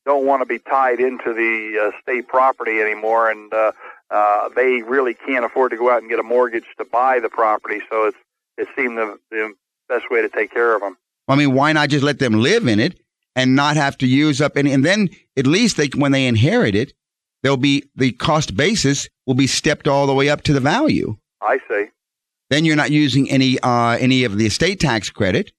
don't 0.05 0.25
want 0.25 0.41
to 0.41 0.45
be 0.45 0.59
tied 0.59 0.99
into 0.99 1.33
the 1.33 1.87
uh, 1.87 2.01
state 2.01 2.27
property 2.27 2.79
anymore, 2.79 3.29
and 3.29 3.53
uh, 3.53 3.71
uh, 4.09 4.49
they 4.55 4.81
really 4.81 5.13
can't 5.13 5.45
afford 5.45 5.71
to 5.71 5.77
go 5.77 5.89
out 5.89 6.01
and 6.01 6.09
get 6.09 6.19
a 6.19 6.23
mortgage 6.23 6.65
to 6.77 6.85
buy 6.85 7.19
the 7.19 7.29
property. 7.29 7.79
So 7.89 8.05
it's 8.05 8.17
it 8.57 8.67
seemed 8.75 8.97
the, 8.97 9.17
the 9.31 9.53
best 9.89 10.09
way 10.09 10.21
to 10.21 10.29
take 10.29 10.51
care 10.51 10.75
of 10.75 10.81
them. 10.81 10.97
I 11.27 11.35
mean, 11.35 11.53
why 11.53 11.73
not 11.73 11.89
just 11.89 12.03
let 12.03 12.19
them 12.19 12.33
live 12.33 12.67
in 12.67 12.79
it 12.79 12.99
and 13.35 13.55
not 13.55 13.75
have 13.75 13.97
to 13.99 14.07
use 14.07 14.41
up 14.41 14.55
any? 14.55 14.71
And 14.71 14.85
then 14.85 15.09
at 15.35 15.47
least 15.47 15.77
they, 15.77 15.87
when 15.87 16.11
they 16.11 16.27
inherit 16.27 16.75
it, 16.75 16.93
there'll 17.43 17.57
be 17.57 17.83
the 17.95 18.11
cost 18.13 18.55
basis 18.55 19.09
will 19.25 19.33
be 19.33 19.47
stepped 19.47 19.87
all 19.87 20.07
the 20.07 20.13
way 20.13 20.29
up 20.29 20.43
to 20.43 20.53
the 20.53 20.59
value. 20.59 21.17
I 21.41 21.59
see. 21.67 21.87
Then 22.49 22.63
you're 22.63 22.75
not 22.75 22.91
using 22.91 23.29
any 23.29 23.59
uh, 23.59 23.97
any 23.99 24.23
of 24.23 24.37
the 24.37 24.45
estate 24.45 24.79
tax 24.79 25.09
credit, 25.09 25.51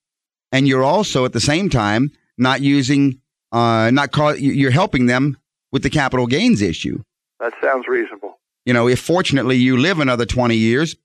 and 0.52 0.68
you're 0.68 0.84
also 0.84 1.24
at 1.24 1.32
the 1.32 1.40
same 1.40 1.68
time 1.68 2.12
not 2.38 2.60
using 2.60 3.20
uh, 3.52 3.90
not 3.92 4.12
call, 4.12 4.36
you're 4.36 4.70
helping 4.70 5.06
them 5.06 5.36
with 5.72 5.82
the 5.82 5.90
capital 5.90 6.26
gains 6.26 6.62
issue. 6.62 7.02
That 7.40 7.52
sounds 7.62 7.86
reasonable. 7.88 8.38
You 8.64 8.72
know, 8.72 8.88
if 8.88 9.00
fortunately 9.00 9.56
you 9.56 9.76
live 9.76 10.00
another 10.00 10.26
20 10.26 10.56
years 10.56 10.96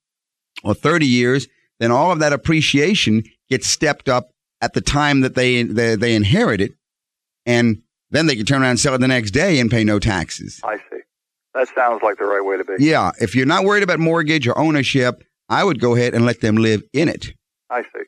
or 0.63 0.73
30 0.73 1.05
years, 1.05 1.47
then 1.79 1.91
all 1.91 2.11
of 2.11 2.19
that 2.19 2.33
appreciation 2.33 3.23
gets 3.49 3.67
stepped 3.67 4.07
up 4.09 4.31
at 4.61 4.73
the 4.73 4.81
time 4.81 5.21
that 5.21 5.35
they 5.35 5.63
they, 5.63 5.95
they 5.95 6.15
inherit 6.15 6.61
it, 6.61 6.71
and 7.45 7.81
then 8.11 8.27
they 8.27 8.35
can 8.35 8.45
turn 8.45 8.61
around 8.61 8.71
and 8.71 8.79
sell 8.79 8.93
it 8.93 8.99
the 8.99 9.07
next 9.07 9.31
day 9.31 9.59
and 9.59 9.69
pay 9.71 9.83
no 9.83 9.99
taxes. 9.99 10.59
I 10.63 10.77
see. 10.77 10.99
That 11.53 11.67
sounds 11.75 12.01
like 12.01 12.17
the 12.17 12.25
right 12.25 12.43
way 12.43 12.57
to 12.57 12.63
be. 12.63 12.75
Yeah, 12.79 13.11
if 13.19 13.35
you're 13.35 13.45
not 13.45 13.63
worried 13.65 13.83
about 13.83 13.99
mortgage 13.99 14.47
or 14.47 14.57
ownership, 14.57 15.23
I 15.49 15.63
would 15.63 15.79
go 15.79 15.95
ahead 15.95 16.13
and 16.13 16.25
let 16.25 16.41
them 16.41 16.55
live 16.55 16.81
in 16.93 17.09
it. 17.09 17.33
I 17.69 17.81
see. 17.83 18.03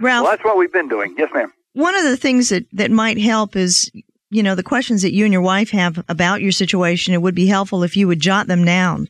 Ralph, 0.00 0.24
Well, 0.24 0.32
that's 0.32 0.44
what 0.44 0.56
we've 0.56 0.72
been 0.72 0.88
doing. 0.88 1.14
Yes, 1.18 1.30
ma'am. 1.34 1.52
one 1.74 1.96
of 1.96 2.04
the 2.04 2.16
things 2.16 2.48
that, 2.50 2.64
that 2.72 2.90
might 2.90 3.18
help 3.18 3.56
is, 3.56 3.90
you 4.36 4.42
know, 4.42 4.54
the 4.54 4.62
questions 4.62 5.00
that 5.02 5.14
you 5.14 5.24
and 5.24 5.32
your 5.32 5.42
wife 5.42 5.70
have 5.70 6.04
about 6.08 6.42
your 6.42 6.52
situation. 6.52 7.14
It 7.14 7.22
would 7.22 7.34
be 7.34 7.46
helpful 7.46 7.82
if 7.82 7.96
you 7.96 8.06
would 8.06 8.20
jot 8.20 8.46
them 8.46 8.64
down. 8.64 9.08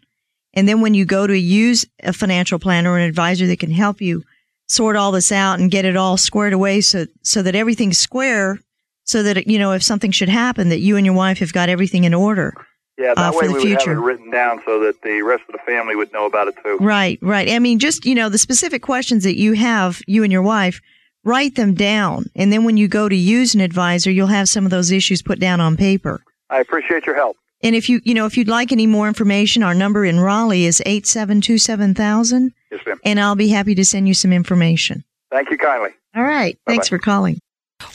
And 0.54 0.68
then 0.68 0.80
when 0.80 0.94
you 0.94 1.04
go 1.04 1.26
to 1.26 1.36
use 1.36 1.84
a 2.02 2.12
financial 2.12 2.58
planner 2.60 2.92
or 2.92 2.98
an 2.98 3.08
advisor 3.08 3.46
that 3.48 3.58
can 3.58 3.72
help 3.72 4.00
you 4.00 4.22
sort 4.68 4.94
all 4.96 5.12
this 5.12 5.32
out 5.32 5.58
and 5.58 5.70
get 5.70 5.84
it 5.84 5.96
all 5.96 6.16
squared 6.16 6.52
away 6.52 6.80
so, 6.80 7.06
so 7.22 7.42
that 7.42 7.54
everything's 7.56 7.98
square, 7.98 8.60
so 9.04 9.22
that, 9.24 9.46
you 9.48 9.58
know, 9.58 9.72
if 9.72 9.82
something 9.82 10.12
should 10.12 10.28
happen, 10.28 10.68
that 10.68 10.80
you 10.80 10.96
and 10.96 11.04
your 11.04 11.14
wife 11.14 11.38
have 11.38 11.52
got 11.52 11.68
everything 11.68 12.04
in 12.04 12.14
order. 12.14 12.54
Yeah, 12.96 13.12
that 13.14 13.28
Uh, 13.28 13.32
for 13.32 13.40
way 13.40 13.46
the 13.48 13.52
we 13.52 13.58
would 13.58 13.68
have 13.72 13.82
future. 13.82 13.98
it 13.98 14.00
written 14.00 14.30
down 14.30 14.62
so 14.64 14.80
that 14.84 15.02
the 15.02 15.22
rest 15.22 15.42
of 15.48 15.52
the 15.52 15.64
family 15.66 15.96
would 15.96 16.12
know 16.12 16.24
about 16.24 16.48
it 16.48 16.54
too. 16.62 16.78
Right, 16.80 17.18
right. 17.20 17.50
I 17.50 17.58
mean, 17.58 17.78
just, 17.78 18.06
you 18.06 18.14
know, 18.14 18.28
the 18.28 18.38
specific 18.38 18.82
questions 18.82 19.24
that 19.24 19.36
you 19.36 19.52
have, 19.54 20.00
you 20.06 20.22
and 20.22 20.32
your 20.32 20.42
wife, 20.42 20.80
write 21.26 21.56
them 21.56 21.74
down. 21.74 22.26
And 22.34 22.52
then 22.52 22.64
when 22.64 22.76
you 22.76 22.88
go 22.88 23.08
to 23.08 23.16
use 23.16 23.54
an 23.54 23.60
advisor, 23.60 24.10
you'll 24.10 24.28
have 24.28 24.48
some 24.48 24.64
of 24.64 24.70
those 24.70 24.90
issues 24.92 25.20
put 25.22 25.40
down 25.40 25.60
on 25.60 25.76
paper. 25.76 26.22
I 26.48 26.60
appreciate 26.60 27.04
your 27.04 27.16
help. 27.16 27.36
And 27.62 27.74
if 27.74 27.88
you, 27.88 28.00
you 28.04 28.14
know, 28.14 28.26
if 28.26 28.36
you'd 28.36 28.48
like 28.48 28.70
any 28.70 28.86
more 28.86 29.08
information, 29.08 29.62
our 29.62 29.74
number 29.74 30.04
in 30.04 30.20
Raleigh 30.20 30.66
is 30.66 30.80
8727,000 30.86 32.52
Yes, 32.70 32.80
ma'am. 32.86 33.00
and 33.04 33.18
I'll 33.20 33.34
be 33.34 33.48
happy 33.48 33.74
to 33.74 33.84
send 33.84 34.06
you 34.08 34.14
some 34.14 34.32
information. 34.32 35.04
Thank 35.30 35.50
you 35.50 35.58
kindly. 35.58 35.90
All 36.14 36.22
right. 36.22 36.58
Thanks 36.66 36.88
for 36.88 36.98
calling. 36.98 37.38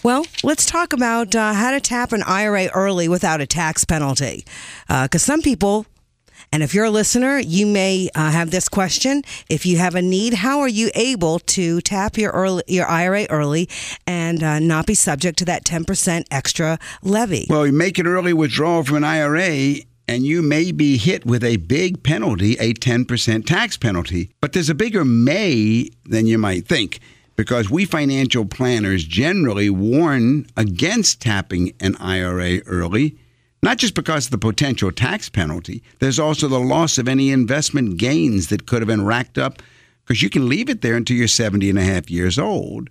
Well, 0.04 0.26
let's 0.44 0.66
talk 0.66 0.94
about 0.94 1.36
uh, 1.36 1.54
how 1.54 1.72
to 1.72 1.80
tap 1.80 2.12
an 2.12 2.24
IRA 2.24 2.68
early 2.74 3.08
without 3.08 3.42
a 3.42 3.48
tax 3.48 3.84
penalty. 3.86 4.46
Because 4.88 5.24
some 5.24 5.42
people, 5.42 5.86
and 6.52 6.62
if 6.64 6.74
you're 6.74 6.86
a 6.86 6.92
listener, 6.92 7.40
you 7.40 7.66
may 7.66 8.10
uh, 8.14 8.30
have 8.30 8.52
this 8.52 8.68
question. 8.68 9.24
If 9.50 9.66
you 9.66 9.78
have 9.78 9.96
a 9.96 10.02
need, 10.02 10.34
how 10.34 10.60
are 10.60 10.68
you 10.68 10.92
able 10.96 11.40
to 11.40 11.80
tap 11.82 12.18
your 12.18 12.32
early, 12.32 12.64
your 12.68 12.88
IRA 12.88 13.26
early 13.30 13.70
and 14.06 14.44
uh, 14.44 14.60
not 14.60 14.86
be 14.86 14.94
subject 14.94 15.38
to 15.40 15.46
that 15.46 15.64
10% 15.64 16.26
extra 16.30 16.78
levy? 17.02 17.48
Well, 17.50 17.66
you 17.66 17.72
make 17.72 17.98
an 18.00 18.08
early 18.08 18.34
withdrawal 18.34 18.84
from 18.84 18.98
an 18.98 19.04
IRA 19.06 19.76
and 20.10 20.26
you 20.26 20.42
may 20.42 20.74
be 20.74 20.98
hit 20.98 21.26
with 21.26 21.42
a 21.42 21.56
big 21.56 22.04
penalty, 22.04 22.58
a 22.60 22.74
10% 22.74 23.46
tax 23.46 23.78
penalty. 23.78 24.32
But 24.42 24.52
there's 24.52 24.70
a 24.70 24.76
bigger 24.76 25.06
may 25.06 25.90
than 26.04 26.26
you 26.26 26.38
might 26.38 26.68
think 26.68 27.00
because 27.38 27.70
we 27.70 27.86
financial 27.86 28.46
planners 28.46 29.06
generally 29.06 29.70
warn 29.70 30.48
against 30.58 31.22
tapping 31.22 31.74
an 31.80 31.96
IRA 31.96 32.60
early. 32.66 33.16
Not 33.64 33.78
just 33.78 33.94
because 33.94 34.26
of 34.26 34.32
the 34.32 34.38
potential 34.38 34.92
tax 34.92 35.30
penalty, 35.30 35.84
there's 36.00 36.20
also 36.20 36.48
the 36.48 36.60
loss 36.60 36.98
of 36.98 37.08
any 37.08 37.32
investment 37.32 37.98
gains 37.98 38.48
that 38.48 38.66
could 38.66 38.82
have 38.82 38.88
been 38.88 39.06
racked 39.06 39.38
up 39.38 39.62
because 40.04 40.24
you 40.24 40.30
can 40.30 40.50
leave 40.50 40.70
it 40.70 40.82
there 40.82 40.96
until 40.96 41.16
you're 41.16 41.28
70 41.28 41.70
and 41.70 41.78
a 41.78 41.84
half 41.84 42.10
years 42.10 42.40
old. 42.40 42.90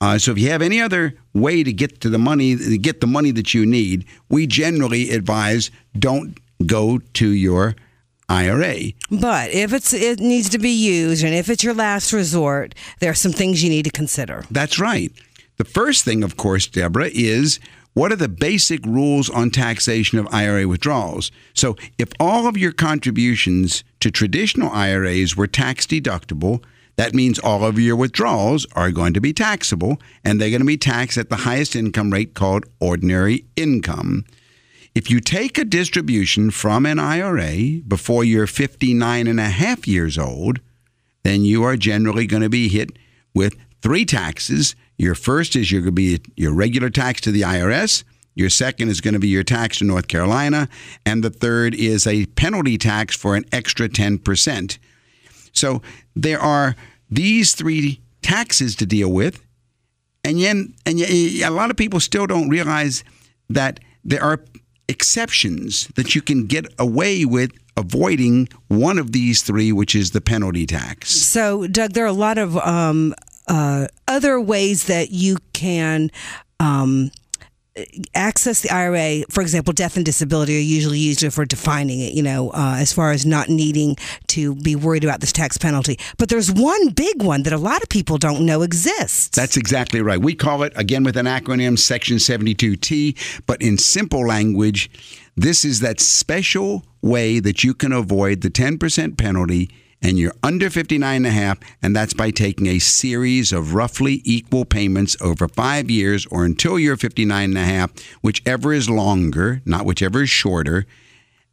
Uh, 0.00 0.18
so 0.18 0.30
if 0.30 0.38
you 0.38 0.50
have 0.50 0.62
any 0.62 0.80
other 0.80 1.14
way 1.32 1.62
to 1.62 1.72
get 1.72 2.00
to 2.00 2.10
the 2.10 2.18
money, 2.18 2.56
to 2.56 2.78
get 2.78 3.00
the 3.00 3.06
money 3.06 3.30
that 3.30 3.54
you 3.54 3.64
need, 3.64 4.04
we 4.28 4.46
generally 4.46 5.10
advise 5.10 5.70
don't 5.98 6.38
go 6.66 6.98
to 7.14 7.28
your 7.28 7.76
IRA. 8.28 8.92
But 9.10 9.50
if 9.50 9.72
it's 9.72 9.92
it 9.92 10.20
needs 10.20 10.48
to 10.50 10.58
be 10.58 10.70
used 10.70 11.24
and 11.24 11.34
if 11.34 11.48
it's 11.48 11.62
your 11.62 11.74
last 11.74 12.12
resort, 12.12 12.74
there 13.00 13.10
are 13.10 13.14
some 13.14 13.32
things 13.32 13.62
you 13.62 13.70
need 13.70 13.84
to 13.84 13.90
consider. 13.90 14.44
That's 14.50 14.78
right. 14.78 15.12
The 15.58 15.64
first 15.64 16.04
thing, 16.04 16.22
of 16.22 16.36
course, 16.36 16.66
Deborah, 16.66 17.10
is 17.12 17.60
what 17.96 18.12
are 18.12 18.16
the 18.16 18.28
basic 18.28 18.84
rules 18.84 19.30
on 19.30 19.48
taxation 19.48 20.18
of 20.18 20.28
IRA 20.30 20.68
withdrawals? 20.68 21.32
So, 21.54 21.76
if 21.96 22.10
all 22.20 22.46
of 22.46 22.54
your 22.58 22.72
contributions 22.72 23.84
to 24.00 24.10
traditional 24.10 24.70
IRAs 24.70 25.34
were 25.34 25.46
tax 25.46 25.86
deductible, 25.86 26.62
that 26.96 27.14
means 27.14 27.38
all 27.38 27.64
of 27.64 27.78
your 27.78 27.96
withdrawals 27.96 28.66
are 28.74 28.90
going 28.90 29.14
to 29.14 29.20
be 29.22 29.32
taxable 29.32 29.98
and 30.22 30.38
they're 30.38 30.50
going 30.50 30.60
to 30.60 30.66
be 30.66 30.76
taxed 30.76 31.16
at 31.16 31.30
the 31.30 31.36
highest 31.36 31.74
income 31.74 32.12
rate 32.12 32.34
called 32.34 32.66
ordinary 32.80 33.46
income. 33.56 34.26
If 34.94 35.10
you 35.10 35.18
take 35.20 35.56
a 35.56 35.64
distribution 35.64 36.50
from 36.50 36.84
an 36.84 36.98
IRA 36.98 37.80
before 37.88 38.24
you're 38.24 38.46
59 38.46 39.26
and 39.26 39.40
a 39.40 39.44
half 39.44 39.88
years 39.88 40.18
old, 40.18 40.60
then 41.22 41.46
you 41.46 41.62
are 41.62 41.78
generally 41.78 42.26
going 42.26 42.42
to 42.42 42.50
be 42.50 42.68
hit 42.68 42.90
with 43.32 43.56
three 43.80 44.04
taxes. 44.04 44.76
Your 44.98 45.14
first 45.14 45.56
is 45.56 45.70
you're 45.70 45.82
going 45.82 45.94
to 45.94 46.18
be 46.18 46.20
your 46.36 46.54
regular 46.54 46.90
tax 46.90 47.20
to 47.22 47.30
the 47.30 47.42
IRS. 47.42 48.04
Your 48.34 48.50
second 48.50 48.90
is 48.90 49.00
going 49.00 49.14
to 49.14 49.20
be 49.20 49.28
your 49.28 49.44
tax 49.44 49.78
to 49.78 49.84
North 49.84 50.08
Carolina. 50.08 50.68
And 51.04 51.24
the 51.24 51.30
third 51.30 51.74
is 51.74 52.06
a 52.06 52.26
penalty 52.26 52.76
tax 52.78 53.16
for 53.16 53.34
an 53.34 53.44
extra 53.50 53.88
10%. 53.88 54.78
So 55.52 55.82
there 56.14 56.40
are 56.40 56.76
these 57.10 57.54
three 57.54 58.00
taxes 58.22 58.76
to 58.76 58.86
deal 58.86 59.10
with. 59.10 59.42
And 60.22 60.38
yet, 60.38 60.56
and 60.84 60.98
yet 60.98 61.50
a 61.50 61.54
lot 61.54 61.70
of 61.70 61.76
people 61.76 62.00
still 62.00 62.26
don't 62.26 62.48
realize 62.48 63.04
that 63.48 63.80
there 64.04 64.22
are 64.22 64.44
exceptions 64.88 65.88
that 65.96 66.14
you 66.14 66.20
can 66.20 66.46
get 66.46 66.66
away 66.78 67.24
with 67.24 67.52
avoiding 67.76 68.48
one 68.68 68.98
of 68.98 69.12
these 69.12 69.42
three, 69.42 69.72
which 69.72 69.94
is 69.94 70.10
the 70.10 70.20
penalty 70.20 70.66
tax. 70.66 71.10
So, 71.10 71.66
Doug, 71.66 71.92
there 71.92 72.04
are 72.04 72.08
a 72.08 72.12
lot 72.12 72.38
of 72.38 72.56
um, 72.58 73.14
uh, 73.48 73.86
other 74.08 74.40
ways 74.40 74.84
that 74.84 75.10
you 75.10 75.38
can. 75.52 76.10
Um, 76.58 77.10
access 78.14 78.62
the 78.62 78.70
IRA, 78.70 79.24
for 79.28 79.42
example, 79.42 79.72
death 79.72 79.96
and 79.96 80.04
disability 80.04 80.56
are 80.56 80.60
usually 80.60 80.98
used 80.98 81.30
for 81.32 81.44
defining 81.44 82.00
it, 82.00 82.14
you 82.14 82.22
know, 82.22 82.50
uh, 82.50 82.76
as 82.78 82.92
far 82.92 83.10
as 83.10 83.26
not 83.26 83.48
needing 83.48 83.96
to 84.28 84.54
be 84.56 84.74
worried 84.74 85.04
about 85.04 85.20
this 85.20 85.32
tax 85.32 85.58
penalty. 85.58 85.98
But 86.18 86.28
there's 86.28 86.50
one 86.50 86.90
big 86.90 87.22
one 87.22 87.42
that 87.42 87.52
a 87.52 87.58
lot 87.58 87.82
of 87.82 87.88
people 87.88 88.18
don't 88.18 88.46
know 88.46 88.62
exists. 88.62 89.28
That's 89.36 89.56
exactly 89.56 90.00
right. 90.00 90.20
We 90.20 90.34
call 90.34 90.62
it, 90.62 90.72
again 90.76 91.04
with 91.04 91.16
an 91.16 91.26
acronym, 91.26 91.78
Section 91.78 92.16
72T, 92.16 93.42
but 93.46 93.60
in 93.60 93.78
simple 93.78 94.26
language, 94.26 94.90
this 95.36 95.64
is 95.64 95.80
that 95.80 96.00
special 96.00 96.84
way 97.02 97.40
that 97.40 97.62
you 97.62 97.74
can 97.74 97.92
avoid 97.92 98.40
the 98.40 98.50
10% 98.50 99.18
penalty 99.18 99.70
and 100.06 100.20
you're 100.20 100.34
under 100.44 100.70
59 100.70 101.16
and 101.16 101.26
a 101.26 101.30
half 101.30 101.58
and 101.82 101.94
that's 101.94 102.14
by 102.14 102.30
taking 102.30 102.68
a 102.68 102.78
series 102.78 103.52
of 103.52 103.74
roughly 103.74 104.22
equal 104.24 104.64
payments 104.64 105.16
over 105.20 105.48
5 105.48 105.90
years 105.90 106.26
or 106.26 106.44
until 106.44 106.78
you're 106.78 106.96
59 106.96 107.50
and 107.50 107.58
a 107.58 107.64
half 107.64 107.90
whichever 108.22 108.72
is 108.72 108.88
longer 108.88 109.60
not 109.64 109.84
whichever 109.84 110.22
is 110.22 110.30
shorter 110.30 110.86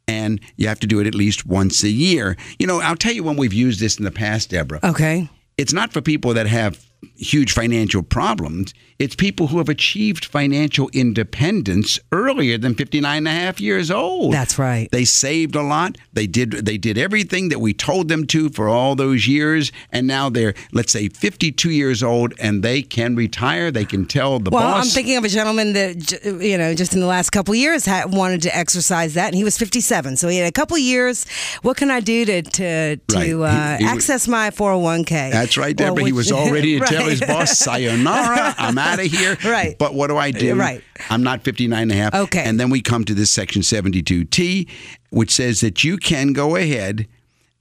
and 0.06 0.40
you 0.56 0.68
have 0.68 0.78
to 0.78 0.86
do 0.86 1.00
it 1.00 1.06
at 1.08 1.16
least 1.16 1.44
once 1.44 1.82
a 1.82 1.88
year 1.88 2.36
you 2.60 2.66
know 2.66 2.80
i'll 2.80 2.94
tell 2.94 3.12
you 3.12 3.24
when 3.24 3.36
we've 3.36 3.52
used 3.52 3.80
this 3.80 3.98
in 3.98 4.04
the 4.04 4.12
past 4.12 4.50
deborah 4.50 4.80
okay. 4.84 5.28
it's 5.58 5.72
not 5.72 5.92
for 5.92 6.00
people 6.00 6.32
that 6.34 6.46
have 6.46 6.78
huge 7.16 7.52
financial 7.52 8.02
problems. 8.02 8.74
It's 8.98 9.14
people 9.16 9.48
who 9.48 9.58
have 9.58 9.68
achieved 9.68 10.24
financial 10.24 10.88
independence 10.92 11.98
earlier 12.12 12.56
than 12.58 12.74
59 12.74 13.18
and 13.18 13.28
a 13.28 13.30
half 13.30 13.60
years 13.60 13.90
old. 13.90 14.32
That's 14.32 14.58
right. 14.58 14.88
They 14.92 15.04
saved 15.04 15.56
a 15.56 15.62
lot. 15.62 15.98
They 16.12 16.26
did 16.26 16.52
they 16.64 16.78
did 16.78 16.96
everything 16.96 17.48
that 17.48 17.58
we 17.58 17.74
told 17.74 18.08
them 18.08 18.26
to 18.28 18.50
for 18.50 18.68
all 18.68 18.94
those 18.94 19.26
years 19.26 19.72
and 19.90 20.06
now 20.06 20.28
they're 20.30 20.54
let's 20.72 20.92
say 20.92 21.08
52 21.08 21.70
years 21.70 22.02
old 22.02 22.34
and 22.38 22.62
they 22.62 22.82
can 22.82 23.16
retire. 23.16 23.70
They 23.72 23.84
can 23.84 24.06
tell 24.06 24.38
the 24.38 24.50
Well, 24.50 24.62
boss 24.62 24.72
Well, 24.74 24.82
I'm 24.82 24.88
thinking 24.88 25.16
of 25.16 25.24
a 25.24 25.28
gentleman 25.28 25.72
that 25.72 26.20
you 26.40 26.56
know, 26.56 26.72
just 26.74 26.94
in 26.94 27.00
the 27.00 27.06
last 27.06 27.30
couple 27.30 27.52
of 27.52 27.58
years, 27.58 27.84
had, 27.84 28.12
wanted 28.12 28.42
to 28.42 28.56
exercise 28.56 29.14
that, 29.14 29.26
and 29.26 29.34
he 29.34 29.44
was 29.44 29.58
57. 29.58 30.16
So 30.16 30.28
he 30.28 30.38
had 30.38 30.48
a 30.48 30.52
couple 30.52 30.76
of 30.76 30.82
years. 30.82 31.26
What 31.62 31.76
can 31.76 31.90
I 31.90 32.00
do 32.00 32.24
to 32.26 32.42
to, 32.42 32.96
to 32.96 33.14
Right. 33.14 33.32
Uh, 33.32 33.76
he 33.78 33.84
was- 33.84 33.92
access 33.92 34.28
my 34.28 34.50
401k? 34.50 35.32
That's 35.32 35.56
right, 35.58 35.78
Well, 35.78 35.94
Deborah. 35.94 36.04
he 36.06 36.12
was 36.12 36.30
already 36.40 36.78
to 36.78 36.84
tell 36.98 37.08
his 37.08 37.20
boss, 37.26 37.58
sayonara, 37.58 38.54
I'm 38.58 38.78
out 38.78 38.98
of 38.98 39.06
here. 39.10 39.36
Right. 39.44 39.76
But 39.78 39.94
what 39.94 40.08
do 40.08 40.16
I 40.16 40.30
do? 40.30 40.52
Uh, 40.52 40.56
right. 40.56 40.84
I'm 41.10 41.22
not 41.22 41.42
59 41.42 41.82
and 41.82 41.92
a 41.92 41.94
half. 41.94 42.14
Okay. 42.14 42.42
And 42.44 42.58
then 42.58 42.70
we 42.70 42.80
come 42.82 43.04
to 43.04 43.14
this 43.14 43.30
section 43.30 43.62
72T, 43.62 44.68
which 45.10 45.30
says 45.30 45.60
that 45.60 45.84
you 45.84 45.96
can 45.96 46.32
go 46.32 46.56
ahead 46.56 47.06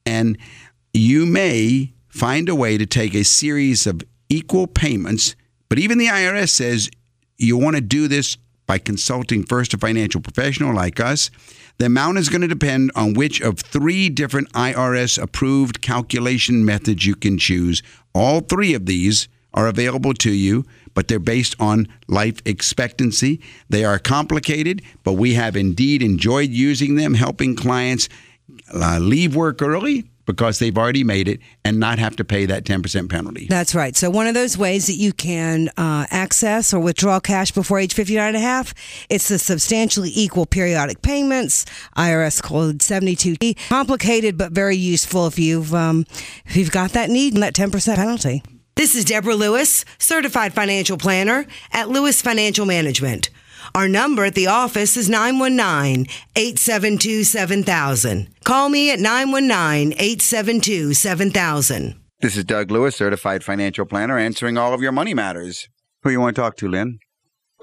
and 0.06 0.38
you 0.93 1.26
may 1.26 1.93
find 2.08 2.50
a 2.50 2.56
way 2.56 2.78
to 2.78 2.86
take 2.86 3.15
a 3.15 3.24
series 3.24 3.88
of 3.88 4.02
equal 4.30 4.67
payments. 4.67 5.36
But 5.69 5.80
even 5.80 5.98
the 5.98 6.08
IRS 6.08 6.50
says 6.50 6.89
you 7.38 7.58
want 7.58 7.76
to 7.76 7.82
do 7.82 8.08
this 8.08 8.38
by 8.65 8.78
consulting 8.78 9.43
first 9.43 9.74
a 9.74 9.78
financial 9.78 10.22
professional 10.22 10.74
like 10.74 11.00
us. 11.00 11.30
The 11.80 11.86
amount 11.88 12.17
is 12.19 12.30
going 12.30 12.41
to 12.41 12.47
depend 12.47 12.91
on 12.95 13.13
which 13.13 13.41
of 13.41 13.59
three 13.59 14.09
different 14.09 14.51
IRS 14.53 15.21
approved 15.21 15.82
calculation 15.82 16.63
methods 16.63 17.05
you 17.05 17.15
can 17.15 17.38
choose. 17.38 17.82
All 18.13 18.41
three 18.41 18.74
of 18.74 18.86
these 18.86 19.28
are 19.53 19.67
available 19.67 20.13
to 20.13 20.32
you, 20.32 20.65
but 20.93 21.07
they're 21.07 21.19
based 21.19 21.55
on 21.59 21.88
life 22.07 22.39
expectancy. 22.45 23.41
They 23.69 23.84
are 23.84 23.99
complicated, 23.99 24.82
but 25.03 25.13
we 25.13 25.34
have 25.34 25.55
indeed 25.55 26.01
enjoyed 26.01 26.51
using 26.51 26.95
them, 26.95 27.15
helping 27.15 27.55
clients 27.55 28.07
uh, 28.74 28.99
leave 28.99 29.36
work 29.36 29.61
early 29.61 30.05
because 30.26 30.59
they've 30.59 30.78
already 30.78 31.03
made 31.03 31.28
it 31.28 31.39
and 31.65 31.80
not 31.80 31.99
have 31.99 32.15
to 32.15 32.24
pay 32.24 32.45
that 32.45 32.63
10% 32.63 33.09
penalty. 33.09 33.47
That's 33.47 33.76
right. 33.76 33.95
So 33.95 34.09
one 34.09 34.28
of 34.28 34.34
those 34.34 34.57
ways 34.57 34.88
that 34.88 34.93
you 34.95 35.13
can 35.13 35.69
uh, 35.78 36.05
access 36.11 36.74
or 36.74 36.80
withdraw 36.80 37.19
cash 37.19 37.51
before 37.51 37.80
age 37.80 37.93
59 37.93 38.28
and 38.28 38.38
a 38.38 38.39
half, 38.39 38.74
it's 39.09 39.28
the 39.28 39.39
substantially 39.39 40.11
equal 40.13 40.45
periodic 40.45 41.01
payments, 41.01 41.65
IRS 41.97 42.41
code 42.41 42.80
72T. 42.80 43.67
Complicated 43.69 44.38
but 44.38 44.51
very 44.51 44.78
useful 44.78 45.28
if 45.28 45.38
you've 45.38 45.74
um, 45.74 46.05
if 46.45 46.55
you've 46.55 46.71
got 46.71 46.91
that 46.91 47.09
need 47.09 47.34
and 47.34 47.43
that 47.43 47.53
10% 47.53 47.95
penalty. 47.95 48.43
This 48.76 48.95
is 48.95 49.05
Deborah 49.05 49.36
Lewis, 49.36 49.86
certified 49.99 50.53
financial 50.53 50.97
planner 50.97 51.45
at 51.71 51.89
Lewis 51.89 52.21
Financial 52.21 52.65
Management. 52.65 53.30
Our 53.76 53.88
number 53.88 54.26
at 54.26 54.36
the 54.36 54.47
office 54.47 54.97
is 54.97 55.09
919 55.09 56.07
872 56.36 57.24
7000. 57.24 58.32
Call 58.44 58.68
me 58.70 58.91
at 58.91 59.00
919 59.00 59.94
872 59.94 60.94
7000. 60.94 61.96
This 62.22 62.36
is 62.36 62.44
Doug 62.44 62.72
Lewis, 62.72 62.96
certified 62.96 63.44
financial 63.44 63.86
planner, 63.86 64.18
answering 64.18 64.58
all 64.58 64.74
of 64.74 64.82
your 64.82 64.91
money 64.91 65.14
matters. 65.14 65.70
Who 66.04 66.10
you 66.10 66.20
want 66.20 66.36
to 66.36 66.41
talk 66.41 66.58
to, 66.58 66.68
Lynn? 66.68 67.00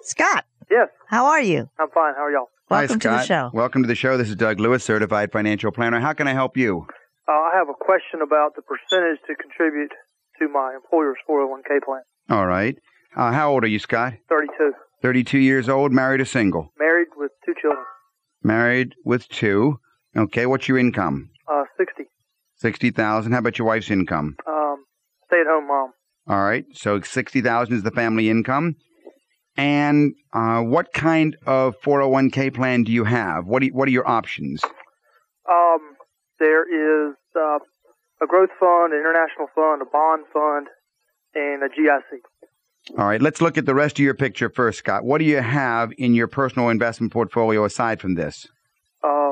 Scott, 0.03 0.45
Yes, 0.71 0.89
how 1.09 1.27
are 1.27 1.43
you? 1.43 1.69
I'm 1.79 1.91
fine. 1.91 2.15
How 2.15 2.25
are 2.25 2.31
y'all? 2.31 2.49
Welcome 2.71 3.01
Hi, 3.01 3.17
to 3.17 3.19
the 3.21 3.27
show. 3.27 3.51
Welcome 3.53 3.83
to 3.83 3.89
the 3.89 3.95
show. 3.95 4.17
This 4.17 4.29
is 4.29 4.37
Doug 4.37 4.61
Lewis, 4.61 4.85
certified 4.85 5.33
financial 5.33 5.73
planner. 5.73 6.01
How 6.01 6.13
can 6.13 6.29
I 6.29 6.33
help 6.33 6.57
you? 6.57 6.87
Uh, 7.29 7.33
I 7.33 7.51
have 7.55 7.69
a 7.69 7.75
question 7.75 8.23
about 8.23 8.55
the 8.57 8.63
percentage 8.63 9.19
to 9.27 9.35
contribute 9.35 9.91
to 10.39 10.49
my 10.49 10.75
employer's 10.77 11.17
401k 11.29 11.83
plan. 11.85 12.03
All 12.31 12.47
right. 12.47 12.77
Uh, 13.17 13.33
how 13.33 13.51
old 13.51 13.65
are 13.65 13.69
you, 13.69 13.81
Scott? 13.81 14.15
32. 14.29 14.73
32 15.03 15.39
years 15.39 15.69
old, 15.69 15.93
married 15.93 16.21
or 16.21 16.25
single? 16.25 16.73
Married 16.79 17.09
with 17.17 17.33
two 17.45 17.55
children. 17.61 17.85
Married 18.43 18.95
with 19.05 19.29
two. 19.29 19.81
Okay, 20.17 20.47
what's 20.47 20.69
your 20.69 20.79
income? 20.79 21.31
Uh, 21.51 21.65
60. 21.79 22.05
60,000. 22.57 23.33
How 23.33 23.39
about 23.39 23.59
your 23.59 23.67
wife's 23.69 23.91
income? 23.91 24.37
Um, 24.47 24.85
stay-at-home 25.27 25.69
mom. 25.69 25.93
All 26.29 26.43
right. 26.43 26.65
So 26.75 27.01
60,000 27.01 27.75
is 27.75 27.83
the 27.83 27.91
family 27.91 28.29
income. 28.29 28.77
And 29.57 30.15
uh, 30.33 30.61
what 30.61 30.93
kind 30.93 31.37
of 31.47 31.75
401k 31.81 32.55
plan 32.55 32.85
do 32.85 32.93
you 32.93 33.05
have? 33.05 33.47
What, 33.47 33.61
do 33.61 33.67
you, 33.67 33.73
what 33.73 33.89
are 33.89 33.93
your 33.93 34.09
options? 34.09 34.63
Um, 35.51 35.79
there 36.39 36.63
is 37.11 37.17
uh, 37.37 37.59
a 38.23 38.27
growth 38.27 38.51
fund, 38.59 38.93
an 38.93 39.01
international 39.01 39.49
fund, 39.55 39.83
a 39.83 39.87
bond 39.87 40.25
fund, 40.33 40.69
and 41.35 41.63
a 41.63 41.69
GIC. 41.69 42.21
All 42.99 43.07
right, 43.07 43.21
let's 43.21 43.41
look 43.41 43.59
at 43.59 43.67
the 43.67 43.75
rest 43.75 43.99
of 43.99 44.05
your 44.05 44.15
picture 44.15 44.49
first, 44.49 44.79
Scott. 44.79 45.05
What 45.05 45.19
do 45.19 45.25
you 45.25 45.41
have 45.41 45.93
in 45.99 46.15
your 46.15 46.27
personal 46.29 46.71
investment 46.71 47.13
portfolio 47.13 47.65
aside 47.65 48.01
from 48.01 48.15
this? 48.15 48.47
Um, 49.05 49.30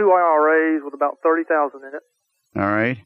two 0.00 0.10
IRAs 0.12 0.80
with 0.82 0.94
about 0.94 1.18
30000 1.22 1.80
in 1.84 1.92
it. 1.94 2.02
All 2.56 2.64
right. 2.72 2.96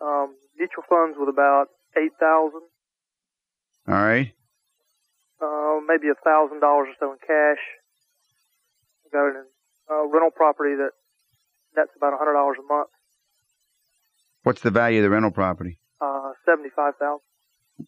Um, 0.00 0.36
mutual 0.58 0.84
funds 0.88 1.16
with 1.18 1.28
about 1.28 1.66
8000 1.96 2.60
All 3.88 3.94
right. 3.94 4.32
uh, 5.40 5.80
maybe 5.88 6.08
a 6.12 6.18
thousand 6.24 6.60
dollars 6.60 6.88
or 6.92 6.96
so 7.00 7.12
in 7.12 7.18
cash. 7.24 7.62
Got 9.12 9.26
an 9.34 9.44
uh, 9.90 10.06
rental 10.06 10.30
property 10.30 10.76
that 10.76 10.90
that's 11.74 11.90
about 11.96 12.12
a 12.12 12.16
hundred 12.16 12.34
dollars 12.34 12.58
a 12.60 12.72
month. 12.72 12.88
What's 14.44 14.60
the 14.60 14.70
value 14.70 15.00
of 15.00 15.02
the 15.02 15.10
rental 15.10 15.32
property? 15.32 15.80
Uh, 16.00 16.30
seventy-five 16.46 16.94
thousand. 17.00 17.24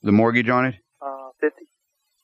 The 0.03 0.11
mortgage 0.12 0.49
on 0.49 0.64
it? 0.66 0.74
Uh, 1.01 1.28
fifty. 1.40 1.66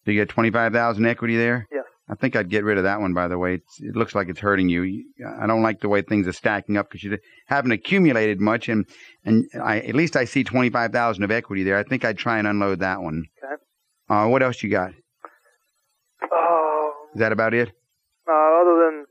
Do 0.04 0.12
you 0.12 0.20
get 0.20 0.30
25,000 0.30 1.04
equity 1.06 1.36
there? 1.36 1.66
Yes. 1.70 1.84
I 2.10 2.14
think 2.14 2.36
I'd 2.36 2.48
get 2.48 2.64
rid 2.64 2.78
of 2.78 2.84
that 2.84 3.00
one, 3.00 3.12
by 3.12 3.28
the 3.28 3.36
way. 3.36 3.54
It's, 3.54 3.80
it 3.80 3.94
looks 3.94 4.14
like 4.14 4.28
it's 4.28 4.40
hurting 4.40 4.68
you. 4.70 5.04
I 5.40 5.46
don't 5.46 5.62
like 5.62 5.80
the 5.80 5.88
way 5.90 6.00
things 6.00 6.26
are 6.26 6.32
stacking 6.32 6.76
up 6.78 6.88
because 6.88 7.04
you 7.04 7.18
haven't 7.46 7.72
accumulated 7.72 8.40
much, 8.40 8.68
and 8.68 8.86
and 9.26 9.44
I, 9.62 9.80
at 9.80 9.94
least 9.94 10.16
I 10.16 10.24
see 10.24 10.42
twenty 10.44 10.70
five 10.70 10.90
thousand 10.92 11.24
of 11.24 11.30
equity 11.30 11.64
there. 11.64 11.76
I 11.76 11.82
think 11.82 12.04
I'd 12.04 12.16
try 12.18 12.38
and 12.38 12.46
unload 12.48 12.78
that 12.80 13.02
one. 13.02 13.24
Okay. 13.44 13.54
Uh, 14.08 14.26
what 14.28 14.42
else 14.42 14.62
you 14.62 14.70
got? 14.70 14.92
Uh, 16.22 16.88
Is 17.14 17.20
that 17.20 17.32
about 17.32 17.54
it? 17.54 17.68
uh, 18.28 18.32
other 18.60 18.84
than 18.86 19.04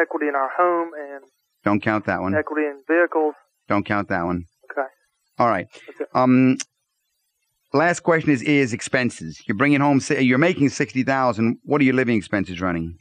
equity 0.00 0.26
in 0.28 0.34
our 0.34 0.50
home 0.56 0.90
and 0.98 1.24
Don't 1.64 1.80
count 1.82 2.06
that 2.06 2.20
one. 2.20 2.34
equity 2.34 2.62
in 2.66 2.80
vehicles. 2.88 3.34
Don't 3.68 3.84
count 3.84 4.08
that 4.08 4.24
one. 4.24 4.44
Okay. 4.70 4.86
All 5.38 5.48
right. 5.48 5.66
Okay. 5.88 6.04
Um, 6.14 6.56
last 7.72 8.00
question 8.00 8.30
is 8.30 8.42
is 8.42 8.72
expenses. 8.72 9.40
You're 9.46 9.56
bringing 9.56 9.80
home. 9.80 10.00
You're 10.18 10.38
making 10.38 10.68
sixty 10.70 11.02
thousand. 11.02 11.58
What 11.64 11.80
are 11.80 11.84
your 11.84 11.94
living 11.94 12.16
expenses 12.16 12.60
running? 12.60 12.96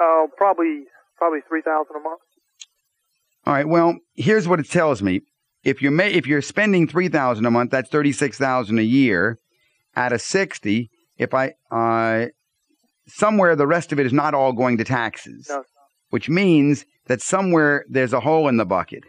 Uh, 0.00 0.26
probably 0.36 0.84
probably 1.16 1.40
three 1.48 1.62
thousand 1.62 1.96
a 1.96 2.00
month. 2.00 2.20
All 3.46 3.54
right. 3.54 3.68
Well, 3.68 3.98
here's 4.14 4.48
what 4.48 4.60
it 4.60 4.70
tells 4.70 5.02
me. 5.02 5.20
If 5.62 5.80
you're 5.82 5.92
ma- 5.92 6.04
if 6.04 6.26
you're 6.26 6.42
spending 6.42 6.88
three 6.88 7.08
thousand 7.08 7.46
a 7.46 7.50
month, 7.50 7.70
that's 7.70 7.90
thirty 7.90 8.12
six 8.12 8.38
thousand 8.38 8.78
a 8.78 8.82
year. 8.82 9.38
Out 9.96 10.12
of 10.12 10.20
sixty, 10.20 10.90
if 11.18 11.32
I 11.34 11.52
uh, 11.70 12.26
somewhere 13.06 13.54
the 13.54 13.66
rest 13.66 13.92
of 13.92 14.00
it 14.00 14.06
is 14.06 14.12
not 14.12 14.34
all 14.34 14.52
going 14.52 14.76
to 14.78 14.84
taxes, 14.84 15.46
No, 15.48 15.62
which 16.10 16.28
means 16.28 16.84
that 17.06 17.20
somewhere 17.22 17.84
there's 17.88 18.12
a 18.12 18.20
hole 18.20 18.48
in 18.48 18.56
the 18.56 18.64
bucket. 18.64 19.04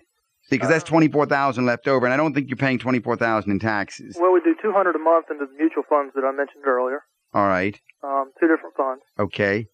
Because 0.50 0.70
that's 0.70 0.84
Uh. 0.84 0.88
twenty 0.88 1.08
four 1.08 1.26
thousand 1.26 1.66
left 1.66 1.88
over, 1.88 2.06
and 2.06 2.14
I 2.14 2.18
don't 2.18 2.34
think 2.34 2.50
you're 2.50 2.58
paying 2.58 2.80
twenty 2.80 3.00
four 3.00 3.16
thousand 3.16 3.52
in 3.52 3.60
taxes. 3.60 4.18
Well, 4.20 4.32
we 4.32 4.42
do 4.42 4.56
two 4.62 4.72
hundred 4.72 4.96
a 4.96 5.00
month 5.00 5.26
into 5.32 5.46
the 5.46 5.58
mutual 5.58 5.84
funds 5.90 6.14
that 6.16 6.24
I 6.24 6.32
mentioned 6.32 6.66
earlier. 6.68 7.02
All 7.34 7.48
right. 7.48 7.80
Um, 8.04 8.32
two 8.40 8.48
different 8.48 8.76
funds. 8.76 9.02
Okay. 9.20 9.68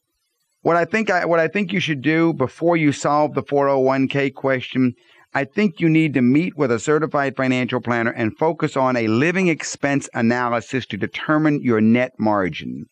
What 0.61 0.75
I 0.75 0.85
think 0.85 1.09
I 1.09 1.25
what 1.25 1.39
I 1.39 1.47
think 1.47 1.73
you 1.73 1.79
should 1.79 2.01
do 2.01 2.33
before 2.33 2.77
you 2.77 2.91
solve 2.91 3.33
the 3.33 3.41
401k 3.43 4.33
question, 4.33 4.93
I 5.33 5.43
think 5.43 5.79
you 5.79 5.89
need 5.89 6.13
to 6.13 6.21
meet 6.21 6.55
with 6.55 6.71
a 6.71 6.79
certified 6.79 7.35
financial 7.35 7.81
planner 7.81 8.11
and 8.11 8.37
focus 8.37 8.77
on 8.77 8.95
a 8.95 9.07
living 9.07 9.47
expense 9.47 10.07
analysis 10.13 10.85
to 10.87 10.97
determine 10.97 11.61
your 11.63 11.81
net 11.81 12.11
margin. 12.19 12.85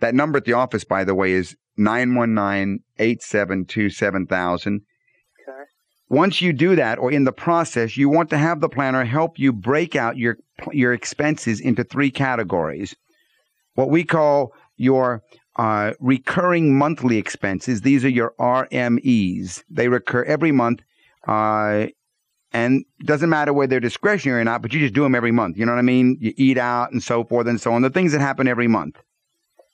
That 0.00 0.14
number 0.16 0.38
at 0.38 0.44
the 0.46 0.54
office 0.54 0.82
by 0.84 1.04
the 1.04 1.14
way 1.14 1.30
is 1.32 1.54
919-872-7000. 1.78 4.66
Okay. 4.66 4.80
Once 6.12 6.42
you 6.42 6.52
do 6.52 6.76
that 6.76 6.98
or 6.98 7.10
in 7.10 7.24
the 7.24 7.32
process, 7.32 7.96
you 7.96 8.06
want 8.06 8.28
to 8.28 8.36
have 8.36 8.60
the 8.60 8.68
planner 8.68 9.02
help 9.02 9.38
you 9.38 9.50
break 9.50 9.96
out 9.96 10.18
your 10.18 10.36
your 10.70 10.92
expenses 10.92 11.58
into 11.58 11.82
three 11.82 12.10
categories. 12.10 12.94
What 13.76 13.88
we 13.88 14.04
call 14.04 14.52
your 14.76 15.22
uh, 15.56 15.94
recurring 16.00 16.76
monthly 16.76 17.16
expenses. 17.16 17.80
These 17.80 18.04
are 18.04 18.10
your 18.10 18.34
RMEs. 18.38 19.62
They 19.70 19.88
recur 19.88 20.22
every 20.24 20.52
month, 20.52 20.82
uh, 21.26 21.86
and 22.52 22.84
doesn't 23.04 23.30
matter 23.30 23.54
whether 23.54 23.70
they're 23.70 23.80
discretionary 23.80 24.42
or 24.42 24.44
not. 24.44 24.60
But 24.60 24.74
you 24.74 24.80
just 24.80 24.92
do 24.92 25.04
them 25.04 25.14
every 25.14 25.32
month. 25.32 25.56
You 25.56 25.64
know 25.64 25.72
what 25.72 25.78
I 25.78 25.82
mean? 25.82 26.18
You 26.20 26.34
eat 26.36 26.58
out 26.58 26.92
and 26.92 27.02
so 27.02 27.24
forth 27.24 27.46
and 27.46 27.58
so 27.58 27.72
on. 27.72 27.80
The 27.80 27.88
things 27.88 28.12
that 28.12 28.20
happen 28.20 28.46
every 28.46 28.68
month. 28.68 28.96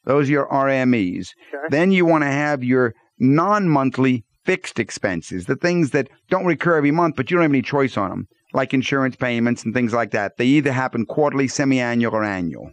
Those 0.04 0.28
are 0.28 0.32
your 0.32 0.48
RMEs. 0.48 1.30
Then 1.70 1.90
you 1.90 2.06
want 2.06 2.22
to 2.22 2.30
have 2.30 2.62
your 2.62 2.94
non-monthly 3.18 4.24
fixed 4.48 4.80
expenses, 4.80 5.44
the 5.44 5.56
things 5.56 5.90
that 5.90 6.08
don't 6.30 6.46
recur 6.46 6.74
every 6.74 6.90
month, 6.90 7.14
but 7.16 7.30
you 7.30 7.36
don't 7.36 7.42
have 7.42 7.50
any 7.50 7.60
choice 7.60 7.98
on 7.98 8.08
them, 8.08 8.28
like 8.54 8.72
insurance 8.72 9.14
payments 9.14 9.62
and 9.62 9.74
things 9.74 9.92
like 9.92 10.10
that. 10.12 10.38
They 10.38 10.46
either 10.46 10.72
happen 10.72 11.04
quarterly, 11.04 11.48
semi-annual, 11.48 12.14
or 12.14 12.24
annual. 12.24 12.70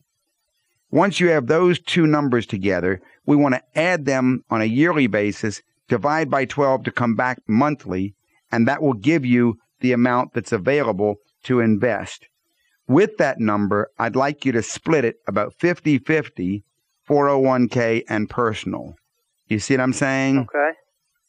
Once 0.89 1.19
you 1.19 1.27
have 1.31 1.47
those 1.47 1.81
two 1.81 2.07
numbers 2.07 2.45
together, 2.45 3.01
we 3.25 3.35
want 3.35 3.55
to 3.55 3.77
add 3.77 4.05
them 4.05 4.41
on 4.49 4.61
a 4.61 4.71
yearly 4.79 5.07
basis, 5.07 5.61
divide 5.89 6.29
by 6.29 6.45
12 6.45 6.85
to 6.85 6.91
come 6.93 7.13
back 7.13 7.39
monthly, 7.45 8.15
and 8.53 8.65
that 8.69 8.81
will 8.81 8.93
give 8.93 9.25
you 9.25 9.57
the 9.81 9.91
amount 9.91 10.33
that's 10.33 10.53
available 10.53 11.15
to 11.43 11.59
invest. 11.59 12.29
With 12.87 13.17
that 13.17 13.41
number, 13.41 13.89
I'd 13.99 14.15
like 14.15 14.45
you 14.45 14.53
to 14.53 14.63
split 14.63 15.03
it 15.03 15.17
about 15.27 15.53
50 15.59 15.97
50, 15.97 16.63
401k 17.05 18.03
and 18.07 18.29
personal. 18.29 18.95
You 19.49 19.59
see 19.59 19.73
what 19.73 19.83
I'm 19.83 19.91
saying? 19.91 20.39
Okay. 20.39 20.71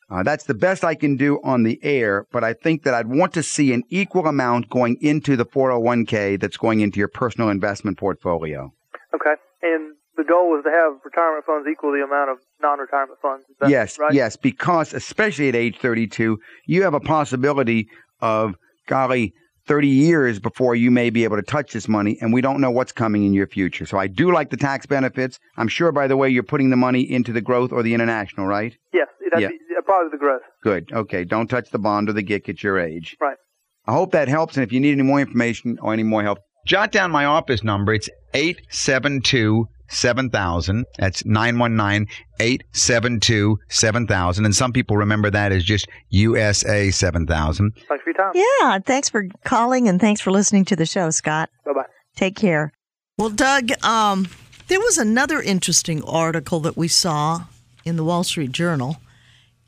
Uh, 0.09 0.23
that's 0.23 0.45
the 0.45 0.55
best 0.55 0.85
I 0.85 0.95
can 0.95 1.17
do 1.17 1.41
on 1.43 1.65
the 1.65 1.81
air, 1.83 2.27
but 2.31 2.45
I 2.45 2.53
think 2.53 2.85
that 2.85 2.95
I'd 2.95 3.09
want 3.09 3.33
to 3.35 3.43
see 3.43 3.73
an 3.73 3.83
equal 3.89 4.27
amount 4.27 4.71
going 4.71 4.97
into 5.01 5.37
the 5.37 5.45
401k 5.45 6.41
that's 6.41 6.57
going 6.57 6.81
into 6.81 6.99
your 6.99 7.09
personal 7.09 7.49
investment 7.49 7.99
portfolio. 7.99 8.73
Okay. 9.15 9.35
And 9.63 9.95
the 10.17 10.23
goal 10.23 10.57
is 10.57 10.65
to 10.65 10.71
have 10.71 11.01
retirement 11.05 11.45
funds 11.45 11.67
equal 11.71 11.93
the 11.93 12.05
amount 12.05 12.31
of 12.31 12.39
non-retirement 12.63 13.19
funds. 13.21 13.45
Yes, 13.67 13.99
right? 13.99 14.15
yes, 14.15 14.37
because 14.37 14.95
especially 14.95 15.49
at 15.49 15.57
age 15.57 15.79
32, 15.79 16.39
you 16.67 16.83
have 16.85 16.95
a 16.95 17.01
possibility 17.01 17.89
of, 18.21 18.55
golly, 18.87 19.35
30 19.67 19.89
years 19.89 20.39
before 20.39 20.77
you 20.77 20.93
may 20.93 21.11
be 21.11 21.25
able 21.25 21.37
to 21.37 21.43
touch 21.43 21.73
this 21.73 21.89
money, 21.89 22.17
and 22.21 22.33
we 22.33 22.41
don't 22.41 22.61
know 22.61 22.71
what's 22.71 22.93
coming 22.93 23.25
in 23.25 23.35
your 23.35 23.49
future. 23.49 23.85
So 23.85 23.99
I 23.99 24.07
do 24.07 24.33
like 24.33 24.51
the 24.51 24.57
tax 24.57 24.87
benefits. 24.87 25.41
I'm 25.57 25.67
sure, 25.67 25.91
by 25.91 26.07
the 26.07 26.17
way, 26.17 26.29
you're 26.29 26.45
putting 26.45 26.71
the 26.71 26.77
money 26.77 27.01
into 27.01 27.33
the 27.33 27.41
growth 27.41 27.73
or 27.73 27.83
the 27.83 27.93
international, 27.93 28.47
right? 28.47 28.77
Yes. 28.93 29.09
Yeah. 29.37 29.49
The- 29.77 29.83
probably 29.83 30.11
the 30.11 30.18
growth. 30.18 30.43
Good. 30.62 30.91
Okay. 30.93 31.24
Don't 31.24 31.49
touch 31.49 31.70
the 31.70 31.79
bond 31.79 32.09
or 32.09 32.12
the 32.12 32.22
GIC 32.22 32.49
at 32.49 32.62
your 32.62 32.79
age. 32.79 33.16
Right. 33.20 33.37
I 33.87 33.93
hope 33.93 34.11
that 34.12 34.27
helps. 34.29 34.57
And 34.57 34.64
if 34.64 34.72
you 34.72 34.81
need 34.81 34.93
any 34.93 35.03
more 35.03 35.20
information 35.20 35.79
or 35.81 35.93
any 35.93 36.03
more 36.03 36.22
help, 36.22 36.39
jot 36.66 36.91
down 36.91 37.11
my 37.12 37.24
office 37.24 37.62
number. 37.62 37.95
It's 37.95 38.09
872 38.35 39.68
7000. 39.89 40.85
That's 40.99 41.24
919 41.24 42.09
872 42.41 43.59
7000. 43.68 44.45
And 44.45 44.55
some 44.55 44.72
people 44.72 44.97
remember 44.97 45.31
that 45.31 45.53
as 45.53 45.62
just 45.64 45.87
USA 46.11 46.91
7000. 46.91 47.72
Thanks 47.89 48.03
for 48.05 48.11
your 48.11 48.14
time. 48.14 48.33
Yeah, 48.35 48.79
thanks 48.85 49.09
for 49.09 49.27
calling 49.45 49.89
and 49.89 50.01
thanks 50.01 50.20
for 50.20 50.31
listening 50.33 50.64
to 50.66 50.77
the 50.77 50.87
show, 50.87 51.11
Scott. 51.11 51.51
Bye 51.64 51.72
bye. 51.74 51.85
Take 52.16 52.35
care. 52.37 52.72
Well, 53.18 53.31
Doug, 53.31 53.70
um, 53.85 54.27
there 54.68 54.81
was 54.81 54.99
another 54.99 55.41
interesting 55.41 56.03
article 56.05 56.61
that 56.61 56.77
we 56.77 56.89
saw 56.89 57.45
in 57.85 57.97
the 57.97 58.05
Wall 58.05 58.24
Street 58.24 58.51
Journal, 58.53 58.97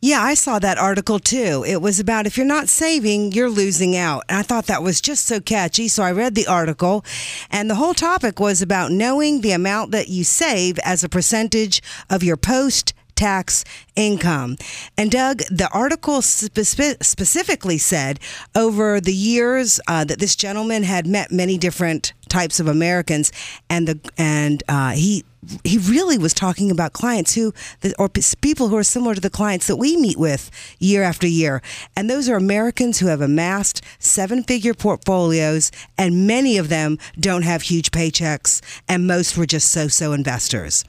Yeah, 0.00 0.22
I 0.22 0.34
saw 0.34 0.60
that 0.60 0.78
article 0.78 1.18
too. 1.18 1.64
It 1.66 1.82
was 1.82 1.98
about 1.98 2.26
if 2.26 2.36
you're 2.36 2.46
not 2.46 2.68
saving, 2.68 3.32
you're 3.32 3.50
losing 3.50 3.96
out. 3.96 4.22
And 4.28 4.38
I 4.38 4.42
thought 4.42 4.66
that 4.66 4.82
was 4.82 5.00
just 5.00 5.26
so 5.26 5.40
catchy. 5.40 5.88
So 5.88 6.04
I 6.04 6.12
read 6.12 6.36
the 6.36 6.46
article, 6.46 7.04
and 7.50 7.68
the 7.68 7.74
whole 7.74 7.94
topic 7.94 8.38
was 8.38 8.62
about 8.62 8.92
knowing 8.92 9.40
the 9.40 9.50
amount 9.50 9.90
that 9.90 10.08
you 10.08 10.22
save 10.22 10.78
as 10.84 11.02
a 11.02 11.08
percentage 11.08 11.82
of 12.08 12.22
your 12.22 12.36
post 12.36 12.94
tax 13.16 13.64
income. 13.96 14.56
And 14.96 15.10
Doug, 15.10 15.38
the 15.50 15.68
article 15.72 16.22
spe- 16.22 17.02
specifically 17.02 17.78
said 17.78 18.20
over 18.54 19.00
the 19.00 19.12
years 19.12 19.80
uh, 19.88 20.04
that 20.04 20.20
this 20.20 20.36
gentleman 20.36 20.84
had 20.84 21.08
met 21.08 21.32
many 21.32 21.58
different 21.58 22.12
types 22.28 22.60
of 22.60 22.68
Americans, 22.68 23.32
and 23.68 23.88
the 23.88 23.98
and 24.16 24.62
uh, 24.68 24.90
he 24.90 25.24
he 25.64 25.78
really 25.78 26.18
was 26.18 26.34
talking 26.34 26.70
about 26.70 26.92
clients 26.92 27.34
who 27.34 27.52
or 27.98 28.08
people 28.40 28.68
who 28.68 28.76
are 28.76 28.82
similar 28.82 29.14
to 29.14 29.20
the 29.20 29.30
clients 29.30 29.66
that 29.66 29.76
we 29.76 29.96
meet 29.96 30.18
with 30.18 30.50
year 30.78 31.02
after 31.02 31.26
year 31.26 31.62
and 31.96 32.10
those 32.10 32.28
are 32.28 32.36
Americans 32.36 32.98
who 32.98 33.06
have 33.06 33.20
amassed 33.20 33.82
seven 33.98 34.42
figure 34.42 34.74
portfolios 34.74 35.70
and 35.96 36.26
many 36.26 36.58
of 36.58 36.68
them 36.68 36.98
don't 37.18 37.42
have 37.42 37.62
huge 37.62 37.90
paychecks 37.90 38.60
and 38.88 39.06
most 39.06 39.36
were 39.36 39.46
just 39.46 39.70
so-so 39.70 40.12
investors 40.12 40.84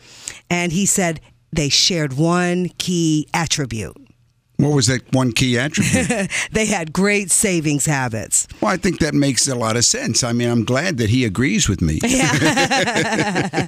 and 0.50 0.72
he 0.72 0.86
said 0.86 1.22
they 1.52 1.70
shared 1.70 2.14
one 2.14 2.70
key 2.78 3.28
attribute. 3.34 4.09
What 4.60 4.76
was 4.76 4.88
that 4.88 5.02
one 5.14 5.32
key 5.32 5.58
attribute? 5.58 6.30
they 6.52 6.66
had 6.66 6.92
great 6.92 7.32
savings 7.32 7.86
habits. 7.86 8.46
Well, 8.60 8.72
I 8.74 8.76
think 8.78 9.00
that 9.00 9.14
makes 9.14 9.48
a 9.48 9.56
lot 9.56 9.78
of 9.78 9.86
sense. 9.86 10.22
I 10.22 10.34
mean, 10.34 10.50
I'm 10.50 10.66
glad 10.66 10.98
that 10.98 11.10
he 11.10 11.24
agrees 11.24 11.70
with 11.70 11.82
me. 11.82 12.00
Yeah. 12.04 13.68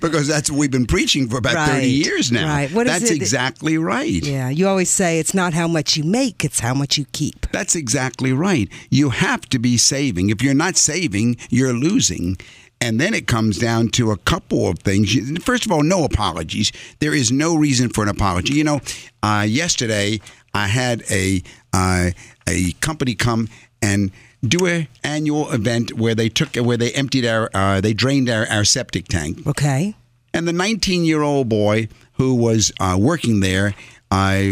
because 0.00 0.28
that's 0.28 0.50
what 0.50 0.58
we've 0.58 0.70
been 0.70 0.86
preaching 0.86 1.28
for 1.28 1.38
about 1.38 1.54
Right. 1.56 1.80
30 1.82 1.88
years 1.88 2.30
now. 2.30 2.46
Right. 2.46 2.70
What 2.72 2.86
that's 2.86 3.10
exactly 3.10 3.76
right. 3.78 4.24
yeah, 4.24 4.48
you 4.48 4.68
always 4.68 4.88
say 4.88 5.18
it's 5.18 5.34
not 5.34 5.52
how 5.52 5.66
much 5.68 5.96
you 5.96 6.04
make, 6.04 6.44
it's 6.44 6.60
how 6.60 6.74
much 6.74 6.96
you 6.96 7.04
keep. 7.12 7.50
That's 7.50 7.74
exactly 7.74 8.32
right. 8.32 8.68
You 8.90 9.10
have 9.10 9.48
to 9.50 9.58
be 9.58 9.76
saving. 9.76 10.30
If 10.30 10.42
you're 10.42 10.54
not 10.54 10.76
saving, 10.76 11.36
you're 11.50 11.72
losing. 11.74 12.38
And 12.82 13.00
then 13.00 13.14
it 13.14 13.28
comes 13.28 13.58
down 13.58 13.90
to 13.90 14.10
a 14.10 14.16
couple 14.16 14.66
of 14.66 14.80
things. 14.80 15.14
First 15.44 15.64
of 15.64 15.70
all, 15.70 15.84
no 15.84 16.02
apologies. 16.02 16.72
There 16.98 17.14
is 17.14 17.30
no 17.30 17.54
reason 17.54 17.90
for 17.90 18.02
an 18.02 18.08
apology. 18.08 18.54
You 18.54 18.64
know, 18.64 18.80
uh, 19.22 19.46
yesterday 19.48 20.20
I 20.52 20.66
had 20.66 21.04
a 21.08 21.42
uh, 21.72 22.10
a 22.48 22.72
company 22.80 23.14
come 23.14 23.48
and 23.80 24.10
do 24.42 24.66
a 24.66 24.88
annual 25.04 25.52
event 25.52 25.92
where 25.96 26.16
they 26.16 26.28
took 26.28 26.56
where 26.56 26.76
they 26.76 26.90
emptied 26.90 27.24
our 27.24 27.48
uh, 27.54 27.80
they 27.80 27.92
drained 27.94 28.28
our, 28.28 28.48
our 28.48 28.64
septic 28.64 29.06
tank. 29.06 29.46
Okay. 29.46 29.94
And 30.34 30.48
the 30.48 30.52
19 30.52 31.04
year 31.04 31.22
old 31.22 31.48
boy 31.48 31.86
who 32.14 32.34
was 32.34 32.72
uh, 32.80 32.96
working 32.98 33.38
there, 33.38 33.74
uh, 34.10 34.42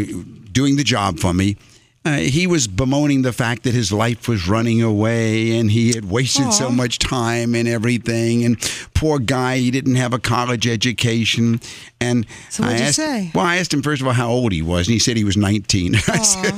doing 0.52 0.76
the 0.76 0.84
job 0.84 1.18
for 1.18 1.34
me, 1.34 1.56
uh, 2.04 2.16
he 2.16 2.46
was 2.46 2.66
bemoaning 2.66 3.20
the 3.22 3.32
fact 3.32 3.64
that 3.64 3.74
his 3.74 3.92
life 3.92 4.26
was 4.26 4.48
running 4.48 4.80
away 4.82 5.58
and 5.58 5.70
he 5.70 5.92
had 5.92 6.06
wasted 6.10 6.50
so 6.52 6.70
much 6.70 6.98
time 6.98 7.54
and 7.54 7.68
everything. 7.68 8.42
And 8.44 8.58
poor 8.94 9.18
guy, 9.18 9.58
he 9.58 9.70
didn't 9.70 9.96
have 9.96 10.14
a 10.14 10.18
college 10.18 10.66
education. 10.66 11.60
And 12.00 12.26
So 12.48 12.62
what'd 12.62 12.80
I 12.80 12.86
you 12.86 12.92
say? 12.92 13.30
Well, 13.34 13.44
I 13.44 13.56
asked 13.58 13.74
him 13.74 13.82
first 13.82 14.00
of 14.00 14.06
all 14.06 14.14
how 14.14 14.30
old 14.30 14.52
he 14.52 14.62
was, 14.62 14.86
and 14.86 14.94
he 14.94 14.98
said 14.98 15.18
he 15.18 15.24
was 15.24 15.36
19. 15.36 15.94
I 16.08 16.22
said, 16.22 16.54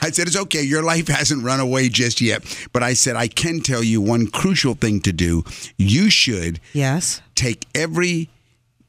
I 0.00 0.10
said, 0.12 0.28
it's 0.28 0.36
okay. 0.36 0.62
Your 0.62 0.84
life 0.84 1.08
hasn't 1.08 1.44
run 1.44 1.58
away 1.58 1.88
just 1.88 2.20
yet. 2.20 2.44
But 2.72 2.84
I 2.84 2.92
said, 2.94 3.16
I 3.16 3.26
can 3.26 3.58
tell 3.60 3.82
you 3.82 4.00
one 4.00 4.28
crucial 4.28 4.74
thing 4.74 5.00
to 5.00 5.12
do. 5.12 5.42
You 5.76 6.08
should 6.08 6.60
Yes. 6.72 7.20
take 7.34 7.66
every 7.74 8.28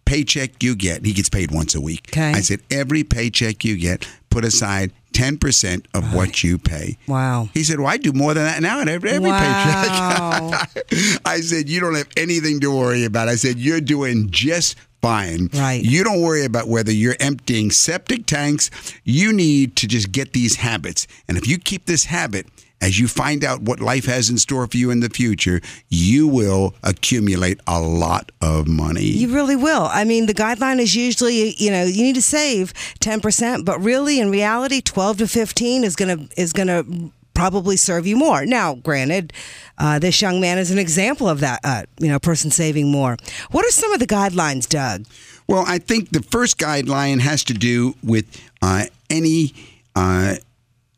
paycheck 0.09 0.63
you 0.63 0.75
get. 0.75 1.05
He 1.05 1.13
gets 1.13 1.29
paid 1.29 1.51
once 1.51 1.75
a 1.75 1.81
week. 1.81 2.09
Okay. 2.11 2.31
I 2.31 2.41
said 2.41 2.61
every 2.71 3.03
paycheck 3.03 3.63
you 3.63 3.77
get, 3.77 4.07
put 4.31 4.43
aside 4.43 4.91
ten 5.13 5.37
percent 5.37 5.87
of 5.93 6.15
what 6.15 6.43
you 6.43 6.57
pay. 6.57 6.97
Wow. 7.07 7.49
He 7.53 7.63
said, 7.63 7.79
"Well, 7.79 7.87
I 7.89 7.97
do 7.97 8.11
more 8.13 8.33
than 8.33 8.43
that 8.45 8.61
now 8.61 8.81
at 8.81 8.87
every, 8.87 9.11
every 9.11 9.29
Wow. 9.29 10.49
paycheck." 10.51 11.21
I 11.25 11.39
said, 11.41 11.69
"You 11.69 11.79
don't 11.79 11.93
have 11.95 12.07
anything 12.17 12.59
to 12.61 12.75
worry 12.75 13.03
about." 13.05 13.27
I 13.29 13.35
said, 13.35 13.59
"You're 13.59 13.81
doing 13.81 14.29
just." 14.31 14.75
Fine. 15.01 15.49
Right. 15.53 15.81
You 15.83 16.03
don't 16.03 16.21
worry 16.21 16.43
about 16.43 16.67
whether 16.67 16.91
you're 16.91 17.15
emptying 17.19 17.71
septic 17.71 18.25
tanks. 18.25 18.69
You 19.03 19.31
need 19.31 19.75
to 19.77 19.87
just 19.87 20.11
get 20.11 20.33
these 20.33 20.57
habits. 20.57 21.07
And 21.27 21.37
if 21.37 21.47
you 21.47 21.57
keep 21.57 21.85
this 21.85 22.05
habit, 22.05 22.47
as 22.81 22.99
you 22.99 23.07
find 23.07 23.43
out 23.43 23.61
what 23.61 23.79
life 23.79 24.05
has 24.05 24.29
in 24.29 24.37
store 24.37 24.65
for 24.67 24.77
you 24.77 24.89
in 24.89 25.01
the 25.01 25.09
future, 25.09 25.61
you 25.89 26.27
will 26.27 26.75
accumulate 26.83 27.59
a 27.67 27.79
lot 27.81 28.31
of 28.41 28.67
money. 28.67 29.03
You 29.03 29.33
really 29.33 29.55
will. 29.55 29.89
I 29.91 30.03
mean, 30.03 30.27
the 30.27 30.33
guideline 30.33 30.79
is 30.79 30.95
usually, 30.95 31.53
you 31.55 31.71
know, 31.71 31.83
you 31.83 32.03
need 32.03 32.15
to 32.15 32.21
save 32.21 32.73
10%, 32.99 33.65
but 33.65 33.79
really 33.81 34.19
in 34.19 34.31
reality 34.31 34.81
12 34.81 35.17
to 35.17 35.27
15 35.27 35.83
is 35.83 35.95
going 35.95 36.17
to 36.17 36.41
is 36.41 36.53
going 36.53 36.67
to 36.67 37.11
probably 37.39 37.77
serve 37.77 38.05
you 38.05 38.17
more. 38.17 38.45
Now, 38.45 38.75
granted, 38.75 39.31
uh, 39.77 39.97
this 39.97 40.21
young 40.21 40.41
man 40.41 40.57
is 40.57 40.71
an 40.71 40.77
example 40.77 41.29
of 41.29 41.39
that, 41.39 41.61
uh, 41.63 41.83
you 41.97 42.09
know, 42.09 42.19
person 42.19 42.51
saving 42.51 42.91
more. 42.91 43.15
What 43.51 43.65
are 43.65 43.71
some 43.71 43.93
of 43.93 43.99
the 44.01 44.07
guidelines, 44.07 44.67
Doug? 44.67 45.05
Well, 45.47 45.63
I 45.65 45.77
think 45.77 46.09
the 46.09 46.21
first 46.21 46.57
guideline 46.57 47.21
has 47.21 47.45
to 47.45 47.53
do 47.53 47.95
with 48.03 48.25
uh, 48.61 48.87
any 49.09 49.53
uh, 49.95 50.35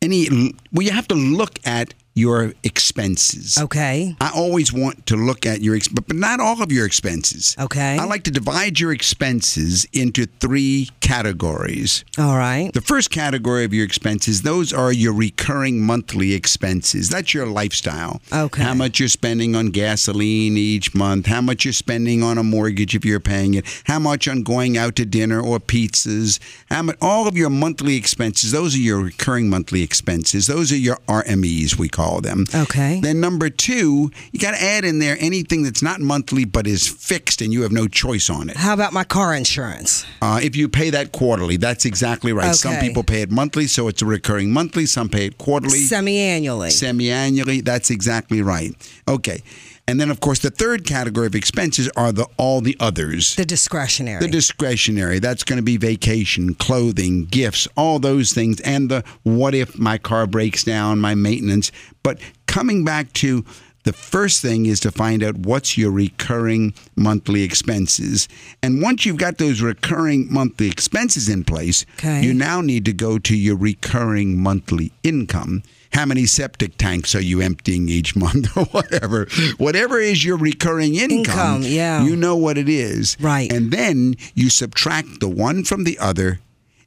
any. 0.02 0.52
Well, 0.72 0.82
you 0.84 0.90
have 0.90 1.06
to 1.08 1.14
look 1.14 1.60
at 1.64 1.94
your 2.14 2.52
expenses. 2.62 3.58
Okay. 3.58 4.16
I 4.20 4.30
always 4.34 4.72
want 4.72 5.06
to 5.06 5.16
look 5.16 5.46
at 5.46 5.62
your, 5.62 5.78
but 5.92 6.06
but 6.06 6.16
not 6.16 6.40
all 6.40 6.62
of 6.62 6.70
your 6.70 6.84
expenses. 6.84 7.56
Okay. 7.58 7.96
I 7.98 8.04
like 8.04 8.24
to 8.24 8.30
divide 8.30 8.78
your 8.78 8.92
expenses 8.92 9.86
into 9.94 10.26
three 10.40 10.90
categories. 11.00 12.04
All 12.18 12.36
right. 12.36 12.70
The 12.74 12.82
first 12.82 13.10
category 13.10 13.64
of 13.64 13.72
your 13.72 13.86
expenses, 13.86 14.42
those 14.42 14.74
are 14.74 14.92
your 14.92 15.14
recurring 15.14 15.80
monthly 15.80 16.34
expenses. 16.34 17.08
That's 17.08 17.32
your 17.32 17.46
lifestyle. 17.46 18.20
Okay. 18.30 18.62
How 18.62 18.74
much 18.74 19.00
you're 19.00 19.08
spending 19.08 19.56
on 19.56 19.68
gasoline 19.68 20.58
each 20.58 20.94
month, 20.94 21.26
how 21.26 21.40
much 21.40 21.64
you're 21.64 21.72
spending 21.72 22.22
on 22.22 22.36
a 22.36 22.42
mortgage 22.42 22.94
if 22.94 23.06
you're 23.06 23.20
paying 23.20 23.54
it, 23.54 23.64
how 23.84 23.98
much 23.98 24.28
on 24.28 24.42
going 24.42 24.76
out 24.76 24.96
to 24.96 25.06
dinner 25.06 25.40
or 25.40 25.58
pizzas, 25.60 26.38
how 26.68 26.82
much, 26.82 26.96
all 27.00 27.26
of 27.26 27.36
your 27.36 27.50
monthly 27.50 27.96
expenses, 27.96 28.52
those 28.52 28.74
are 28.74 28.78
your 28.78 29.00
recurring 29.00 29.48
monthly 29.48 29.82
expenses. 29.82 30.46
Those 30.46 30.72
are 30.72 30.76
your 30.76 30.96
RMEs, 31.08 31.78
we 31.78 31.88
call 31.88 32.01
them. 32.20 32.44
Okay. 32.54 33.00
Then 33.00 33.20
number 33.20 33.48
two, 33.50 34.10
you 34.32 34.38
got 34.40 34.52
to 34.52 34.62
add 34.62 34.84
in 34.84 34.98
there 34.98 35.16
anything 35.20 35.62
that's 35.62 35.82
not 35.82 36.00
monthly 36.00 36.44
but 36.44 36.66
is 36.66 36.88
fixed 36.88 37.40
and 37.40 37.52
you 37.52 37.62
have 37.62 37.72
no 37.72 37.86
choice 37.88 38.28
on 38.30 38.50
it. 38.50 38.56
How 38.56 38.74
about 38.74 38.92
my 38.92 39.04
car 39.04 39.34
insurance? 39.34 40.04
Uh, 40.20 40.40
if 40.42 40.56
you 40.56 40.68
pay 40.68 40.90
that 40.90 41.12
quarterly, 41.12 41.56
that's 41.56 41.84
exactly 41.84 42.32
right. 42.32 42.54
Some 42.54 42.76
people 42.76 43.02
pay 43.02 43.22
it 43.22 43.30
monthly, 43.30 43.66
so 43.66 43.88
it's 43.88 44.02
a 44.02 44.06
recurring 44.06 44.52
monthly. 44.52 44.86
Some 44.86 45.08
pay 45.08 45.26
it 45.26 45.38
quarterly, 45.38 45.78
Semi-annually. 45.78 46.70
semi-annually. 46.70 47.60
That's 47.60 47.90
exactly 47.90 48.42
right. 48.42 48.72
Okay, 49.08 49.42
and 49.88 50.00
then 50.00 50.10
of 50.10 50.20
course 50.20 50.38
the 50.38 50.50
third 50.50 50.86
category 50.86 51.26
of 51.26 51.34
expenses 51.34 51.88
are 51.96 52.12
the 52.12 52.26
all 52.36 52.60
the 52.60 52.76
others. 52.80 53.34
the 53.36 53.44
discretionary. 53.44 54.20
The 54.20 54.28
discretionary, 54.28 55.18
that's 55.18 55.42
going 55.44 55.56
to 55.56 55.62
be 55.62 55.76
vacation, 55.76 56.54
clothing, 56.54 57.24
gifts, 57.26 57.66
all 57.76 57.98
those 57.98 58.32
things, 58.32 58.60
and 58.60 58.88
the 58.90 59.04
what 59.22 59.54
if 59.54 59.78
my 59.78 59.98
car 59.98 60.26
breaks 60.26 60.64
down, 60.64 61.00
my 61.00 61.14
maintenance. 61.14 61.72
But 62.02 62.18
coming 62.46 62.84
back 62.84 63.12
to 63.14 63.44
the 63.84 63.92
first 63.92 64.40
thing 64.42 64.66
is 64.66 64.78
to 64.80 64.92
find 64.92 65.24
out 65.24 65.38
what's 65.38 65.76
your 65.76 65.90
recurring 65.90 66.72
monthly 66.94 67.42
expenses. 67.42 68.28
And 68.62 68.80
once 68.80 69.04
you've 69.04 69.16
got 69.16 69.38
those 69.38 69.60
recurring 69.60 70.32
monthly 70.32 70.68
expenses 70.68 71.28
in 71.28 71.42
place, 71.42 71.84
Okay. 71.98 72.22
you 72.22 72.32
now 72.32 72.60
need 72.60 72.84
to 72.84 72.92
go 72.92 73.18
to 73.18 73.36
your 73.36 73.56
recurring 73.56 74.40
monthly 74.40 74.92
income. 75.02 75.64
How 75.92 76.06
many 76.06 76.26
septic 76.26 76.78
tanks 76.78 77.14
are 77.16 77.20
you 77.20 77.40
emptying 77.40 77.88
each 77.88 78.14
month 78.24 78.56
or 78.56 78.66
whatever? 78.66 79.26
Whatever 79.58 79.98
is 79.98 80.24
your 80.24 80.36
recurring 80.36 80.94
Income, 80.94 81.62
yeah. 81.64 82.04
you 82.04 82.14
know 82.14 82.36
what 82.36 82.56
it 82.58 82.68
is. 82.68 83.16
Right. 83.20 83.52
And 83.52 83.72
then 83.72 84.14
you 84.34 84.48
subtract 84.48 85.18
the 85.20 85.28
one 85.28 85.64
from 85.64 85.82
the 85.84 85.98
other 85.98 86.38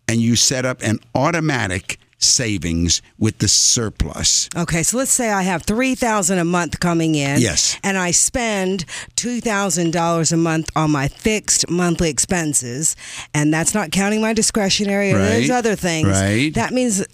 and 0.08 0.22
you 0.22 0.36
set 0.38 0.64
up 0.66 0.82
an 0.82 1.00
automatic 1.14 2.00
savings 2.18 3.02
with 3.18 3.38
the 3.40 3.48
surplus. 3.48 4.50
Okay, 4.56 4.84
so 4.84 4.98
let's 4.98 5.12
say 5.12 5.32
I 5.32 5.44
have 5.44 5.64
three 5.64 5.96
thousand 5.96 6.40
a 6.40 6.46
month 6.46 6.80
coming 6.80 7.16
in. 7.16 7.40
Yes. 7.40 7.78
And 7.84 7.98
I 7.98 8.12
spend 8.12 8.86
two 9.16 9.42
thousand 9.42 9.92
dollars 9.92 10.32
a 10.32 10.38
month 10.38 10.70
on 10.76 10.92
my 10.92 11.08
fixed 11.08 11.70
monthly 11.70 12.10
expenses, 12.10 12.96
and 13.34 13.54
that's 13.54 13.74
not 13.74 13.92
counting 13.92 14.22
my 14.22 14.34
discretionary 14.34 15.12
and 15.12 15.20
those 15.20 15.50
other 15.50 15.76
things. 15.76 16.08
right. 16.10 16.54
That 16.54 16.74
means 16.74 17.06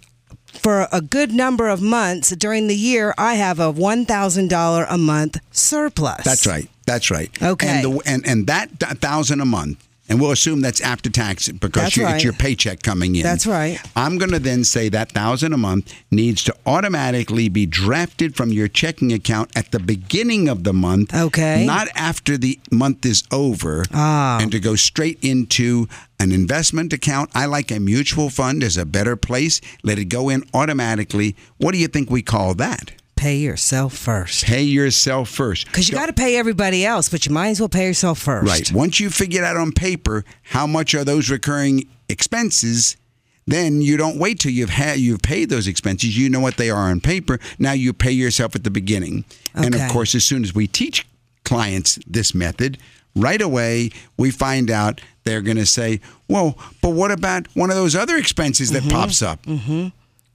for 0.45 0.88
a 0.91 1.02
good 1.02 1.32
number 1.32 1.70
of 1.70 1.82
months 1.82 2.36
during 2.36 2.68
the 2.68 2.76
year, 2.76 3.14
I 3.18 3.36
have 3.36 3.60
a 3.60 3.72
one 3.72 4.06
thousand 4.06 4.49
dollar 4.49 4.86
a 4.89 4.97
month 4.97 5.38
surplus. 5.52 6.24
That's 6.24 6.45
right. 6.45 6.70
That's 6.86 7.10
right. 7.10 7.30
Okay. 7.41 7.68
And 7.68 7.84
the, 7.86 8.02
and, 8.06 8.28
and 8.28 8.47
that 8.47 8.70
thousand 8.99 9.39
a 9.39 9.45
month 9.45 9.88
and 10.12 10.20
we'll 10.20 10.32
assume 10.32 10.59
that's 10.59 10.82
after 10.82 11.09
tax 11.09 11.47
because 11.47 11.95
you- 11.95 12.03
right. 12.03 12.16
it's 12.16 12.24
your 12.24 12.34
paycheck 12.34 12.84
coming 12.84 13.16
in. 13.16 13.24
That's 13.24 13.47
right. 13.47 13.80
I'm 13.95 14.18
going 14.18 14.32
to 14.32 14.39
then 14.39 14.66
say 14.66 14.89
that 14.89 15.12
thousand 15.14 15.53
a 15.53 15.57
month 15.57 15.93
needs 16.12 16.43
to 16.43 16.55
automatically 16.66 17.47
be 17.47 17.66
drafted 17.66 18.36
from 18.36 18.49
your 18.51 18.68
checking 18.68 19.14
account 19.14 19.51
at 19.55 19.72
the 19.72 19.80
beginning 19.80 20.49
of 20.49 20.66
the 20.66 20.74
month. 20.74 21.16
Okay. 21.16 21.66
Not 21.66 21.88
after 21.95 22.38
the 22.38 22.59
month 22.70 23.05
is 23.05 23.24
over. 23.32 23.86
Ah. 23.93 24.39
And 24.41 24.51
to 24.51 24.59
go 24.59 24.76
straight 24.76 25.18
into 25.22 25.88
an 26.20 26.32
investment 26.32 26.93
account. 26.93 27.32
I 27.34 27.45
like 27.47 27.72
a 27.72 27.80
mutual 27.80 28.30
fund 28.30 28.64
as 28.64 28.78
a 28.78 28.86
better 28.86 29.16
place. 29.16 29.59
Let 29.82 29.97
it 29.97 30.05
go 30.05 30.30
in 30.30 30.43
automatically. 30.53 31.36
What 31.57 31.72
do 31.72 31.80
you 31.80 31.88
think 31.88 32.12
we 32.12 32.22
call 32.22 32.53
that? 32.55 32.91
Pay 33.22 33.36
yourself 33.36 33.95
first. 33.95 34.45
Pay 34.45 34.63
yourself 34.63 35.30
first. 35.30 35.67
Because 35.67 35.88
you 35.88 35.93
got 35.93 36.07
to 36.07 36.13
pay 36.13 36.38
everybody 36.38 36.84
else, 36.84 37.07
but 37.07 37.24
you 37.24 37.32
might 37.32 37.49
as 37.49 37.59
well 37.59 37.69
pay 37.69 37.86
yourself 37.86 38.17
first. 38.17 38.47
Right. 38.47 38.72
Once 38.72 38.99
you 38.99 39.11
figure 39.11 39.45
out 39.45 39.57
on 39.57 39.74
paper 39.74 40.26
how 40.41 40.65
much 40.65 40.95
are 40.95 41.03
those 41.03 41.30
recurring 41.30 41.88
expenses, 42.09 42.97
then 43.45 43.80
you 43.80 43.95
don't 43.95 44.17
wait 44.17 44.39
till 44.39 44.51
you've 44.51 44.72
had 44.72 44.97
you've 44.97 45.22
paid 45.22 45.51
those 45.51 45.67
expenses. 45.67 46.17
You 46.17 46.32
know 46.32 46.39
what 46.39 46.57
they 46.57 46.72
are 46.72 46.89
on 46.89 46.99
paper. 46.99 47.39
Now 47.59 47.74
you 47.74 47.93
pay 47.93 48.09
yourself 48.09 48.55
at 48.55 48.63
the 48.63 48.72
beginning. 48.72 49.24
And 49.53 49.76
of 49.76 49.88
course, 49.91 50.15
as 50.15 50.24
soon 50.24 50.43
as 50.43 50.55
we 50.55 50.65
teach 50.65 51.07
clients 51.43 51.99
this 52.07 52.34
method, 52.34 52.80
right 53.15 53.39
away 53.39 53.91
we 54.17 54.32
find 54.32 54.72
out 54.72 54.99
they're 55.26 55.43
going 55.43 55.57
to 55.57 55.67
say, 55.67 56.01
"Well, 56.28 56.57
but 56.82 56.89
what 56.89 57.11
about 57.11 57.45
one 57.53 57.69
of 57.69 57.76
those 57.76 57.95
other 57.95 58.17
expenses 58.17 58.72
that 58.72 58.89
pops 58.89 59.22
up?" 59.22 59.45
Mm-hmm. 59.45 59.89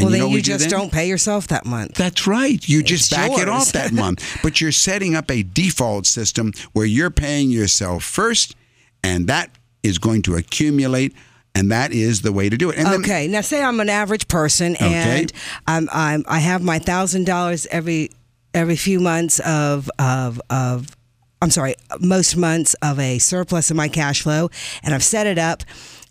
Well, 0.05 0.11
then 0.11 0.21
know 0.21 0.27
what 0.29 0.37
you 0.37 0.43
do 0.43 0.53
just 0.53 0.69
then? 0.69 0.79
don't 0.79 0.93
pay 0.93 1.09
yourself 1.09 1.49
that 1.49 1.65
month. 1.65 1.95
That's 1.95 2.27
right. 2.27 2.67
You 2.69 2.83
just 2.83 3.11
It's 3.13 3.17
back 3.17 3.31
it 3.39 3.49
off 3.49 3.73
that 3.73 3.93
month. 3.93 4.23
But 4.43 4.61
you're 4.61 4.73
setting 4.73 5.15
up 5.15 5.31
a 5.31 5.43
default 5.43 6.07
system 6.07 6.53
where 6.73 6.85
you're 6.87 7.11
paying 7.11 7.51
yourself 7.51 8.05
first, 8.05 8.55
and 9.03 9.27
that 9.29 9.51
is 9.83 9.99
going 9.99 10.23
to 10.23 10.35
accumulate, 10.37 11.15
and 11.55 11.71
that 11.71 11.93
is 11.93 12.23
the 12.23 12.33
way 12.33 12.49
to 12.49 12.57
do 12.57 12.71
it. 12.71 12.77
And 12.77 12.87
then- 12.89 13.01
Okay, 13.01 13.27
now 13.29 13.41
say 13.41 13.63
I'm 13.63 13.81
an 13.81 13.89
average 13.89 14.29
person 14.29 14.77
and 14.77 15.33
I'm, 15.67 15.89
I'm 15.93 16.25
I 16.29 16.41
have 16.41 16.63
my 16.63 16.79
thousand 16.79 17.25
dollars 17.25 17.67
every 17.71 18.11
every 18.53 18.77
few 18.77 19.01
months 19.01 19.39
of 19.41 19.91
of 19.99 20.41
of 20.51 20.95
I'm 21.43 21.51
sorry, 21.51 21.75
most 22.01 22.37
months 22.37 22.75
of 22.83 22.99
a 22.99 23.19
surplus 23.19 23.71
in 23.71 23.77
my 23.77 23.89
cash 23.89 24.23
flow, 24.23 24.51
and 24.83 24.95
I've 24.95 25.05
set 25.05 25.27
it 25.27 25.39
up, 25.39 25.63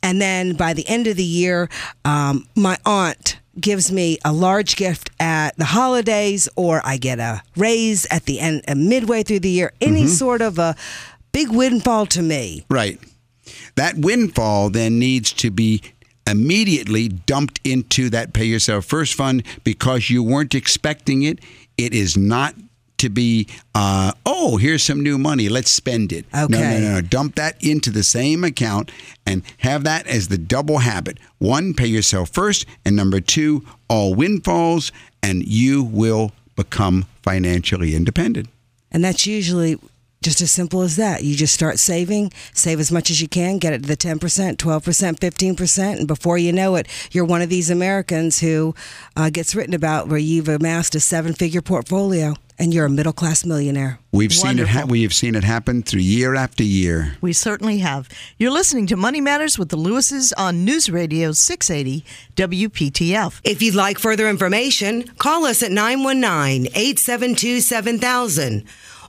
and 0.03 0.21
then 0.21 0.53
by 0.55 0.73
the 0.73 0.87
end 0.87 1.07
of 1.07 1.17
the 1.17 1.23
year, 1.23 1.67
um, 2.05 2.47
my 2.55 2.77
aunt 2.85 3.39
gives 3.59 3.91
me 3.91 4.17
a 4.25 4.33
large 4.33 4.75
gift 4.75 5.09
at 5.19 5.55
the 5.57 5.65
holidays, 5.65 6.49
or 6.55 6.81
I 6.83 6.97
get 6.97 7.19
a 7.19 7.41
raise 7.55 8.05
at 8.11 8.25
the 8.25 8.39
end, 8.39 8.63
uh, 8.67 8.75
midway 8.75 9.23
through 9.23 9.39
the 9.39 9.49
year, 9.49 9.73
any 9.81 10.01
Mm-hmm. 10.03 10.09
sort 10.09 10.41
of 10.41 10.59
a 10.59 10.75
big 11.31 11.49
windfall 11.49 12.05
to 12.07 12.21
me. 12.21 12.65
Right. 12.69 12.99
That 13.75 13.97
windfall 13.97 14.69
then 14.69 14.99
needs 14.99 15.31
to 15.33 15.51
be 15.51 15.81
immediately 16.27 17.07
dumped 17.07 17.59
into 17.63 18.09
that 18.09 18.33
pay 18.33 18.45
yourself 18.45 18.85
first 18.85 19.13
fund 19.13 19.43
because 19.63 20.09
you 20.09 20.23
weren't 20.23 20.55
expecting 20.55 21.21
it. 21.23 21.39
It 21.77 21.93
is 21.93 22.17
not 22.17 22.55
to 22.97 23.09
be, 23.09 23.47
uh, 23.73 24.13
oh, 24.25 24.57
here's 24.57 24.83
some 24.83 25.03
new 25.03 25.17
money. 25.17 25.49
Let's 25.49 25.71
spend 25.71 26.11
it. 26.11 26.25
No, 26.33 26.47
no, 26.47 26.59
no, 26.59 26.79
no. 26.79 27.01
Dump 27.01 27.35
that 27.35 27.61
into 27.63 27.89
the 27.91 28.03
same 28.03 28.43
account 28.43 28.91
and 29.25 29.43
have 29.59 29.83
that 29.83 30.07
as 30.07 30.27
the 30.27 30.37
double 30.37 30.79
habit. 30.79 31.19
One, 31.37 31.73
pay 31.73 31.87
yourself 31.87 32.29
first. 32.29 32.65
And 32.85 32.95
number 32.95 33.19
two, 33.19 33.65
all 33.89 34.15
windfalls, 34.15 34.91
and 35.21 35.45
you 35.45 35.83
will 35.83 36.31
become 36.55 37.05
financially 37.21 37.95
independent. 37.95 38.47
And 38.91 39.03
that's 39.03 39.27
usually 39.27 39.77
just 40.25 40.41
as 40.41 40.51
simple 40.51 40.81
as 40.81 40.95
that. 40.95 41.23
You 41.23 41.35
just 41.35 41.53
start 41.53 41.77
saving, 41.77 42.33
save 42.51 42.79
as 42.79 42.91
much 42.91 43.11
as 43.11 43.21
you 43.21 43.27
can, 43.27 43.59
get 43.59 43.73
it 43.73 43.83
to 43.83 43.87
the 43.87 43.95
10%, 43.95 44.17
12%, 44.17 44.57
15%. 44.57 45.97
And 45.99 46.07
before 46.07 46.39
you 46.39 46.51
know 46.51 46.75
it, 46.75 46.87
you're 47.11 47.23
one 47.23 47.43
of 47.43 47.49
these 47.49 47.69
Americans 47.69 48.39
who 48.39 48.73
uh, 49.15 49.29
gets 49.29 49.53
written 49.53 49.75
about 49.75 50.07
where 50.07 50.17
you've 50.17 50.49
amassed 50.49 50.95
a 50.95 50.99
seven 50.99 51.33
figure 51.33 51.61
portfolio 51.61 52.33
and 52.57 52.73
you're 52.73 52.85
a 52.85 52.89
middle 52.89 53.13
class 53.13 53.45
millionaire. 53.45 53.99
We've 54.11 54.33
seen 54.33 54.59
it. 54.59 54.69
Ha- 54.69 54.85
we 54.87 55.03
have 55.03 55.13
seen 55.13 55.35
it 55.35 55.43
happen 55.43 55.83
through 55.83 56.01
year 56.01 56.35
after 56.35 56.63
year. 56.63 57.17
We 57.21 57.33
certainly 57.33 57.79
have. 57.79 58.09
You're 58.39 58.51
listening 58.51 58.87
to 58.87 58.95
Money 58.95 59.21
Matters 59.21 59.59
with 59.59 59.69
the 59.69 59.77
Lewises 59.77 60.33
on 60.37 60.63
News 60.65 60.89
Radio 60.89 61.33
680 61.33 62.05
WPTF. 62.35 63.41
If 63.43 63.61
you'd 63.61 63.75
like 63.75 63.99
further 63.99 64.29
information, 64.29 65.03
call 65.19 65.45
us 65.45 65.61
at 65.61 65.71
919 65.71 66.67
872 66.73 67.59
7000 67.61 68.63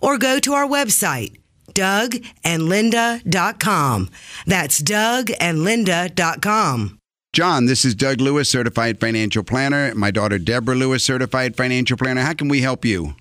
or 0.06 0.16
go 0.18 0.38
to 0.38 0.52
our 0.54 0.66
website, 0.66 1.36
dougandlinda.com. 1.74 4.08
That's 4.46 4.80
dougandlinda.com. 4.80 7.00
John, 7.32 7.66
this 7.66 7.84
is 7.84 7.94
Doug 7.96 8.20
Lewis, 8.22 8.48
certified 8.48 8.98
financial 9.00 9.42
planner. 9.42 9.94
My 9.94 10.10
daughter 10.10 10.38
Deborah 10.38 10.74
Lewis, 10.76 11.04
certified 11.04 11.54
financial 11.56 11.96
planner. 11.98 12.22
How 12.22 12.32
can 12.32 12.48
we 12.48 12.62
help 12.62 12.82
you? 12.84 13.14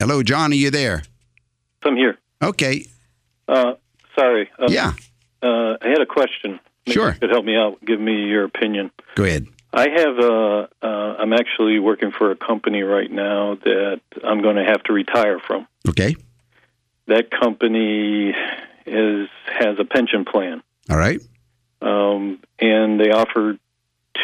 Hello, 0.00 0.22
John. 0.22 0.52
Are 0.52 0.54
you 0.54 0.70
there? 0.70 1.02
I'm 1.84 1.96
here. 1.96 2.16
Okay. 2.42 2.86
Uh, 3.46 3.74
sorry. 4.18 4.48
Uh, 4.58 4.68
Yeah. 4.70 4.92
Uh, 5.42 5.76
I 5.82 5.88
had 5.88 6.00
a 6.00 6.06
question. 6.06 6.58
Maybe 6.86 6.94
Sure. 6.94 7.12
You 7.12 7.18
could 7.18 7.30
help 7.30 7.44
me 7.44 7.56
out. 7.56 7.78
Give 7.84 8.00
me 8.00 8.24
your 8.24 8.44
opinion. 8.44 8.90
Go 9.16 9.24
ahead. 9.24 9.46
I 9.72 9.88
have. 9.88 10.18
Uh, 10.18 10.66
uh, 10.82 11.16
I'm 11.18 11.32
actually 11.32 11.78
working 11.78 12.10
for 12.12 12.30
a 12.30 12.36
company 12.36 12.82
right 12.82 13.10
now 13.10 13.54
that 13.64 14.00
I'm 14.24 14.42
going 14.42 14.56
to 14.56 14.64
have 14.64 14.82
to 14.84 14.92
retire 14.92 15.38
from. 15.38 15.66
Okay. 15.88 16.14
That 17.06 17.30
company 17.30 18.34
is 18.86 19.28
has 19.46 19.78
a 19.78 19.84
pension 19.84 20.24
plan, 20.24 20.62
All 20.90 20.96
right. 20.96 21.20
um, 21.80 22.38
and 22.58 23.00
they 23.00 23.10
offer 23.10 23.56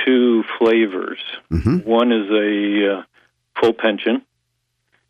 two 0.05 0.45
flavors. 0.59 1.19
Mhm. 1.51 1.85
One 1.85 2.13
is 2.13 2.31
a 2.31 2.99
uh, 2.99 3.03
full 3.61 3.73
pension, 3.73 4.23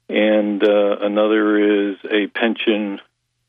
and 0.08 0.62
uh, 0.62 0.96
another 1.00 1.90
is 1.90 1.96
a 2.10 2.26
pension, 2.28 3.00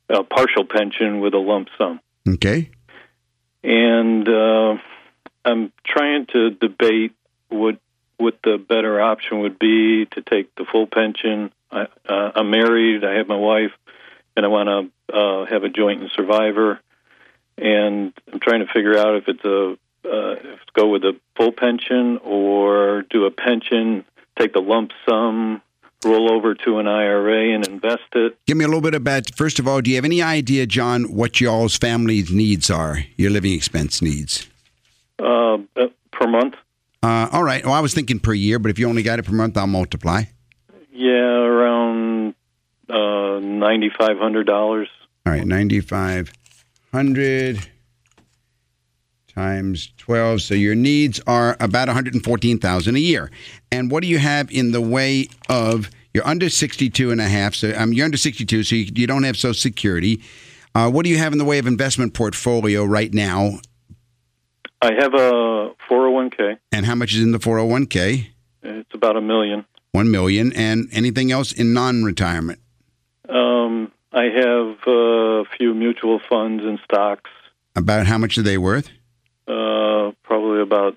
a 0.09 0.23
partial 0.23 0.65
pension 0.65 1.19
with 1.21 1.33
a 1.33 1.37
lump 1.39 1.69
sum. 1.77 1.99
Okay. 2.27 2.69
and 3.63 4.27
uh, 4.27 4.75
I'm 5.49 5.73
trying 5.85 6.27
to 6.27 6.51
debate 6.51 7.13
what 7.49 7.79
what 8.17 8.37
the 8.43 8.57
better 8.57 8.99
option 8.99 9.39
would 9.39 9.57
be 9.57 10.05
to 10.05 10.21
take 10.21 10.53
the 10.55 10.65
full 10.69 10.87
pension. 10.87 11.51
I, 11.71 11.87
uh, 12.07 12.31
I'm 12.35 12.51
married. 12.51 13.05
I 13.05 13.13
have 13.13 13.27
my 13.27 13.37
wife, 13.37 13.71
and 14.35 14.45
I 14.45 14.49
want 14.49 14.91
to 15.09 15.15
uh, 15.15 15.45
have 15.45 15.63
a 15.63 15.69
joint 15.69 16.01
and 16.01 16.11
survivor. 16.11 16.79
And 17.57 18.13
I'm 18.31 18.39
trying 18.39 18.59
to 18.59 18.71
figure 18.73 18.97
out 18.97 19.15
if 19.15 19.27
it's 19.27 19.45
a 19.45 19.77
uh, 20.05 20.31
if 20.33 20.59
go 20.73 20.87
with 20.87 21.03
a 21.03 21.13
full 21.35 21.51
pension 21.51 22.19
or 22.23 23.03
do 23.09 23.25
a 23.25 23.31
pension, 23.31 24.05
take 24.37 24.53
the 24.53 24.61
lump 24.61 24.91
sum, 25.07 25.61
roll 26.05 26.31
over 26.31 26.55
to 26.55 26.79
an 26.79 26.87
IRA 26.87 27.53
and 27.53 27.67
invest 27.67 28.03
it. 28.13 28.37
Give 28.45 28.57
me 28.57 28.65
a 28.65 28.67
little 28.67 28.81
bit 28.81 28.95
about, 28.95 29.35
first 29.35 29.59
of 29.59 29.67
all, 29.67 29.81
do 29.81 29.89
you 29.89 29.97
have 29.97 30.05
any 30.05 30.21
idea, 30.21 30.65
John, 30.65 31.13
what 31.13 31.41
y'all's 31.41 31.77
family's 31.77 32.31
needs 32.31 32.69
are, 32.69 33.03
your 33.17 33.29
living 33.29 33.53
expense 33.53 34.01
needs? 34.01 34.48
Uh, 35.19 35.57
per 36.11 36.27
month. 36.27 36.55
Uh, 37.03 37.29
all 37.31 37.43
right. 37.43 37.63
Well, 37.65 37.73
I 37.73 37.79
was 37.79 37.93
thinking 37.93 38.19
per 38.19 38.33
year, 38.33 38.59
but 38.59 38.71
if 38.71 38.79
you 38.79 38.89
only 38.89 39.03
got 39.03 39.19
it 39.19 39.25
per 39.25 39.31
month, 39.33 39.57
I'll 39.57 39.67
multiply. 39.67 40.23
Yeah, 40.91 41.11
around 41.11 42.33
uh, 42.89 43.39
ninety 43.39 43.89
five 43.97 44.17
hundred 44.17 44.47
dollars. 44.47 44.89
All 45.25 45.33
right, 45.33 45.45
9,500 45.45 47.59
times 49.27 49.93
12. 49.97 50.41
So 50.41 50.53
your 50.55 50.75
needs 50.75 51.21
are 51.27 51.55
about 51.59 51.87
114,000 51.87 52.95
a 52.95 52.99
year. 52.99 53.29
And 53.71 53.91
what 53.91 54.01
do 54.01 54.09
you 54.09 54.17
have 54.17 54.49
in 54.49 54.71
the 54.71 54.81
way 54.81 55.27
of, 55.49 55.89
you're 56.13 56.25
under 56.25 56.49
62 56.49 57.11
and 57.11 57.21
a 57.21 57.27
half, 57.27 57.53
so 57.53 57.73
um, 57.77 57.93
you're 57.93 58.05
under 58.05 58.17
62, 58.17 58.63
so 58.63 58.75
you, 58.75 58.91
you 58.95 59.05
don't 59.05 59.23
have 59.23 59.37
Social 59.37 59.53
Security. 59.53 60.23
Uh, 60.73 60.89
what 60.89 61.03
do 61.03 61.11
you 61.11 61.17
have 61.17 61.33
in 61.33 61.37
the 61.37 61.45
way 61.45 61.59
of 61.59 61.67
investment 61.67 62.13
portfolio 62.13 62.83
right 62.83 63.13
now? 63.13 63.59
I 64.81 64.93
have 64.93 65.13
a 65.13 65.71
four 65.87 65.99
hundred 66.03 66.11
one 66.11 66.29
k. 66.29 66.57
And 66.71 66.85
how 66.85 66.95
much 66.95 67.13
is 67.13 67.21
in 67.21 67.31
the 67.31 67.39
401k? 67.39 68.27
It's 68.63 68.93
about 68.93 69.17
a 69.17 69.21
million. 69.21 69.65
1 69.91 70.11
million. 70.11 70.53
And 70.53 70.87
anything 70.91 71.31
else 71.31 71.51
in 71.51 71.73
non-retirement? 71.73 72.59
Um, 73.27 73.91
I 74.13 74.25
have 74.25 74.77
a 74.87 75.43
few 75.57 75.73
mutual 75.73 76.19
funds 76.29 76.63
and 76.63 76.79
stocks. 76.83 77.29
About 77.75 78.07
how 78.07 78.17
much 78.17 78.37
are 78.37 78.41
they 78.41 78.57
worth? 78.57 78.89
Uh, 79.47 80.11
probably 80.23 80.61
about 80.61 80.95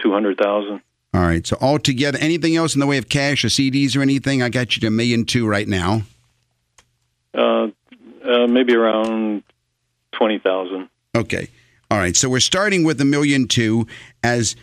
two 0.00 0.12
hundred 0.12 0.38
thousand. 0.38 0.80
All 1.12 1.20
right. 1.20 1.46
So 1.46 1.56
altogether, 1.60 2.18
anything 2.18 2.56
else 2.56 2.74
in 2.74 2.80
the 2.80 2.86
way 2.86 2.98
of 2.98 3.08
cash 3.08 3.44
or 3.44 3.48
CDs 3.48 3.96
or 3.96 4.02
anything? 4.02 4.42
I 4.42 4.48
got 4.48 4.76
you 4.76 4.80
to 4.82 4.86
a 4.86 4.90
million 4.90 5.24
two 5.24 5.46
right 5.46 5.66
now. 5.66 6.02
Uh, 7.34 7.68
uh, 8.24 8.46
maybe 8.48 8.74
around 8.74 9.42
twenty 10.12 10.38
thousand. 10.38 10.88
Okay. 11.16 11.48
All 11.90 11.98
right. 11.98 12.14
So 12.16 12.28
we're 12.28 12.40
starting 12.40 12.84
with 12.84 13.00
a 13.00 13.04
million 13.04 13.48
two 13.48 13.86
as 14.22 14.56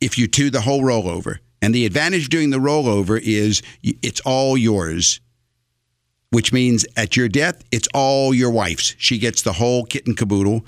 if 0.00 0.16
you 0.16 0.26
do 0.26 0.50
the 0.50 0.62
whole 0.62 0.82
rollover. 0.82 1.38
And 1.62 1.74
the 1.74 1.84
advantage 1.84 2.30
doing 2.30 2.50
the 2.50 2.58
rollover 2.58 3.20
is 3.22 3.62
it's 3.82 4.20
all 4.20 4.56
yours. 4.56 5.20
which 6.30 6.52
means 6.52 6.86
at 6.96 7.16
your 7.16 7.28
death, 7.28 7.62
it's 7.72 7.88
all 7.92 8.32
your 8.32 8.50
wife's. 8.50 8.94
She 8.98 9.18
gets 9.18 9.42
the 9.42 9.54
whole 9.54 9.84
kit 9.84 10.06
and 10.06 10.16
caboodle. 10.16 10.64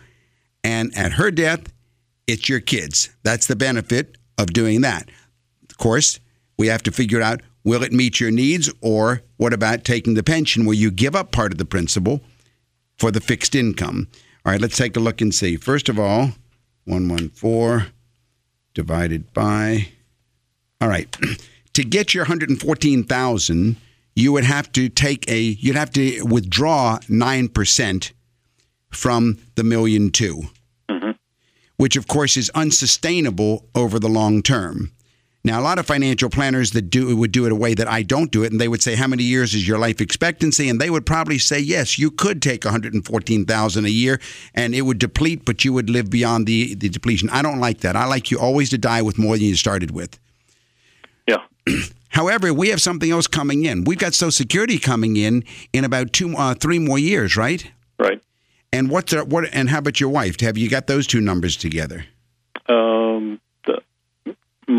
And 0.64 0.96
at 0.96 1.12
her 1.12 1.30
death, 1.30 1.72
it's 2.26 2.48
your 2.48 2.60
kids. 2.60 3.10
That's 3.22 3.46
the 3.46 3.56
benefit 3.56 4.16
of 4.38 4.52
doing 4.52 4.80
that. 4.82 5.08
Of 5.70 5.78
course, 5.78 6.18
we 6.58 6.66
have 6.68 6.82
to 6.84 6.92
figure 6.92 7.22
out 7.22 7.42
will 7.64 7.82
it 7.84 7.92
meet 7.92 8.20
your 8.20 8.30
needs 8.30 8.72
or 8.80 9.22
what 9.36 9.52
about 9.52 9.84
taking 9.84 10.14
the 10.14 10.22
pension 10.22 10.64
where 10.64 10.74
you 10.74 10.90
give 10.90 11.14
up 11.14 11.30
part 11.30 11.52
of 11.52 11.58
the 11.58 11.64
principal 11.64 12.20
for 12.98 13.10
the 13.10 13.20
fixed 13.20 13.54
income? 13.54 14.08
All 14.45 14.53
right, 14.53 14.61
let's 14.61 14.76
take 14.76 14.97
a 14.97 15.01
look 15.01 15.20
and 15.20 15.34
see. 15.34 15.57
First 15.57 15.88
of 15.88 15.99
all, 15.99 16.32
114 16.84 17.93
divided 18.74 19.32
by 19.32 19.88
All 20.80 20.88
right. 20.88 21.14
to 21.74 21.84
get 21.84 22.12
your 22.12 22.24
114,000, 22.24 23.76
you 24.14 24.32
would 24.32 24.45
have 24.45 24.72
to 24.72 24.88
take 24.88 25.30
a 25.30 25.40
you'd 25.40 25.76
have 25.76 25.90
to 25.93 26.22
withdraw 26.22 26.99
9% 27.09 28.12
from 28.90 29.38
the 29.55 29.64
million 29.64 30.11
2 30.11 30.43
mm-hmm. 30.88 31.11
which 31.76 31.97
of 31.97 32.07
course 32.09 32.36
is 32.36 32.51
unsustainable 32.51 33.68
over 33.74 33.99
the 33.99 34.09
long 34.09 34.43
term. 34.43 34.93
Now, 35.45 35.59
a 35.59 35.62
lot 35.62 35.80
of 35.80 35.86
financial 35.86 36.30
planners 36.30 36.70
that 36.70 36.82
do 36.82 37.16
would 37.16 37.32
do 37.32 37.47
it 37.47 37.53
a 37.53 37.57
way 37.57 37.74
that 37.74 37.88
I 37.88 38.03
don't 38.03 38.30
do 38.30 38.45
it, 38.45 38.53
and 38.53 38.61
they 38.61 38.68
would 38.68 38.82
say, 38.82 38.95
"How 38.95 39.09
many 39.09 39.24
years 39.24 39.55
is 39.55 39.66
your 39.66 39.78
life 39.78 40.01
expectancy?" 40.01 40.68
And 40.68 40.80
they 40.80 40.88
would 40.88 41.05
probably 41.05 41.38
say, 41.38 41.59
"Yes, 41.59 41.99
you 41.99 42.12
could 42.12 42.40
take 42.40 42.64
one 42.64 42.72
hundred 42.72 42.95
and 42.95 43.05
fourteen 43.05 43.45
thousand 43.45 43.84
a 43.86 43.90
year, 43.90 44.20
and 44.55 44.72
it 44.72 44.82
would 44.82 44.99
deplete, 44.99 45.45
but 45.45 45.64
you 45.64 45.72
would 45.72 45.90
live 45.90 46.11
beyond 46.11 46.47
the 46.47 46.74
the 46.74 46.88
depletion." 46.88 47.28
I 47.30 47.43
don't 47.43 47.59
like 47.59 47.80
that. 47.80 47.97
I 47.97 48.05
like 48.05 48.30
you 48.30 48.38
always 48.38 48.70
to 48.70 48.78
die 48.78 49.03
with 49.03 49.18
more 49.18 49.36
than 49.36 49.47
you 49.47 49.57
started 49.57 49.90
with. 49.90 50.20
Yeah. 51.26 51.38
However, 52.11 52.53
we 52.55 52.68
have 52.68 52.80
something 52.80 53.11
else 53.11 53.26
coming 53.26 53.64
in. 53.64 53.84
We've 53.84 53.99
got 53.99 54.14
Social 54.14 54.30
Security 54.30 54.78
coming 54.78 55.16
in 55.16 55.45
in 55.72 55.84
about 55.84 56.12
two, 56.12 56.36
uh, 56.36 56.55
three 56.55 56.78
more 56.78 56.99
years, 56.99 57.36
right? 57.36 57.68
Right. 57.99 58.22
And 58.72 58.90
what's 58.90 59.12
the, 59.12 59.24
what? 59.24 59.49
And 59.53 59.70
how 59.70 59.78
about 59.78 59.99
your 59.99 60.11
wife? 60.11 60.38
Have 60.40 60.57
you 60.57 60.68
got 60.68 60.86
those 60.86 61.07
two 61.07 61.20
numbers 61.20 61.57
together? 61.57 62.05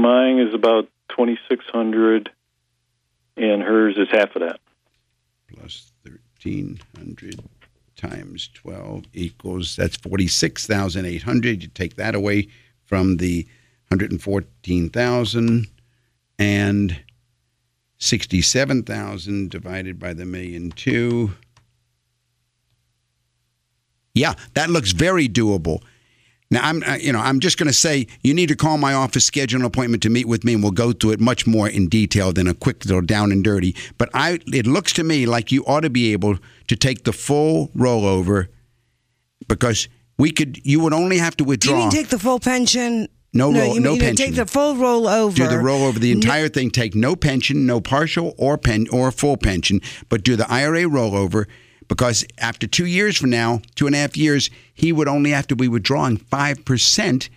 Mine 0.03 0.37
is 0.37 0.53
about 0.53 0.89
twenty 1.07 1.39
six 1.47 1.63
hundred, 1.71 2.29
and 3.37 3.63
hers 3.63 3.95
is 3.97 4.09
half 4.11 4.35
of 4.35 4.41
that. 4.41 4.59
Plus 5.47 5.93
thirteen 6.03 6.77
hundred 6.97 7.41
times 7.95 8.49
twelve 8.53 9.05
equals 9.13 9.77
that's 9.77 9.95
forty 9.95 10.27
six 10.27 10.67
thousand 10.67 11.05
eight 11.05 11.23
hundred. 11.23 11.63
You 11.63 11.69
take 11.69 11.95
that 11.95 12.15
away 12.15 12.49
from 12.83 13.15
the 13.15 13.47
hundred 13.89 14.11
and 14.11 14.21
fourteen 14.21 14.89
thousand, 14.89 15.67
and 16.37 17.01
sixty 17.97 18.41
seven 18.41 18.83
thousand 18.83 19.51
divided 19.51 19.99
by 19.99 20.11
the 20.11 20.25
million 20.25 20.71
two. 20.71 21.31
Yeah, 24.13 24.33
that 24.55 24.69
looks 24.69 24.91
very 24.91 25.29
doable. 25.29 25.81
Now 26.53 26.67
I'm, 26.67 26.83
uh, 26.83 26.95
you 26.95 27.11
know, 27.11 27.19
I'm 27.19 27.39
just 27.39 27.57
going 27.57 27.67
to 27.67 27.73
say 27.73 28.05
you 28.21 28.33
need 28.33 28.47
to 28.49 28.55
call 28.55 28.77
my 28.77 28.93
office, 28.93 29.25
schedule 29.25 29.59
an 29.59 29.65
appointment 29.65 30.03
to 30.03 30.09
meet 30.09 30.27
with 30.27 30.43
me, 30.43 30.53
and 30.53 30.61
we'll 30.61 30.71
go 30.71 30.91
through 30.93 31.11
it 31.11 31.19
much 31.19 31.47
more 31.47 31.67
in 31.67 31.87
detail 31.89 32.31
than 32.31 32.47
a 32.47 32.53
quick 32.53 32.85
little 32.85 33.01
down 33.01 33.31
and 33.31 33.43
dirty. 33.43 33.75
But 33.97 34.09
I, 34.13 34.39
it 34.53 34.67
looks 34.67 34.93
to 34.93 35.03
me 35.03 35.25
like 35.25 35.51
you 35.51 35.65
ought 35.65 35.81
to 35.81 35.89
be 35.89 36.13
able 36.13 36.37
to 36.67 36.75
take 36.75 37.05
the 37.05 37.11
full 37.11 37.69
rollover 37.69 38.47
because 39.47 39.89
we 40.17 40.31
could. 40.31 40.63
You 40.65 40.79
would 40.81 40.93
only 40.93 41.17
have 41.17 41.35
to 41.37 41.43
withdraw. 41.43 41.71
Do 41.71 41.77
you 41.77 41.81
mean 41.85 41.89
take 41.91 42.09
the 42.09 42.19
full 42.19 42.39
pension? 42.39 43.07
No 43.33 43.51
roll- 43.51 43.73
you 43.73 43.79
no 43.79 43.93
mean 43.93 44.01
pension. 44.01 44.27
Take 44.27 44.35
the 44.35 44.45
full 44.45 44.75
rollover. 44.75 45.35
do 45.35 45.47
the 45.47 45.55
rollover 45.55 45.95
the 45.99 46.11
entire 46.11 46.49
thing. 46.49 46.69
Take 46.69 46.93
no 46.93 47.15
pension, 47.15 47.65
no 47.65 47.81
partial 47.81 48.35
or 48.37 48.59
pen 48.59 48.87
or 48.91 49.11
full 49.11 49.37
pension, 49.37 49.81
but 50.07 50.23
do 50.23 50.35
the 50.35 50.49
IRA 50.51 50.83
rollover 50.83 51.47
because 51.87 52.25
after 52.37 52.67
two 52.67 52.85
years 52.85 53.17
from 53.17 53.29
now, 53.29 53.61
two 53.75 53.87
and 53.87 53.95
a 53.95 53.99
half 53.99 54.17
years, 54.17 54.49
he 54.73 54.91
would 54.91 55.07
only 55.07 55.31
have 55.31 55.47
to 55.47 55.55
be 55.55 55.67
withdrawing 55.67 56.17
five 56.17 56.65
percent, 56.65 57.29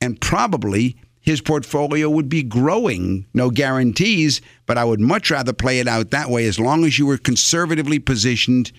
and 0.00 0.20
probably 0.20 0.96
his 1.20 1.40
portfolio 1.40 2.10
would 2.10 2.28
be 2.28 2.42
growing. 2.42 3.26
No 3.32 3.50
guarantees, 3.50 4.40
but 4.66 4.76
I 4.76 4.84
would 4.84 5.00
much 5.00 5.30
rather 5.30 5.52
play 5.52 5.78
it 5.78 5.88
out 5.88 6.10
that 6.10 6.28
way 6.28 6.46
as 6.46 6.58
long 6.58 6.84
as 6.84 6.98
you 6.98 7.06
were 7.06 7.18
conservatively 7.18 8.00
positioned 8.00 8.72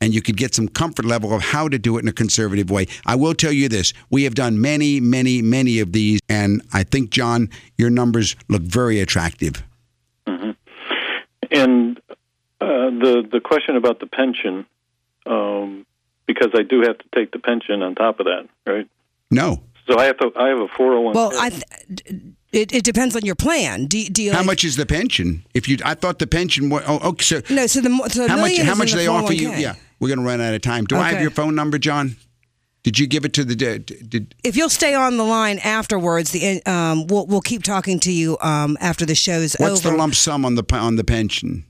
and 0.00 0.14
you 0.14 0.22
could 0.22 0.36
get 0.36 0.54
some 0.54 0.68
comfort 0.68 1.04
level 1.04 1.34
of 1.34 1.42
how 1.42 1.68
to 1.68 1.78
do 1.78 1.96
it 1.96 2.02
in 2.02 2.08
a 2.08 2.12
conservative 2.12 2.70
way. 2.70 2.86
I 3.06 3.16
will 3.16 3.34
tell 3.34 3.52
you 3.52 3.68
this 3.68 3.92
we 4.10 4.24
have 4.24 4.34
done 4.34 4.60
many, 4.60 5.00
many, 5.00 5.42
many 5.42 5.80
of 5.80 5.92
these, 5.92 6.20
and 6.28 6.62
I 6.72 6.84
think, 6.84 7.10
John, 7.10 7.48
your 7.76 7.90
numbers 7.90 8.36
look 8.48 8.62
very 8.62 9.00
attractive. 9.00 9.64
Mm-hmm. 10.26 10.50
And 11.50 12.00
uh, 12.60 12.66
the 12.90 13.28
the 13.30 13.40
question 13.40 13.76
about 13.76 14.00
the 14.00 14.06
pension, 14.06 14.66
um, 15.26 15.86
because 16.26 16.48
I 16.54 16.62
do 16.62 16.80
have 16.82 16.98
to 16.98 17.04
take 17.14 17.32
the 17.32 17.38
pension 17.38 17.82
on 17.82 17.94
top 17.94 18.20
of 18.20 18.26
that, 18.26 18.48
right? 18.66 18.88
No. 19.30 19.62
So 19.88 19.98
I 19.98 20.04
have 20.04 20.18
to. 20.18 20.30
I 20.36 20.48
have 20.48 20.60
a 20.60 20.68
four 20.68 20.88
hundred 20.92 21.00
one. 21.00 21.14
Well, 21.14 21.32
I. 21.34 21.50
Th- 21.50 21.62
it, 22.50 22.74
it 22.74 22.82
depends 22.84 23.14
on 23.14 23.26
your 23.26 23.34
plan. 23.34 23.84
Do, 23.86 24.02
do 24.08 24.22
you 24.22 24.32
How 24.32 24.38
like- 24.38 24.46
much 24.46 24.64
is 24.64 24.76
the 24.76 24.86
pension? 24.86 25.44
If 25.52 25.68
you, 25.68 25.76
I 25.84 25.94
thought 25.94 26.18
the 26.18 26.26
pension. 26.26 26.70
was 26.70 26.82
Oh, 26.86 26.98
okay. 27.10 27.22
So 27.22 27.42
No, 27.50 27.66
so 27.66 27.80
the 27.82 28.08
so 28.08 28.22
the 28.22 28.28
how 28.28 28.36
much? 28.36 28.50
million 28.52 28.66
How 28.66 28.72
is 28.72 28.78
much 28.78 28.92
in 28.92 28.96
the 28.98 29.02
they 29.04 29.06
offer 29.08 29.32
you? 29.34 29.52
Yeah, 29.52 29.74
we're 30.00 30.08
going 30.08 30.20
to 30.20 30.24
run 30.24 30.40
out 30.40 30.54
of 30.54 30.62
time. 30.62 30.84
Do 30.86 30.96
I 30.96 31.10
have 31.10 31.20
your 31.20 31.30
phone 31.30 31.54
number, 31.54 31.78
John? 31.78 32.16
Did 32.84 32.98
you 32.98 33.06
give 33.06 33.24
it 33.26 33.34
to 33.34 33.44
the? 33.44 33.54
Did, 33.54 34.08
did 34.08 34.34
If 34.44 34.56
you'll 34.56 34.70
stay 34.70 34.94
on 34.94 35.18
the 35.18 35.24
line 35.24 35.58
afterwards, 35.58 36.30
the 36.30 36.62
um, 36.64 37.06
we'll 37.06 37.26
we'll 37.26 37.42
keep 37.42 37.62
talking 37.62 38.00
to 38.00 38.12
you 38.12 38.38
um, 38.40 38.78
after 38.80 39.04
the 39.04 39.14
show's 39.14 39.54
what's 39.54 39.60
over. 39.60 39.70
What's 39.72 39.80
the 39.82 39.92
lump 39.92 40.14
sum 40.14 40.44
on 40.46 40.54
the 40.54 40.64
on 40.74 40.96
the 40.96 41.04
pension? 41.04 41.64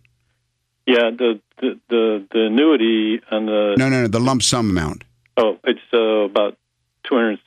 Yeah, 0.95 1.11
the, 1.21 1.41
the 1.61 1.71
the 1.89 2.27
the 2.33 2.41
annuity 2.47 3.21
on 3.31 3.47
the 3.47 3.75
No, 3.79 3.89
no, 3.89 4.03
no. 4.03 4.09
The 4.09 4.21
lump 4.21 4.43
sum 4.43 4.71
amount. 4.71 5.05
oh, 5.37 5.59
it's 5.65 5.81
uh, 5.93 5.99
about 6.33 6.57
two 7.05 7.15
hundred 7.15 7.39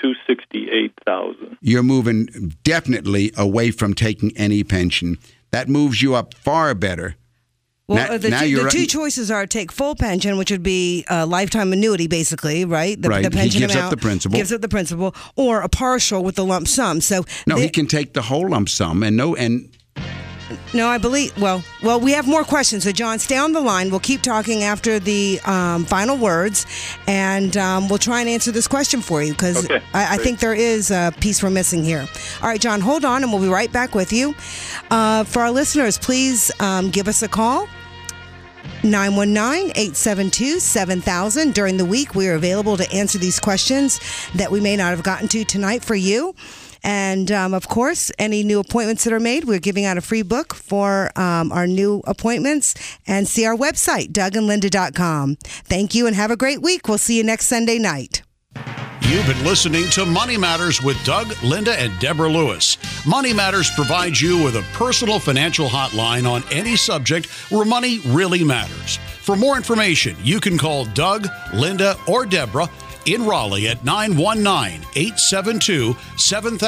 two 0.00 0.12
sixty 0.26 0.68
eight 0.70 0.92
thousand. 1.06 1.56
you're 1.60 1.82
moving 1.82 2.26
definitely 2.64 3.32
away 3.36 3.70
from 3.70 3.94
taking 3.94 4.30
any 4.36 4.62
pension. 4.64 5.18
That 5.52 5.68
moves 5.68 6.02
you 6.02 6.14
up 6.14 6.34
far 6.34 6.74
better. 6.74 7.16
Well, 7.88 7.98
Now- 8.08 8.14
uh, 8.14 8.18
the, 8.18 8.30
now 8.30 8.40
two, 8.40 8.48
you're 8.48 8.58
the 8.58 8.64
right- 8.64 8.72
two 8.72 8.86
choices 8.86 9.30
are 9.30 9.46
take 9.46 9.70
full 9.70 9.94
pension, 9.94 10.36
which 10.38 10.50
would 10.50 10.64
be 10.64 11.04
a 11.08 11.24
lifetime 11.24 11.72
annuity, 11.72 12.08
basically, 12.08 12.64
right? 12.64 13.00
The, 13.00 13.08
Right. 13.08 13.22
the 13.22 13.30
He 13.30 13.36
pension 13.42 13.60
gives 13.60 13.76
up 13.76 13.90
the 13.90 13.96
principal. 13.96 14.36
Gives 14.36 14.52
up 14.52 14.60
the 14.60 14.68
principal, 14.68 15.14
or 15.36 15.60
a 15.62 15.68
partial 15.68 16.24
with 16.24 16.34
the 16.34 16.44
lump 16.44 16.66
sum. 16.66 17.00
So 17.00 17.24
No, 17.46 17.54
the- 17.54 17.62
he 17.62 17.68
can 17.68 17.86
take 17.86 18.12
the 18.12 18.22
whole 18.22 18.48
lump 18.50 18.68
sum 18.68 19.02
and 19.04 19.16
no 19.16 19.36
and 19.36 19.68
No, 20.74 20.88
I 20.88 20.98
believe. 20.98 21.36
Well, 21.40 21.62
well, 21.82 22.00
we 22.00 22.12
have 22.12 22.26
more 22.26 22.44
questions. 22.44 22.84
So, 22.84 22.92
John, 22.92 23.18
stay 23.18 23.38
on 23.38 23.52
the 23.52 23.60
line. 23.60 23.90
We'll 23.90 24.00
keep 24.00 24.22
talking 24.22 24.62
after 24.62 24.98
the 24.98 25.40
um, 25.44 25.84
final 25.84 26.16
words, 26.16 26.66
and 27.06 27.56
um, 27.56 27.88
we'll 27.88 27.98
try 27.98 28.20
and 28.20 28.28
answer 28.28 28.50
this 28.50 28.68
question 28.68 29.00
for 29.00 29.22
you 29.22 29.32
because 29.32 29.64
Okay, 29.64 29.82
I, 29.94 30.14
I 30.14 30.16
think 30.18 30.40
there 30.40 30.54
is 30.54 30.90
a 30.90 31.12
piece 31.20 31.42
we're 31.42 31.50
missing 31.50 31.84
here. 31.84 32.06
All 32.42 32.48
right, 32.48 32.60
John, 32.60 32.80
hold 32.80 33.04
on, 33.04 33.22
and 33.22 33.32
we'll 33.32 33.42
be 33.42 33.48
right 33.48 33.72
back 33.72 33.94
with 33.94 34.12
you. 34.12 34.34
Uh, 34.90 35.24
for 35.24 35.42
our 35.42 35.50
listeners, 35.50 35.98
please 35.98 36.50
um, 36.60 36.90
give 36.90 37.08
us 37.08 37.22
a 37.22 37.28
call. 37.28 37.68
919-872-7000 38.82 41.54
during 41.54 41.76
the 41.76 41.84
week 41.84 42.14
we 42.14 42.28
are 42.28 42.34
available 42.34 42.76
to 42.76 42.90
answer 42.92 43.18
these 43.18 43.40
questions 43.40 44.00
that 44.34 44.50
we 44.50 44.60
may 44.60 44.76
not 44.76 44.90
have 44.90 45.02
gotten 45.02 45.28
to 45.28 45.44
tonight 45.44 45.84
for 45.84 45.94
you 45.94 46.34
and 46.86 47.32
um, 47.32 47.52
of 47.52 47.68
course 47.68 48.12
any 48.18 48.42
new 48.42 48.60
appointments 48.60 49.04
that 49.04 49.12
are 49.12 49.20
made 49.20 49.44
we're 49.44 49.58
giving 49.58 49.84
out 49.84 49.98
a 49.98 50.00
free 50.00 50.22
book 50.22 50.54
for 50.54 51.10
um, 51.18 51.52
our 51.52 51.66
new 51.66 52.00
appointments 52.06 52.74
and 53.06 53.28
see 53.28 53.44
our 53.44 53.56
website 53.56 54.12
dougandlinda.com 54.12 55.36
thank 55.64 55.94
you 55.94 56.06
and 56.06 56.16
have 56.16 56.30
a 56.30 56.36
great 56.36 56.62
week 56.62 56.88
we'll 56.88 56.96
see 56.96 57.18
you 57.18 57.24
next 57.24 57.46
sunday 57.46 57.78
night 57.78 58.22
You've 59.02 59.26
been 59.26 59.44
listening 59.44 59.88
to 59.90 60.04
Money 60.04 60.36
Matters 60.36 60.82
with 60.82 61.02
Doug, 61.04 61.32
Linda, 61.40 61.78
and 61.78 61.96
Deborah 62.00 62.28
Lewis. 62.28 62.76
Money 63.06 63.32
Matters 63.32 63.70
provides 63.70 64.20
you 64.20 64.42
with 64.42 64.56
a 64.56 64.64
personal 64.72 65.20
financial 65.20 65.68
hotline 65.68 66.28
on 66.28 66.42
any 66.50 66.74
subject 66.74 67.26
where 67.52 67.64
money 67.64 68.00
really 68.06 68.42
matters. 68.42 68.96
For 69.20 69.36
more 69.36 69.56
information, 69.56 70.16
you 70.24 70.40
can 70.40 70.58
call 70.58 70.86
Doug, 70.86 71.28
Linda, 71.54 71.96
or 72.08 72.26
Deborah 72.26 72.68
in 73.06 73.24
Raleigh 73.24 73.68
at 73.68 73.84
919 73.84 74.86
872 74.96 75.96
7000. 76.16 76.66